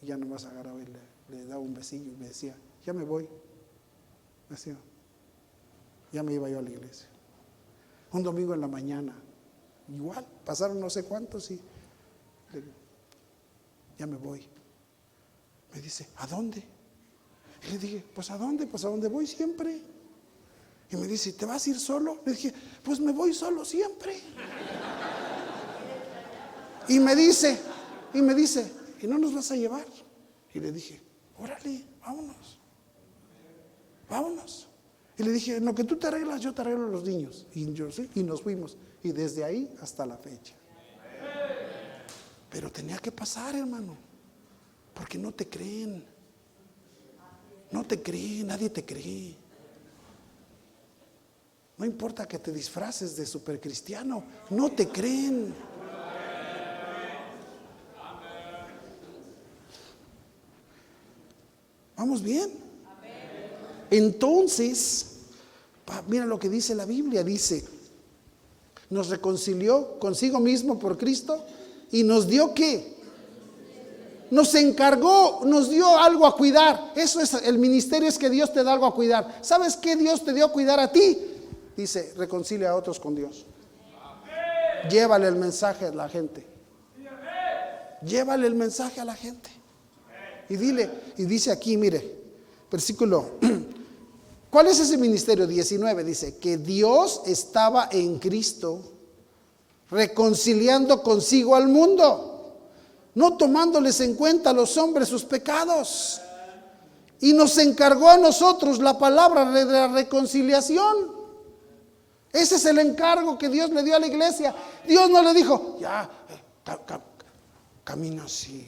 Y 0.02 0.06
ya 0.06 0.16
nomás 0.16 0.44
agarraba 0.44 0.82
y 0.82 0.86
le, 0.86 0.98
le 1.30 1.46
daba 1.46 1.60
un 1.60 1.72
besillo 1.72 2.12
y 2.12 2.16
me 2.16 2.28
decía, 2.28 2.56
ya 2.84 2.92
me 2.92 3.04
voy. 3.04 3.24
Me 4.48 4.56
decía, 4.56 4.76
ya 6.12 6.22
me 6.22 6.34
iba 6.34 6.50
yo 6.50 6.58
a 6.58 6.62
la 6.62 6.70
iglesia. 6.70 7.08
Un 8.12 8.22
domingo 8.22 8.54
en 8.54 8.60
la 8.60 8.68
mañana, 8.68 9.14
igual, 9.88 10.26
pasaron 10.44 10.78
no 10.78 10.90
sé 10.90 11.04
cuántos 11.04 11.50
y 11.50 11.60
ya 13.98 14.06
me 14.06 14.16
voy. 14.16 14.46
Me 15.72 15.80
dice, 15.80 16.08
¿a 16.16 16.26
dónde? 16.26 16.62
Y 17.66 17.72
le 17.72 17.78
dije, 17.78 18.04
pues 18.14 18.30
¿a 18.30 18.36
dónde? 18.36 18.66
Pues 18.66 18.84
a 18.84 18.88
dónde 18.88 19.08
voy 19.08 19.26
siempre. 19.26 19.80
Y 20.90 20.96
me 20.96 21.06
dice, 21.06 21.32
¿te 21.32 21.46
vas 21.46 21.66
a 21.66 21.70
ir 21.70 21.78
solo? 21.78 22.20
Le 22.26 22.32
dije, 22.32 22.52
pues 22.82 23.00
me 23.00 23.12
voy 23.12 23.32
solo 23.32 23.64
siempre. 23.64 24.20
Y 26.88 26.98
me 26.98 27.16
dice, 27.16 27.58
y 28.12 28.20
me 28.20 28.34
dice, 28.34 28.70
¿y 29.00 29.06
no 29.06 29.16
nos 29.16 29.34
vas 29.34 29.50
a 29.52 29.56
llevar? 29.56 29.86
Y 30.52 30.60
le 30.60 30.70
dije, 30.70 31.00
órale, 31.38 31.86
vámonos. 32.00 32.58
Vámonos. 34.10 34.68
Y 35.18 35.22
le 35.22 35.32
dije, 35.32 35.56
en 35.56 35.64
lo 35.64 35.74
que 35.74 35.84
tú 35.84 35.96
te 35.96 36.06
arreglas, 36.06 36.40
yo 36.40 36.54
te 36.54 36.62
arreglo 36.62 36.88
los 36.88 37.04
niños. 37.04 37.46
Y, 37.54 37.72
yo, 37.72 37.88
y 38.14 38.22
nos 38.22 38.42
fuimos. 38.42 38.76
Y 39.02 39.12
desde 39.12 39.44
ahí 39.44 39.74
hasta 39.80 40.06
la 40.06 40.16
fecha. 40.16 40.54
Pero 42.50 42.70
tenía 42.70 42.98
que 42.98 43.12
pasar, 43.12 43.54
hermano. 43.54 43.96
Porque 44.94 45.18
no 45.18 45.32
te 45.32 45.48
creen. 45.48 46.04
No 47.70 47.84
te 47.84 48.02
creen, 48.02 48.46
nadie 48.48 48.70
te 48.70 48.84
cree. 48.84 49.36
No 51.78 51.86
importa 51.86 52.28
que 52.28 52.38
te 52.38 52.52
disfraces 52.52 53.16
de 53.16 53.26
supercristiano, 53.26 54.22
no 54.50 54.70
te 54.70 54.88
creen. 54.88 55.54
¿Vamos 61.96 62.22
bien? 62.22 62.71
Entonces, 63.92 65.18
mira 66.08 66.24
lo 66.24 66.38
que 66.38 66.48
dice 66.48 66.74
la 66.74 66.86
Biblia, 66.86 67.22
dice, 67.22 67.62
nos 68.88 69.10
reconcilió 69.10 69.98
consigo 69.98 70.40
mismo 70.40 70.78
por 70.78 70.96
Cristo 70.96 71.44
y 71.90 72.02
nos 72.02 72.26
dio 72.26 72.54
qué? 72.54 72.96
Nos 74.30 74.54
encargó, 74.54 75.42
nos 75.44 75.68
dio 75.68 75.98
algo 75.98 76.26
a 76.26 76.34
cuidar. 76.34 76.92
Eso 76.96 77.20
es 77.20 77.34
el 77.34 77.58
ministerio, 77.58 78.08
es 78.08 78.16
que 78.16 78.30
Dios 78.30 78.50
te 78.50 78.64
da 78.64 78.72
algo 78.72 78.86
a 78.86 78.94
cuidar. 78.94 79.40
¿Sabes 79.42 79.76
qué 79.76 79.94
Dios 79.94 80.24
te 80.24 80.32
dio 80.32 80.46
a 80.46 80.52
cuidar 80.52 80.80
a 80.80 80.90
ti? 80.90 81.18
Dice, 81.76 82.14
reconcilia 82.16 82.70
a 82.70 82.76
otros 82.76 82.98
con 82.98 83.14
Dios. 83.14 83.44
Llévale 84.88 85.28
el 85.28 85.36
mensaje 85.36 85.84
a 85.84 85.92
la 85.92 86.08
gente. 86.08 86.46
Llévale 88.02 88.46
el 88.46 88.54
mensaje 88.54 89.02
a 89.02 89.04
la 89.04 89.14
gente. 89.14 89.50
Y 90.48 90.56
dile, 90.56 90.90
y 91.18 91.24
dice 91.24 91.52
aquí, 91.52 91.76
mire, 91.76 92.22
versículo, 92.70 93.32
¿cuál 94.52 94.66
es 94.66 94.78
ese 94.78 94.98
ministerio? 94.98 95.46
19 95.46 96.04
dice, 96.04 96.36
que 96.36 96.58
Dios 96.58 97.22
estaba 97.24 97.88
en 97.90 98.18
Cristo 98.18 98.82
reconciliando 99.90 101.02
consigo 101.02 101.56
al 101.56 101.68
mundo, 101.68 102.58
no 103.14 103.36
tomándoles 103.36 104.00
en 104.02 104.14
cuenta 104.14 104.50
a 104.50 104.52
los 104.52 104.76
hombres 104.76 105.08
sus 105.08 105.24
pecados. 105.24 106.20
Y 107.20 107.32
nos 107.32 107.56
encargó 107.58 108.08
a 108.08 108.18
nosotros 108.18 108.78
la 108.78 108.98
palabra 108.98 109.50
de 109.50 109.64
la 109.64 109.88
reconciliación. 109.88 111.22
Ese 112.32 112.56
es 112.56 112.64
el 112.66 112.78
encargo 112.78 113.38
que 113.38 113.48
Dios 113.48 113.70
le 113.70 113.82
dio 113.82 113.96
a 113.96 113.98
la 113.98 114.06
iglesia. 114.06 114.54
Dios 114.86 115.08
no 115.08 115.22
le 115.22 115.32
dijo, 115.32 115.76
ya, 115.80 116.08
eh, 116.28 116.72
camina 117.84 118.24
así. 118.24 118.66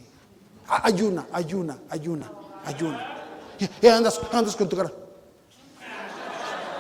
Ayuna, 0.69 1.27
ayuna, 1.33 1.79
ayuna, 1.91 2.31
ayuna. 2.65 3.27
Y 3.81 3.87
andas, 3.87 4.21
andas 4.33 4.57
con 4.57 4.69
tu 4.69 4.77
cara. 4.77 4.93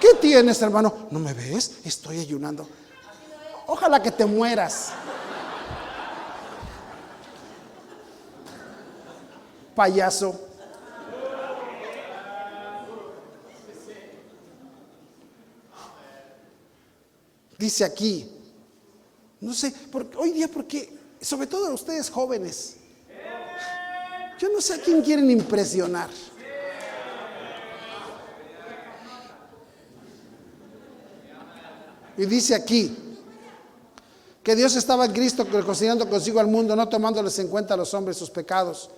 ¿Qué 0.00 0.14
tienes, 0.20 0.60
hermano? 0.62 1.08
¿No 1.10 1.18
me 1.18 1.32
ves? 1.32 1.78
Estoy 1.84 2.18
ayunando. 2.18 2.68
Ojalá 3.66 4.02
que 4.02 4.10
te 4.10 4.26
mueras. 4.26 4.90
Payaso. 9.74 10.40
Dice 17.58 17.84
aquí, 17.84 18.30
no 19.40 19.54
sé, 19.54 19.72
hoy 20.16 20.32
día 20.32 20.48
porque, 20.48 20.92
sobre 21.20 21.46
todo 21.46 21.72
ustedes 21.72 22.10
jóvenes, 22.10 22.76
yo 24.38 24.48
no 24.50 24.60
sé 24.60 24.74
a 24.74 24.78
quién 24.78 25.00
quieren 25.02 25.30
impresionar. 25.30 26.10
Y 32.16 32.26
dice 32.26 32.54
aquí, 32.54 32.96
que 34.44 34.54
Dios 34.54 34.76
estaba 34.76 35.06
en 35.06 35.12
Cristo 35.12 35.46
reconciliando 35.50 36.08
consigo 36.08 36.38
al 36.38 36.48
mundo, 36.48 36.76
no 36.76 36.86
tomándoles 36.88 37.38
en 37.38 37.48
cuenta 37.48 37.74
a 37.74 37.76
los 37.78 37.94
hombres 37.94 38.18
sus 38.18 38.28
pecados, 38.30 38.90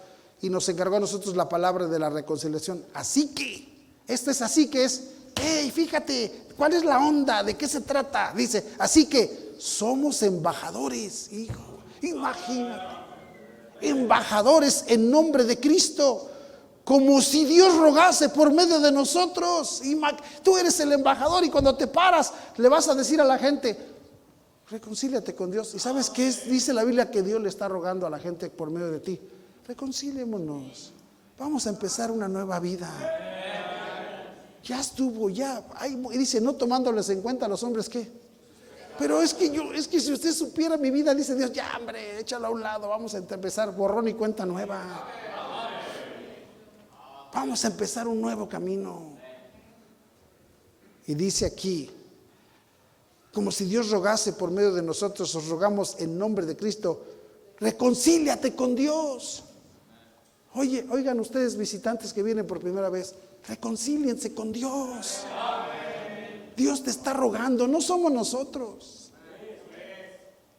y 0.42 0.50
nos 0.50 0.68
encargó 0.68 0.96
a 0.96 1.00
nosotros 1.00 1.36
la 1.36 1.48
palabra 1.48 1.86
de 1.86 1.98
la 1.98 2.10
reconciliación. 2.10 2.84
Así 2.92 3.28
que, 3.28 3.66
esto 4.08 4.32
es 4.32 4.42
así 4.42 4.68
que 4.68 4.84
es, 4.84 5.04
hey, 5.36 5.70
fíjate, 5.72 6.46
¿cuál 6.56 6.72
es 6.72 6.84
la 6.84 6.98
onda? 6.98 7.44
¿De 7.44 7.54
qué 7.54 7.68
se 7.68 7.80
trata? 7.80 8.32
Dice, 8.36 8.72
así 8.78 9.06
que 9.06 9.54
somos 9.56 10.20
embajadores, 10.22 11.32
hijo, 11.32 11.78
imagínate, 12.02 12.96
embajadores 13.80 14.84
en 14.88 15.10
nombre 15.10 15.44
de 15.44 15.60
Cristo 15.60 16.30
como 16.86 17.20
si 17.20 17.44
Dios 17.44 17.76
rogase 17.76 18.28
por 18.28 18.52
medio 18.52 18.78
de 18.78 18.92
nosotros. 18.92 19.82
Tú 20.44 20.56
eres 20.56 20.78
el 20.78 20.92
embajador 20.92 21.44
y 21.44 21.50
cuando 21.50 21.74
te 21.76 21.88
paras 21.88 22.32
le 22.56 22.68
vas 22.68 22.86
a 22.86 22.94
decir 22.94 23.20
a 23.20 23.24
la 23.24 23.36
gente, 23.38 23.76
reconcíliate 24.70 25.34
con 25.34 25.50
Dios. 25.50 25.74
¿Y 25.74 25.80
sabes 25.80 26.10
qué 26.10 26.28
es? 26.28 26.48
dice 26.48 26.72
la 26.72 26.84
Biblia 26.84 27.10
que 27.10 27.24
Dios 27.24 27.42
le 27.42 27.48
está 27.48 27.66
rogando 27.66 28.06
a 28.06 28.10
la 28.10 28.20
gente 28.20 28.50
por 28.50 28.70
medio 28.70 28.88
de 28.88 29.00
ti? 29.00 29.20
Reconciliémonos. 29.66 30.92
Vamos 31.36 31.66
a 31.66 31.70
empezar 31.70 32.12
una 32.12 32.28
nueva 32.28 32.60
vida. 32.60 32.88
Ya 34.62 34.78
estuvo, 34.78 35.28
ya. 35.28 35.64
y 35.88 36.16
dice, 36.16 36.40
no 36.40 36.52
tomándoles 36.52 37.08
en 37.10 37.20
cuenta 37.20 37.46
a 37.46 37.48
los 37.48 37.64
hombres 37.64 37.88
¿qué? 37.88 38.08
Pero 38.96 39.20
es 39.20 39.34
que 39.34 39.50
yo, 39.50 39.72
es 39.72 39.88
que 39.88 39.98
si 39.98 40.12
usted 40.12 40.32
supiera 40.32 40.76
mi 40.76 40.92
vida, 40.92 41.16
dice 41.16 41.34
Dios, 41.34 41.52
ya 41.52 41.66
hombre, 41.76 42.20
échala 42.20 42.46
a 42.46 42.50
un 42.52 42.62
lado, 42.62 42.88
vamos 42.88 43.12
a 43.16 43.18
empezar 43.18 43.74
borrón 43.74 44.06
y 44.06 44.14
cuenta 44.14 44.46
nueva. 44.46 45.04
Vamos 47.36 47.66
a 47.66 47.68
empezar 47.68 48.08
un 48.08 48.18
nuevo 48.18 48.48
camino. 48.48 49.12
Y 51.06 51.14
dice 51.14 51.44
aquí, 51.44 51.90
como 53.30 53.52
si 53.52 53.66
Dios 53.66 53.90
rogase 53.90 54.32
por 54.32 54.50
medio 54.50 54.72
de 54.72 54.80
nosotros, 54.80 55.34
os 55.34 55.46
rogamos 55.46 55.96
en 56.00 56.18
nombre 56.18 56.46
de 56.46 56.56
Cristo, 56.56 57.04
reconcíliate 57.60 58.54
con 58.54 58.74
Dios. 58.74 59.44
Oye, 60.54 60.86
oigan 60.88 61.20
ustedes 61.20 61.58
visitantes 61.58 62.14
que 62.14 62.22
vienen 62.22 62.46
por 62.46 62.58
primera 62.58 62.88
vez, 62.88 63.14
reconcíliense 63.46 64.32
con 64.32 64.50
Dios. 64.50 65.26
Dios 66.56 66.82
te 66.82 66.88
está 66.88 67.12
rogando, 67.12 67.68
no 67.68 67.82
somos 67.82 68.10
nosotros. 68.10 69.12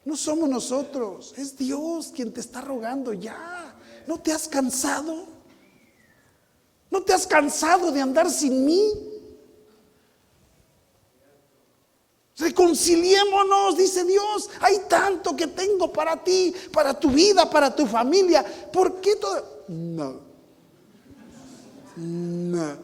No 0.05 0.15
somos 0.15 0.47
nosotros, 0.47 1.33
es 1.37 1.57
Dios 1.57 2.11
quien 2.15 2.31
te 2.31 2.39
está 2.39 2.61
rogando 2.61 3.13
ya. 3.13 3.75
¿No 4.05 4.19
te 4.19 4.31
has 4.31 4.47
cansado? 4.47 5.36
¿No 6.97 7.03
te 7.03 7.13
has 7.13 7.27
cansado 7.27 7.91
de 7.91 8.01
andar 8.01 8.27
sin 8.27 8.65
mí? 8.65 8.91
Reconciliémonos, 12.35 13.77
dice 13.77 14.03
Dios. 14.03 14.49
Hay 14.61 14.79
tanto 14.89 15.35
que 15.35 15.45
tengo 15.45 15.93
para 15.93 16.23
ti, 16.23 16.55
para 16.73 16.99
tu 16.99 17.11
vida, 17.11 17.47
para 17.47 17.75
tu 17.75 17.85
familia. 17.85 18.43
¿Por 18.73 18.99
qué 18.99 19.15
todo? 19.15 19.63
No. 19.67 20.21
No. 21.97 22.77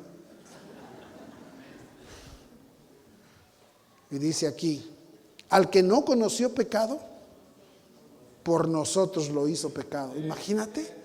Y 4.12 4.18
dice 4.20 4.46
aquí, 4.46 4.92
al 5.50 5.72
que 5.72 5.82
no 5.82 6.06
conoció 6.06 6.54
pecado, 6.54 7.00
por 8.44 8.68
nosotros 8.68 9.30
lo 9.30 9.48
hizo 9.48 9.72
pecado. 9.72 10.16
Imagínate, 10.16 11.03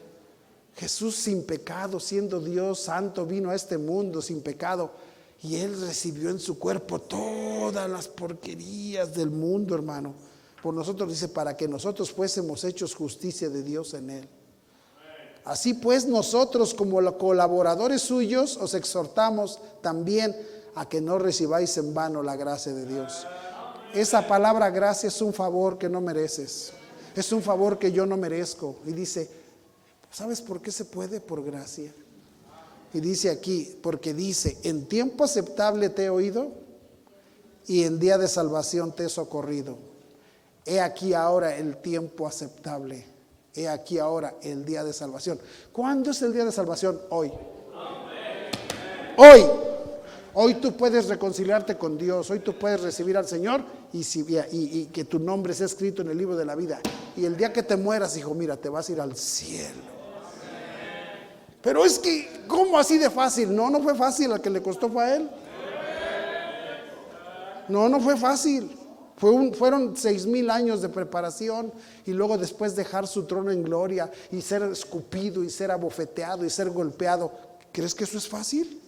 Jesús 0.79 1.17
sin 1.17 1.43
pecado, 1.43 1.99
siendo 1.99 2.41
Dios 2.41 2.79
santo, 2.79 3.27
vino 3.27 3.51
a 3.51 3.57
este 3.57 3.79
mundo 3.79 4.23
sin 4.23 4.43
pecado 4.43 4.93
y 5.43 5.57
Él 5.57 5.81
recibió 5.81 6.31
en 6.31 6.39
su 6.39 6.57
cuerpo 6.57 7.01
todas 7.01 7.91
las 7.91 8.07
porquerías 8.07 9.13
del 9.13 9.31
mundo, 9.31 9.75
hermano. 9.75 10.15
Por 10.63 10.73
nosotros 10.73 11.11
dice, 11.11 11.29
para 11.29 11.57
que 11.57 11.67
nosotros 11.67 12.13
fuésemos 12.13 12.63
hechos 12.63 12.95
justicia 12.95 13.49
de 13.49 13.65
Dios 13.65 13.93
en 13.95 14.11
Él. 14.11 14.29
Así 15.45 15.75
pues 15.75 16.07
nosotros 16.07 16.75
como 16.75 17.19
colaboradores 17.19 18.03
suyos 18.03 18.57
os 18.57 18.75
exhortamos 18.75 19.59
también 19.81 20.37
a 20.77 20.89
que 20.89 21.01
no 21.01 21.19
recibáis 21.19 21.77
en 21.79 21.93
vano 21.93 22.23
la 22.23 22.37
gracia 22.37 22.73
de 22.73 22.87
Dios. 22.87 23.27
Esa 23.95 24.29
palabra 24.29 24.71
gracia 24.71 25.09
es 25.09 25.21
un 25.23 25.35
favor 25.35 25.77
que 25.77 25.89
no 25.89 26.01
mereces. 26.01 26.73
Es 27.17 27.33
un 27.33 27.43
favor 27.43 27.79
que 27.79 27.91
yo 27.91 28.07
no 28.07 28.17
merezco. 28.17 28.77
Y 28.85 28.93
dice, 28.93 29.38
¿sabes 30.11 30.41
por 30.41 30.61
qué 30.61 30.73
se 30.73 30.85
puede? 30.85 31.21
Por 31.21 31.45
gracia. 31.45 31.93
Y 32.93 33.01
dice 33.01 33.31
aquí, 33.31 33.79
porque 33.83 34.15
dice, 34.15 34.57
en 34.63 34.87
tiempo 34.87 35.25
aceptable 35.25 35.91
te 35.91 36.05
he 36.05 36.11
oído 36.11 36.53
y 37.67 37.85
en 37.85 37.99
día 37.99 38.17
de 38.17 38.29
salvación 38.29 38.95
te 38.95 39.05
he 39.05 39.09
socorrido. 39.09 39.77
He 40.65 40.81
aquí 40.81 41.15
ahora 41.15 41.57
el 41.57 41.79
tiempo 41.79 42.27
aceptable. 42.27 43.05
He 43.55 43.69
aquí 43.69 43.99
ahora 43.99 44.35
el 44.43 44.65
día 44.65 44.85
de 44.85 44.93
salvación. 44.93 45.39
¿Cuándo 45.73 46.11
es 46.11 46.23
el 46.23 46.33
día 46.33 46.45
de 46.45 46.53
salvación? 46.53 47.01
Hoy. 47.11 47.33
Hoy. 49.17 49.45
Hoy 50.35 50.55
tú 50.55 50.77
puedes 50.77 51.09
reconciliarte 51.09 51.77
con 51.77 51.99
Dios. 51.99 52.31
Hoy 52.31 52.39
tú 52.39 52.59
puedes 52.59 52.81
recibir 52.81 53.17
al 53.17 53.27
Señor 53.27 53.63
y, 53.93 54.05
si, 54.05 54.25
y, 54.53 54.87
que 54.87 55.05
tu 55.05 55.19
nombre 55.19 55.53
sea 55.53 55.67
escrito 55.67 56.03
en 56.03 56.11
el 56.11 56.19
libro 56.19 56.37
de 56.37 56.45
la 56.45 56.55
vida. 56.55 56.81
Y 57.17 57.25
el 57.25 57.37
día 57.37 57.53
que 57.53 57.63
te 57.63 57.77
mueras, 57.77 58.17
hijo, 58.17 58.35
mira, 58.35 58.57
te 58.57 58.69
vas 58.69 58.89
a 58.89 58.93
ir 58.93 59.01
al 59.01 59.17
cielo. 59.17 59.98
Pero 61.61 61.85
es 61.85 61.99
que, 61.99 62.45
¿cómo 62.47 62.79
así 62.79 62.99
de 62.99 63.11
fácil? 63.11 63.55
No, 63.55 63.69
no 63.71 63.83
fue 63.83 63.95
fácil. 63.95 64.33
Al 64.33 64.41
que 64.41 64.51
le 64.51 64.63
costó 64.63 64.89
fue 64.89 65.05
a 65.05 65.17
él. 65.17 65.31
No, 67.69 67.89
no 67.89 68.01
fue 68.01 68.17
fácil. 68.17 68.71
Fue 69.17 69.53
fueron 69.53 69.97
seis 69.97 70.27
mil 70.27 70.49
años 70.49 70.81
de 70.81 70.89
preparación 70.89 71.73
y 72.07 72.13
luego 72.13 72.39
después 72.39 72.77
dejar 72.77 73.09
su 73.09 73.25
trono 73.25 73.51
en 73.51 73.65
gloria 73.65 74.11
y 74.31 74.41
ser 74.41 74.63
escupido 74.63 75.43
y 75.43 75.51
ser 75.51 75.73
abofeteado 75.73 76.45
y 76.45 76.51
ser 76.51 76.71
golpeado. 76.71 77.33
¿Crees 77.73 77.95
que 77.95 78.05
eso 78.05 78.17
es 78.17 78.29
fácil? 78.29 78.81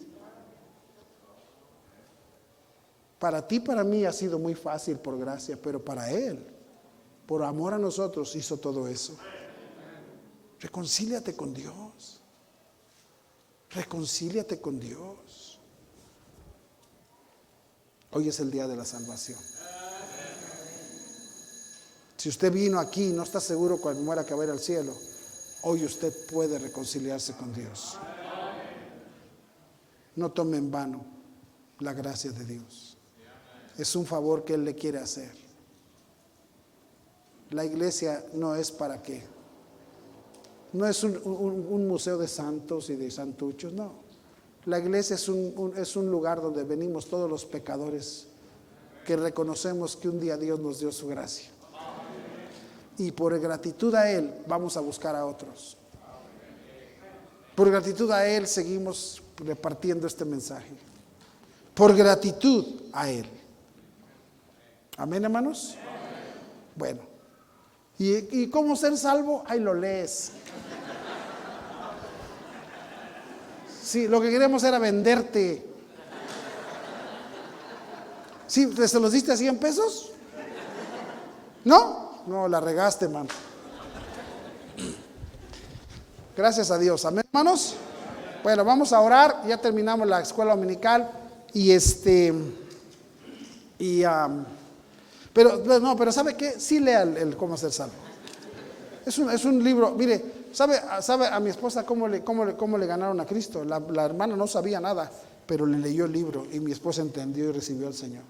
Para 3.18 3.46
ti, 3.46 3.60
para 3.60 3.84
mí 3.84 4.04
ha 4.06 4.12
sido 4.12 4.38
muy 4.38 4.54
fácil 4.54 4.98
por 4.98 5.18
gracia, 5.18 5.58
pero 5.60 5.84
para 5.84 6.10
Él, 6.10 6.42
por 7.26 7.42
amor 7.42 7.74
a 7.74 7.78
nosotros, 7.78 8.34
hizo 8.34 8.56
todo 8.56 8.88
eso. 8.88 9.18
Reconcíliate 10.60 11.36
con 11.36 11.52
Dios. 11.52 12.19
Reconcíliate 13.70 14.60
con 14.60 14.80
Dios. 14.80 15.58
Hoy 18.10 18.28
es 18.28 18.40
el 18.40 18.50
día 18.50 18.66
de 18.66 18.74
la 18.76 18.84
salvación. 18.84 19.38
Si 22.16 22.28
usted 22.28 22.52
vino 22.52 22.80
aquí 22.80 23.08
y 23.08 23.12
no 23.12 23.22
está 23.22 23.40
seguro 23.40 23.80
cuando 23.80 24.02
muera 24.02 24.26
que 24.26 24.34
a 24.34 24.44
ir 24.44 24.50
al 24.50 24.58
cielo, 24.58 24.92
hoy 25.62 25.84
usted 25.84 26.12
puede 26.26 26.58
reconciliarse 26.58 27.34
con 27.34 27.54
Dios. 27.54 27.96
No 30.16 30.32
tome 30.32 30.56
en 30.56 30.70
vano 30.70 31.04
la 31.78 31.92
gracia 31.92 32.32
de 32.32 32.44
Dios. 32.44 32.98
Es 33.78 33.94
un 33.94 34.04
favor 34.04 34.44
que 34.44 34.54
Él 34.54 34.64
le 34.64 34.74
quiere 34.74 34.98
hacer. 34.98 35.32
La 37.50 37.64
iglesia 37.64 38.24
no 38.34 38.56
es 38.56 38.70
para 38.70 39.00
qué. 39.00 39.39
No 40.72 40.86
es 40.86 41.02
un, 41.02 41.88
museo 41.88 42.16
de 42.16 42.28
santos 42.28 42.90
y 42.90 42.96
de 42.96 43.10
santuchos, 43.10 43.72
no. 43.72 43.92
La 44.66 44.78
iglesia 44.78 45.14
es 45.14 45.28
un, 45.28 46.10
lugar 46.10 46.40
donde 46.40 46.62
venimos 46.62 47.08
todos 47.08 47.28
los 47.28 47.44
pecadores 47.44 48.26
que 49.04 49.16
reconocemos 49.16 49.96
que 49.96 50.08
un 50.08 50.20
día 50.20 50.36
Dios 50.36 50.60
nos 50.60 50.78
dio 50.78 50.92
su 50.92 51.08
gracia. 51.08 51.48
Y 52.98 53.12
por 53.12 53.38
gratitud 53.40 53.94
a 53.94 54.10
Él 54.10 54.32
vamos 54.46 54.76
a 54.76 54.80
buscar 54.80 55.16
a 55.16 55.26
otros. 55.26 55.76
Por 57.54 57.70
gratitud 57.70 58.10
a 58.12 58.26
Él 58.26 58.46
seguimos 58.46 59.22
repartiendo 59.36 60.06
este 60.06 60.24
mensaje. 60.24 60.70
Por 61.74 61.96
gratitud 61.96 62.64
a 62.92 63.10
Él. 63.10 63.26
Amén, 64.96 65.24
hermanos. 65.24 65.76
Bueno. 66.76 67.00
¿Y, 67.98 68.42
¿Y 68.42 68.48
cómo 68.48 68.76
ser 68.76 68.96
salvo? 68.96 69.42
Ahí 69.46 69.60
lo 69.60 69.74
lees. 69.74 70.32
Sí, 73.90 74.06
lo 74.06 74.20
que 74.20 74.30
queremos 74.30 74.62
era 74.62 74.78
venderte. 74.78 75.66
¿Sí? 78.46 78.72
¿Se 78.86 79.00
los 79.00 79.10
diste 79.10 79.32
a 79.32 79.36
100 79.36 79.58
pesos? 79.58 80.12
¿No? 81.64 82.22
No, 82.28 82.46
la 82.46 82.60
regaste, 82.60 83.06
hermano. 83.06 83.30
Gracias 86.36 86.70
a 86.70 86.78
Dios. 86.78 87.04
Amén, 87.04 87.24
hermanos. 87.32 87.74
Bueno, 88.44 88.64
vamos 88.64 88.92
a 88.92 89.00
orar. 89.00 89.42
Ya 89.48 89.60
terminamos 89.60 90.06
la 90.06 90.20
escuela 90.20 90.54
dominical. 90.54 91.10
Y 91.52 91.72
este. 91.72 92.32
Y. 93.76 94.04
pero, 95.32 95.64
no, 95.80 95.96
pero 95.96 96.12
¿sabe 96.12 96.36
qué? 96.36 96.60
Sí 96.60 96.78
lea 96.78 97.02
el, 97.02 97.36
cómo 97.36 97.56
ser 97.56 97.72
salvo. 97.72 97.94
Es 99.04 99.18
un, 99.18 99.32
es 99.32 99.44
un 99.44 99.64
libro, 99.64 99.96
mire, 99.98 100.39
¿Sabe, 100.52 100.80
¿Sabe 101.00 101.26
a 101.26 101.38
mi 101.38 101.50
esposa 101.50 101.86
cómo 101.86 102.08
le, 102.08 102.24
cómo 102.24 102.44
le, 102.44 102.56
cómo 102.56 102.76
le 102.76 102.86
ganaron 102.86 103.20
a 103.20 103.26
Cristo? 103.26 103.64
La, 103.64 104.04
hermana 104.04 104.36
no 104.36 104.46
sabía 104.46 104.80
nada, 104.80 105.10
pero 105.46 105.64
le 105.64 105.78
leyó 105.78 106.06
el 106.06 106.12
libro 106.12 106.46
y 106.50 106.58
mi 106.58 106.72
esposa 106.72 107.02
entendió 107.02 107.50
y 107.50 107.52
recibió 107.52 107.86
al 107.86 107.94
Señor. 107.94 108.24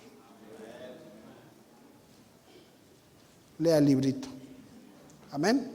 Lea 3.58 3.78
el 3.78 3.84
librito. 3.84 4.28
Amén. 5.32 5.70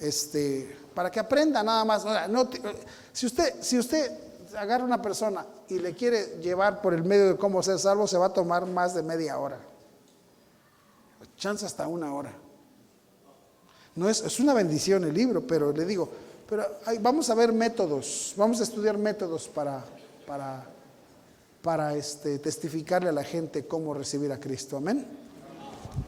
Este, 0.00 0.76
para 0.94 1.10
que 1.10 1.20
aprenda 1.20 1.62
nada 1.62 1.84
más. 1.84 2.04
no, 2.28 2.48
si, 3.12 3.26
usted, 3.26 3.54
si 3.60 3.78
usted 3.78 4.10
agarra 4.56 4.84
una 4.84 5.00
persona 5.00 5.46
y 5.68 5.78
le 5.78 5.94
quiere 5.94 6.38
llevar 6.40 6.80
por 6.80 6.94
el 6.94 7.04
medio 7.04 7.28
de 7.28 7.36
cómo 7.36 7.62
ser 7.62 7.78
salvo, 7.78 8.06
se 8.06 8.18
va 8.18 8.26
a 8.26 8.32
tomar 8.32 8.66
más 8.66 8.94
de 8.94 9.02
media 9.02 9.38
hora. 9.38 9.58
Chance 11.36 11.64
hasta 11.64 11.86
una 11.86 12.12
hora. 12.14 12.32
No 13.98 14.08
es, 14.08 14.20
es 14.20 14.38
una 14.38 14.54
bendición 14.54 15.02
el 15.02 15.12
libro, 15.12 15.44
pero 15.44 15.72
le 15.72 15.84
digo, 15.84 16.08
pero 16.48 16.64
vamos 17.00 17.28
a 17.30 17.34
ver 17.34 17.52
métodos, 17.52 18.32
vamos 18.36 18.60
a 18.60 18.62
estudiar 18.62 18.96
métodos 18.96 19.48
para, 19.48 19.84
para, 20.24 20.64
para 21.60 21.96
este, 21.96 22.38
testificarle 22.38 23.08
a 23.08 23.12
la 23.12 23.24
gente 23.24 23.66
cómo 23.66 23.92
recibir 23.92 24.30
a 24.30 24.38
Cristo. 24.38 24.76
Amén. 24.76 25.04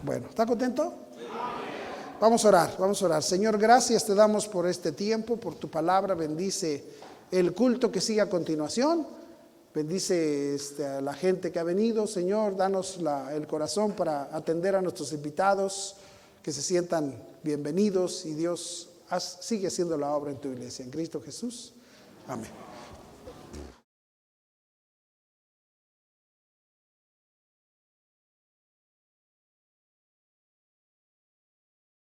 Bueno, 0.05 0.29
¿está 0.29 0.47
contento? 0.47 0.95
Vamos 2.21 2.45
a 2.45 2.49
orar, 2.49 2.77
vamos 2.79 3.03
a 3.03 3.07
orar. 3.07 3.25
Señor, 3.25 3.59
gracias 3.59 4.05
te 4.05 4.15
damos 4.15 4.47
por 4.47 4.69
este 4.69 4.93
tiempo, 4.93 5.37
por 5.37 5.57
tu 5.57 5.69
palabra. 5.69 6.15
Bendice 6.15 6.85
el 7.33 7.53
culto 7.53 7.91
que 7.91 8.01
sigue 8.01 8.21
a 8.21 8.31
continuación. 8.31 9.05
Bendice 9.75 10.55
este, 10.55 10.87
a 10.87 11.01
la 11.01 11.15
gente 11.15 11.51
que 11.51 11.59
ha 11.59 11.65
venido. 11.65 12.07
Señor, 12.07 12.57
danos 12.57 13.01
el 13.33 13.49
corazón 13.49 13.95
para 13.95 14.29
atender 14.33 14.77
a 14.77 14.81
nuestros 14.81 15.13
invitados, 15.13 15.97
que 16.41 16.53
se 16.53 16.63
sientan 16.63 17.30
bienvenidos 17.43 18.27
y 18.27 18.35
Dios 18.35 18.89
sigue 19.41 19.69
haciendo 19.69 19.97
la 19.97 20.13
obra 20.15 20.31
en 20.31 20.41
tu 20.41 20.49
iglesia. 20.49 20.85
En 20.85 20.91
Cristo 20.91 21.21
Jesús. 21.21 21.73
Amén. 22.27 22.51